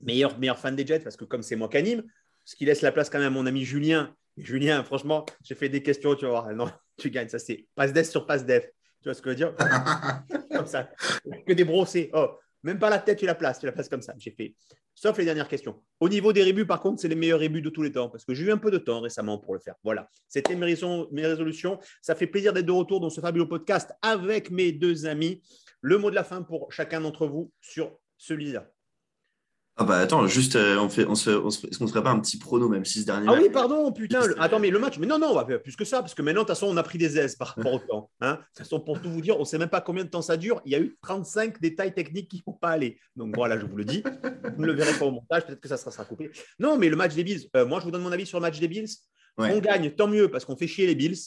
meilleur, 0.00 0.38
meilleur 0.38 0.58
fan 0.58 0.74
des 0.74 0.86
Jets, 0.86 1.00
parce 1.00 1.16
que 1.16 1.24
comme 1.24 1.42
c'est 1.42 1.56
moi 1.56 1.68
qui 1.68 1.76
anime, 1.76 2.02
ce 2.44 2.56
qui 2.56 2.64
laisse 2.64 2.82
la 2.82 2.92
place 2.92 3.10
quand 3.10 3.18
même 3.18 3.28
à 3.28 3.30
mon 3.30 3.46
ami 3.46 3.64
Julien. 3.64 4.14
Julien, 4.36 4.82
franchement, 4.82 5.24
j'ai 5.42 5.54
fait 5.54 5.68
des 5.68 5.82
questions, 5.82 6.14
tu 6.14 6.24
vas 6.24 6.30
voir. 6.30 6.52
Non, 6.52 6.70
tu 6.96 7.10
gagnes. 7.10 7.28
Ça, 7.28 7.38
c'est 7.38 7.66
passe 7.74 7.92
dev 7.92 8.04
sur 8.04 8.26
passe 8.26 8.44
dev. 8.44 8.62
Tu 9.00 9.08
vois 9.08 9.14
ce 9.14 9.22
que 9.22 9.30
je 9.30 9.44
veux 9.44 9.52
dire? 9.52 9.54
Comme 10.50 10.66
ça. 10.66 10.90
Que 11.46 11.52
des 11.52 11.64
brossés. 11.64 12.10
Oh, 12.12 12.38
même 12.62 12.78
pas 12.78 12.90
la 12.90 12.98
tête, 12.98 13.18
tu 13.18 13.26
la 13.26 13.34
places. 13.34 13.60
Tu 13.60 13.66
la 13.66 13.72
places 13.72 13.88
comme 13.90 14.00
ça. 14.00 14.14
J'ai 14.16 14.30
fait. 14.30 14.54
Sauf 14.94 15.18
les 15.18 15.24
dernières 15.24 15.48
questions. 15.48 15.82
Au 16.00 16.08
niveau 16.08 16.32
des 16.32 16.42
rébus, 16.42 16.66
par 16.66 16.80
contre, 16.80 17.00
c'est 17.00 17.08
les 17.08 17.16
meilleurs 17.16 17.40
rébus 17.40 17.62
de 17.62 17.70
tous 17.70 17.82
les 17.82 17.92
temps 17.92 18.08
parce 18.08 18.24
que 18.24 18.32
j'ai 18.32 18.44
eu 18.44 18.52
un 18.52 18.58
peu 18.58 18.70
de 18.70 18.78
temps 18.78 19.00
récemment 19.00 19.38
pour 19.38 19.54
le 19.54 19.60
faire. 19.60 19.74
Voilà. 19.82 20.08
C'était 20.28 20.54
mes, 20.54 20.66
résolutions. 20.66 21.80
Ça 22.00 22.14
fait 22.14 22.26
plaisir 22.26 22.52
d'être 22.52 22.66
de 22.66 22.72
retour 22.72 23.00
dans 23.00 23.10
ce 23.10 23.20
fabuleux 23.20 23.48
podcast 23.48 23.92
avec 24.02 24.50
mes 24.50 24.72
deux 24.72 25.06
amis. 25.06 25.42
Le 25.80 25.98
mot 25.98 26.10
de 26.10 26.14
la 26.14 26.24
fin 26.24 26.42
pour 26.42 26.72
chacun 26.72 27.00
d'entre 27.00 27.26
vous 27.26 27.52
sur 27.60 27.98
celui-là. 28.18 28.70
Ah 29.76 29.82
bah 29.82 29.98
attends, 29.98 30.24
juste, 30.28 30.54
euh, 30.54 30.78
on 30.78 30.88
fait, 30.88 31.04
on 31.04 31.16
se, 31.16 31.30
on 31.30 31.50
se, 31.50 31.66
est-ce 31.66 31.78
qu'on 31.78 31.86
ne 31.86 31.90
ferait 31.90 32.02
pas 32.02 32.10
un 32.12 32.20
petit 32.20 32.38
prono 32.38 32.68
même 32.68 32.84
si 32.84 33.00
ce 33.00 33.06
dernier 33.06 33.26
Ah 33.28 33.34
oui, 33.34 33.50
pardon, 33.50 33.90
putain. 33.90 34.20
Attends, 34.38 34.60
mais 34.60 34.70
le 34.70 34.78
match, 34.78 34.98
mais 35.00 35.06
non, 35.06 35.18
non, 35.18 35.30
on 35.30 35.34
va 35.34 35.44
faire 35.44 35.60
plus 35.60 35.74
que 35.74 35.84
ça, 35.84 36.00
parce 36.00 36.14
que 36.14 36.22
maintenant, 36.22 36.42
de 36.42 36.46
toute 36.46 36.56
façon, 36.56 36.68
on 36.68 36.76
a 36.76 36.82
pris 36.84 36.96
des 36.96 37.18
aises 37.18 37.34
par 37.34 37.48
rapport 37.56 37.72
au 37.72 37.78
temps. 37.80 38.10
Hein. 38.20 38.34
De 38.34 38.36
toute 38.36 38.58
façon, 38.58 38.78
pour 38.78 39.02
tout 39.02 39.10
vous 39.10 39.20
dire, 39.20 39.36
on 39.36 39.40
ne 39.40 39.44
sait 39.44 39.58
même 39.58 39.68
pas 39.68 39.80
combien 39.80 40.04
de 40.04 40.08
temps 40.08 40.22
ça 40.22 40.36
dure. 40.36 40.62
Il 40.64 40.70
y 40.70 40.76
a 40.76 40.80
eu 40.80 40.96
35 41.02 41.60
détails 41.60 41.92
techniques 41.92 42.30
qui 42.30 42.36
ne 42.36 42.52
vont 42.52 42.56
pas 42.56 42.68
aller. 42.68 43.00
Donc 43.16 43.34
voilà, 43.34 43.58
je 43.58 43.66
vous 43.66 43.74
le 43.74 43.84
dis. 43.84 44.04
Vous 44.56 44.62
ne 44.62 44.66
le 44.66 44.74
verrez 44.74 44.96
pas 44.96 45.06
au 45.06 45.10
montage, 45.10 45.44
peut-être 45.44 45.60
que 45.60 45.68
ça 45.68 45.76
sera, 45.76 46.04
coupé. 46.04 46.30
Non, 46.60 46.78
mais 46.78 46.88
le 46.88 46.94
match 46.94 47.14
des 47.14 47.24
Bills, 47.24 47.48
euh, 47.56 47.66
moi, 47.66 47.80
je 47.80 47.84
vous 47.84 47.90
donne 47.90 48.02
mon 48.02 48.12
avis 48.12 48.26
sur 48.26 48.38
le 48.38 48.42
match 48.42 48.60
des 48.60 48.68
Bills. 48.68 48.90
On 49.38 49.58
gagne, 49.58 49.90
tant 49.90 50.06
mieux, 50.06 50.30
parce 50.30 50.44
qu'on 50.44 50.56
fait 50.56 50.68
chier 50.68 50.86
les 50.86 50.94
Bills. 50.94 51.18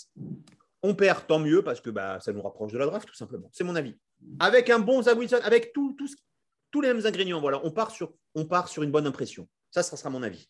On 0.84 0.96
perd, 0.96 1.28
tant 1.28 1.40
mieux, 1.40 1.64
parce 1.64 1.82
que 1.82 1.90
bah, 1.90 2.20
ça 2.22 2.32
nous 2.32 2.42
rapproche 2.42 2.72
de 2.72 2.78
la 2.78 2.86
draft, 2.86 3.10
tout 3.10 3.16
simplement. 3.16 3.50
C'est 3.52 3.66
mon 3.66 3.76
avis. 3.76 3.96
Avec 4.40 4.70
un 4.70 4.80
bon 4.80 5.02
Zach 5.02 5.18
Wilson, 5.18 5.40
avec 5.44 5.74
tout, 5.74 5.96
tout 5.98 6.08
ce 6.08 6.16
tous 6.72 6.82
les 6.82 6.94
mêmes 6.94 7.06
ingrédients. 7.06 7.40
Voilà, 7.40 7.62
on 7.64 7.72
part 7.72 7.92
sur, 7.92 8.14
on 8.36 8.46
part 8.46 8.68
sur 8.68 8.84
une 8.84 8.92
bonne 8.92 9.08
impression. 9.08 9.48
Ça, 9.72 9.84
ça 9.84 9.98
sera 9.98 10.10
mon 10.10 10.24
avis. 10.24 10.48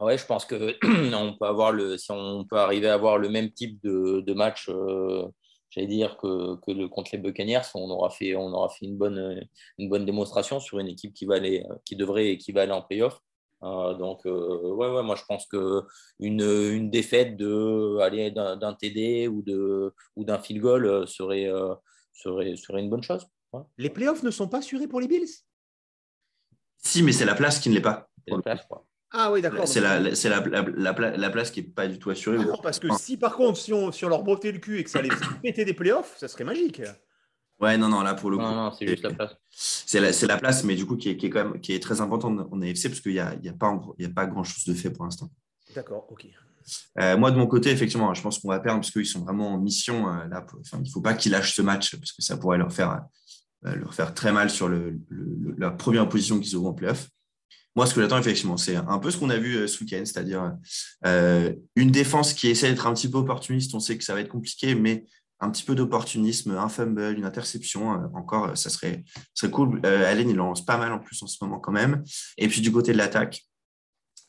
Ouais, 0.00 0.18
je 0.18 0.26
pense 0.26 0.44
que 0.44 0.76
on 1.14 1.36
peut 1.38 1.46
avoir 1.46 1.72
le, 1.72 1.96
si 1.96 2.10
on 2.10 2.44
peut 2.44 2.58
arriver 2.58 2.88
à 2.88 2.94
avoir 2.94 3.16
le 3.18 3.30
même 3.30 3.50
type 3.50 3.80
de, 3.82 4.32
match, 4.34 4.68
euh, 4.68 5.26
j'allais 5.70 5.86
dire 5.86 6.18
que, 6.18 6.56
que, 6.56 6.70
le 6.70 6.88
contre 6.88 7.10
les 7.12 7.18
Buccaneers, 7.18 7.62
on 7.74 7.88
aura 7.90 8.10
fait, 8.10 8.36
on 8.36 8.52
aura 8.52 8.68
fait 8.68 8.84
une 8.84 8.98
bonne, 8.98 9.48
une 9.78 9.88
bonne 9.88 10.04
démonstration 10.04 10.60
sur 10.60 10.78
une 10.80 10.88
équipe 10.88 11.14
qui 11.14 11.24
va 11.24 11.36
aller, 11.36 11.64
qui 11.86 11.96
devrait 11.96 12.28
et 12.28 12.38
qui 12.38 12.52
va 12.52 12.62
aller 12.62 12.72
en 12.72 12.82
playoff. 12.82 13.18
Euh, 13.62 13.94
donc, 13.94 14.26
euh, 14.26 14.74
ouais, 14.74 14.88
ouais, 14.90 15.02
moi 15.02 15.16
je 15.16 15.24
pense 15.26 15.46
que 15.46 15.82
une, 16.20 16.42
une 16.42 16.90
défaite 16.90 17.36
de, 17.38 17.98
aller 18.00 18.30
d'un 18.30 18.74
TD 18.74 19.28
ou 19.28 19.42
de, 19.42 19.94
ou 20.14 20.24
d'un 20.24 20.38
field 20.38 20.60
goal 20.60 21.08
serait, 21.08 21.48
serait, 22.12 22.56
serait 22.56 22.80
une 22.80 22.90
bonne 22.90 23.02
chose. 23.02 23.26
Les 23.78 23.90
playoffs 23.90 24.22
ne 24.22 24.30
sont 24.30 24.48
pas 24.48 24.58
assurés 24.58 24.86
pour 24.86 25.00
les 25.00 25.08
Bills 25.08 25.28
Si, 26.78 27.02
mais 27.02 27.12
c'est 27.12 27.24
la 27.24 27.34
place 27.34 27.58
qui 27.58 27.68
ne 27.68 27.74
l'est 27.74 27.80
pas. 27.80 28.10
Ah 29.12 29.30
oui, 29.32 29.40
d'accord. 29.40 29.68
C'est 29.68 29.80
la, 29.80 30.00
la, 30.00 31.30
place 31.30 31.50
qui 31.50 31.62
n'est 31.62 31.68
pas 31.68 31.86
du 31.86 31.98
tout 31.98 32.10
assurée. 32.10 32.38
Ah 32.52 32.56
parce 32.62 32.78
que 32.78 32.88
si 32.98 33.16
par 33.16 33.36
contre, 33.36 33.58
si 33.58 33.72
on, 33.72 34.08
leur 34.08 34.22
bottait 34.22 34.52
le 34.52 34.58
cul 34.58 34.80
et 34.80 34.84
que 34.84 34.90
ça 34.90 34.98
allait 34.98 35.08
péter 35.42 35.64
des 35.64 35.74
playoffs, 35.74 36.16
ça 36.18 36.28
serait 36.28 36.44
magique. 36.44 36.82
Ouais, 37.58 37.78
non, 37.78 37.88
non, 37.88 38.02
là 38.02 38.14
pour 38.14 38.30
le 38.30 38.36
coup. 38.36 38.42
Non, 38.42 38.54
non, 38.54 38.72
c'est 38.72 38.86
juste 38.86 39.04
la 39.04 39.14
place. 39.14 39.36
C'est 39.50 40.00
la, 40.00 40.10
la, 40.10 40.38
place, 40.38 40.64
mais 40.64 40.74
du 40.74 40.84
coup 40.84 40.96
qui 40.96 41.10
est, 41.10 41.16
qui 41.16 41.26
est, 41.26 41.30
quand 41.30 41.44
même 41.44 41.60
qui 41.60 41.72
est 41.72 41.82
très 41.82 42.00
importante 42.00 42.46
en 42.50 42.60
AFC 42.60 42.88
parce 42.88 43.00
qu'il 43.00 43.12
n'y 43.12 43.20
a, 43.20 43.34
y 43.42 43.48
a, 43.48 43.54
pas, 43.54 43.68
a 43.68 44.08
pas 44.14 44.26
grand 44.26 44.44
chose 44.44 44.64
de 44.64 44.74
fait 44.74 44.90
pour 44.90 45.04
l'instant. 45.04 45.30
D'accord, 45.74 46.06
ok. 46.10 46.26
Euh, 46.98 47.16
moi, 47.16 47.30
de 47.30 47.36
mon 47.36 47.46
côté, 47.46 47.70
effectivement, 47.70 48.12
je 48.14 48.22
pense 48.22 48.38
qu'on 48.38 48.48
va 48.48 48.58
perdre 48.60 48.80
parce 48.80 48.90
qu'ils 48.90 49.06
sont 49.06 49.20
vraiment 49.20 49.54
en 49.54 49.58
mission. 49.58 50.08
Euh, 50.08 50.26
là, 50.26 50.44
il 50.72 50.80
ne 50.80 50.88
faut 50.88 51.00
pas 51.00 51.14
qu'ils 51.14 51.32
lâchent 51.32 51.54
ce 51.54 51.62
match 51.62 51.96
parce 51.96 52.12
que 52.12 52.22
ça 52.22 52.36
pourrait 52.36 52.58
leur 52.58 52.72
faire 52.72 52.90
euh, 52.90 52.98
leur 53.62 53.94
faire 53.94 54.14
très 54.14 54.32
mal 54.32 54.50
sur 54.50 54.70
la 55.58 55.70
première 55.70 56.08
position 56.08 56.38
qu'ils 56.40 56.56
auront 56.56 56.70
en 56.70 56.74
playoff. 56.74 57.08
Moi, 57.74 57.86
ce 57.86 57.94
que 57.94 58.00
j'attends, 58.00 58.18
effectivement, 58.18 58.56
c'est 58.56 58.76
un 58.76 58.98
peu 58.98 59.10
ce 59.10 59.18
qu'on 59.18 59.28
a 59.28 59.36
vu 59.36 59.56
euh, 59.56 59.66
ce 59.66 59.84
week-end, 59.84 60.02
c'est-à-dire 60.06 60.54
euh, 61.04 61.52
une 61.74 61.90
défense 61.90 62.32
qui 62.32 62.48
essaie 62.48 62.70
d'être 62.70 62.86
un 62.86 62.94
petit 62.94 63.10
peu 63.10 63.18
opportuniste. 63.18 63.74
On 63.74 63.80
sait 63.80 63.98
que 63.98 64.04
ça 64.04 64.14
va 64.14 64.20
être 64.20 64.30
compliqué, 64.30 64.74
mais 64.74 65.04
un 65.40 65.50
petit 65.50 65.62
peu 65.62 65.74
d'opportunisme, 65.74 66.52
un 66.52 66.70
fumble, 66.70 67.14
une 67.18 67.26
interception, 67.26 67.90
encore, 68.14 68.56
ça 68.56 68.70
serait, 68.70 69.04
serait 69.34 69.52
cool. 69.52 69.84
Allen, 69.84 70.30
il 70.30 70.36
lance 70.36 70.64
pas 70.64 70.78
mal 70.78 70.90
en 70.92 70.98
plus 70.98 71.22
en 71.22 71.26
ce 71.26 71.36
moment 71.42 71.58
quand 71.58 71.72
même. 71.72 72.02
Et 72.38 72.48
puis 72.48 72.62
du 72.62 72.72
côté 72.72 72.92
de 72.92 72.96
l'attaque, 72.96 73.45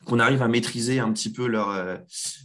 qu'on 0.04 0.18
arrive 0.18 0.42
à 0.42 0.48
maîtriser 0.48 1.00
un 1.00 1.12
petit 1.12 1.32
peu 1.32 1.46
leur, 1.46 1.70
euh, 1.70 1.96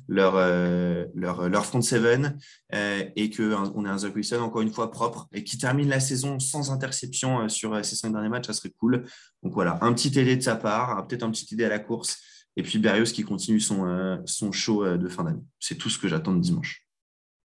leur, 0.07 0.35
euh, 0.35 1.05
leur, 1.13 1.49
leur 1.49 1.65
front 1.65 1.81
seven 1.81 2.37
euh, 2.73 3.03
et 3.15 3.29
qu'on 3.29 3.85
ait 3.85 3.89
un 3.89 3.97
Zach 3.97 4.15
Wilson 4.15 4.41
encore 4.41 4.61
une 4.61 4.71
fois 4.71 4.91
propre 4.91 5.27
et 5.33 5.43
qui 5.43 5.57
termine 5.57 5.87
la 5.87 5.99
saison 5.99 6.39
sans 6.39 6.71
interception 6.71 7.47
sur 7.49 7.83
ces 7.85 7.95
cinq 7.95 8.11
derniers 8.11 8.29
matchs, 8.29 8.47
ça 8.47 8.53
serait 8.53 8.71
cool. 8.71 9.05
Donc 9.43 9.53
voilà, 9.53 9.77
un 9.81 9.93
petit 9.93 10.11
TD 10.11 10.35
de 10.35 10.41
sa 10.41 10.55
part, 10.55 11.07
peut-être 11.07 11.23
un 11.23 11.31
petit 11.31 11.45
TD 11.45 11.63
à 11.63 11.69
la 11.69 11.79
course 11.79 12.19
et 12.55 12.63
puis 12.63 12.79
Berrios 12.79 13.05
qui 13.05 13.23
continue 13.23 13.59
son, 13.59 14.21
son 14.25 14.51
show 14.51 14.97
de 14.97 15.07
fin 15.07 15.23
d'année. 15.23 15.41
C'est 15.59 15.75
tout 15.75 15.89
ce 15.89 15.97
que 15.97 16.07
j'attends 16.07 16.33
de 16.33 16.41
dimanche. 16.41 16.85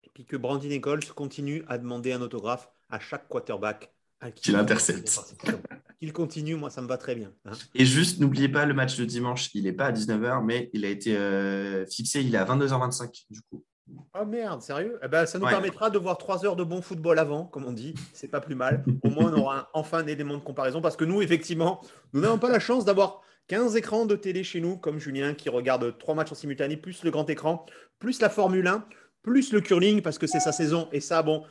Et 0.04 0.10
puis 0.14 0.24
que 0.24 0.36
Brandon 0.36 0.68
Nichols 0.68 1.04
continue 1.14 1.64
à 1.68 1.78
demander 1.78 2.12
un 2.12 2.22
autographe 2.22 2.68
à 2.88 2.98
chaque 2.98 3.28
quarterback 3.28 3.92
qu'il 4.36 4.56
intercepte. 4.56 5.20
Qu'il 5.98 6.12
continue, 6.12 6.56
moi, 6.56 6.68
ça 6.68 6.82
me 6.82 6.88
va 6.88 6.98
très 6.98 7.14
bien. 7.14 7.32
Hein. 7.46 7.52
Et 7.74 7.86
juste, 7.86 8.20
n'oubliez 8.20 8.48
pas, 8.48 8.66
le 8.66 8.74
match 8.74 8.98
de 8.98 9.04
dimanche, 9.04 9.50
il 9.54 9.64
n'est 9.64 9.72
pas 9.72 9.86
à 9.86 9.92
19h, 9.92 10.44
mais 10.44 10.68
il 10.74 10.84
a 10.84 10.88
été 10.88 11.16
euh, 11.16 11.86
fixé, 11.86 12.20
il 12.20 12.34
est 12.34 12.38
à 12.38 12.44
22h25, 12.44 13.24
du 13.30 13.40
coup. 13.42 13.64
Oh 14.18 14.24
merde, 14.26 14.62
sérieux? 14.62 14.98
Eh 15.02 15.08
ben, 15.08 15.26
Ça 15.26 15.38
nous 15.38 15.46
permettra 15.46 15.90
de 15.90 15.98
voir 15.98 16.18
3 16.18 16.44
heures 16.44 16.56
de 16.56 16.64
bon 16.64 16.82
football 16.82 17.18
avant, 17.18 17.44
comme 17.44 17.64
on 17.64 17.72
dit. 17.72 17.94
C'est 18.12 18.28
pas 18.28 18.40
plus 18.40 18.54
mal. 18.54 18.84
Au 19.04 19.10
moins, 19.10 19.32
on 19.32 19.38
aura 19.38 19.70
enfin 19.74 19.98
un 19.98 20.06
élément 20.06 20.36
de 20.36 20.42
comparaison, 20.42 20.80
parce 20.80 20.96
que 20.96 21.04
nous, 21.04 21.22
effectivement, 21.22 21.80
nous 22.12 22.20
n'avons 22.20 22.38
pas 22.38 22.50
la 22.50 22.60
chance 22.60 22.84
d'avoir 22.84 23.22
15 23.48 23.76
écrans 23.76 24.06
de 24.06 24.16
télé 24.16 24.42
chez 24.42 24.60
nous, 24.60 24.76
comme 24.76 24.98
Julien, 24.98 25.34
qui 25.34 25.48
regarde 25.48 25.96
3 25.98 26.14
matchs 26.14 26.32
en 26.32 26.34
simultané, 26.34 26.76
plus 26.76 27.04
le 27.04 27.10
grand 27.10 27.28
écran, 27.30 27.64
plus 27.98 28.20
la 28.20 28.28
Formule 28.28 28.66
1, 28.66 28.84
plus 29.22 29.52
le 29.52 29.60
curling, 29.60 30.02
parce 30.02 30.18
que 30.18 30.26
c'est 30.26 30.40
sa 30.40 30.52
saison. 30.52 30.88
Et 30.92 31.00
ça, 31.00 31.22
bon, 31.22 31.44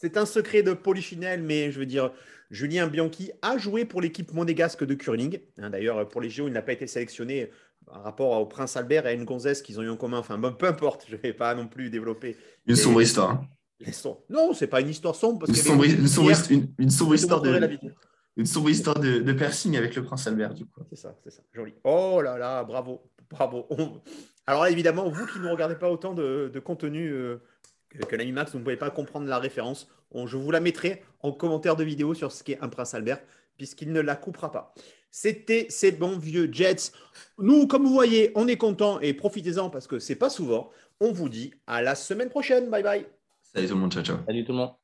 c'est 0.00 0.16
un 0.16 0.26
secret 0.26 0.62
de 0.62 0.72
Polichinelle, 0.72 1.42
mais 1.42 1.72
je 1.72 1.78
veux 1.80 1.86
dire, 1.86 2.12
Julien 2.50 2.86
Bianchi 2.86 3.32
a 3.42 3.58
joué 3.58 3.84
pour 3.84 4.00
l'équipe 4.00 4.32
monégasque 4.32 4.84
de 4.84 4.94
curling. 4.94 5.40
Hein, 5.58 5.70
d'ailleurs, 5.70 6.08
pour 6.08 6.20
les 6.20 6.30
JO, 6.30 6.46
il 6.46 6.52
n'a 6.52 6.62
pas 6.62 6.72
été 6.72 6.86
sélectionné 6.86 7.50
par 7.84 8.04
rapport 8.04 8.40
au 8.40 8.46
prince 8.46 8.76
Albert 8.76 9.06
et 9.06 9.10
à 9.10 9.12
une 9.12 9.24
gonzesse 9.24 9.60
qu'ils 9.60 9.80
ont 9.80 9.82
eu 9.82 9.90
en 9.90 9.96
commun. 9.96 10.18
Enfin, 10.18 10.38
peu 10.52 10.66
importe, 10.66 11.06
je 11.08 11.16
ne 11.16 11.20
vais 11.20 11.32
pas 11.32 11.54
non 11.54 11.66
plus 11.66 11.90
développer. 11.90 12.36
Une 12.66 12.76
sombre 12.76 13.02
histoire. 13.02 13.30
Hein. 13.30 13.48
Les 13.80 13.92
Non, 14.30 14.52
c'est 14.52 14.66
pas 14.68 14.80
une 14.80 14.88
histoire 14.88 15.14
sombre. 15.14 15.48
une, 15.48 15.54
sombre, 15.54 15.84
histoire 15.84 17.42
de, 17.42 17.78
une 18.36 18.46
sombre 18.46 18.70
histoire 18.70 18.98
de, 19.00 19.18
de, 19.18 19.32
piercing 19.32 19.76
avec 19.76 19.94
le 19.96 20.04
prince 20.04 20.26
Albert, 20.26 20.54
du 20.54 20.64
coup. 20.64 20.80
C'est 20.90 20.96
ça, 20.96 21.16
c'est 21.24 21.30
ça. 21.30 21.42
Joli. 21.52 21.74
Oh 21.84 22.20
là 22.22 22.38
là, 22.38 22.64
bravo, 22.64 23.02
bravo. 23.30 23.68
Alors 24.46 24.66
évidemment, 24.66 25.10
vous 25.10 25.26
qui 25.26 25.40
ne 25.40 25.48
regardez 25.48 25.74
pas 25.74 25.90
autant 25.90 26.14
de, 26.14 26.60
contenu 26.64 27.10
euh, 27.10 27.42
que, 27.88 28.16
l'ami 28.16 28.32
Max, 28.32 28.52
vous 28.52 28.58
ne 28.58 28.64
pouvez 28.64 28.76
pas 28.76 28.90
comprendre 28.90 29.26
la 29.26 29.38
référence. 29.38 29.88
je 30.14 30.36
vous 30.36 30.50
la 30.50 30.60
mettrai 30.60 31.02
en 31.22 31.32
commentaire 31.32 31.76
de 31.76 31.84
vidéo 31.84 32.14
sur 32.14 32.32
ce 32.32 32.42
qu'est 32.42 32.58
un 32.60 32.68
prince 32.68 32.94
Albert, 32.94 33.20
puisqu'il 33.56 33.92
ne 33.92 34.00
la 34.00 34.16
coupera 34.16 34.52
pas. 34.52 34.74
C'était 35.10 35.66
ces 35.70 35.92
bons 35.92 36.18
vieux 36.18 36.48
Jets. 36.52 36.92
Nous, 37.38 37.66
comme 37.66 37.84
vous 37.84 37.92
voyez, 37.92 38.30
on 38.34 38.46
est 38.46 38.56
content 38.56 39.00
et 39.00 39.14
profitez-en 39.14 39.70
parce 39.70 39.86
que 39.86 39.98
c'est 39.98 40.16
pas 40.16 40.30
souvent. 40.30 40.70
On 41.00 41.12
vous 41.12 41.28
dit 41.28 41.54
à 41.66 41.82
la 41.82 41.94
semaine 41.94 42.28
prochaine. 42.28 42.68
Bye 42.68 42.82
bye. 42.82 43.06
Salut 43.42 43.68
tout 43.68 43.74
le 43.74 43.80
monde. 43.80 43.92
Ciao, 43.92 44.02
ciao. 44.02 44.18
Salut 44.26 44.44
tout 44.44 44.52
le 44.52 44.58
monde. 44.58 44.78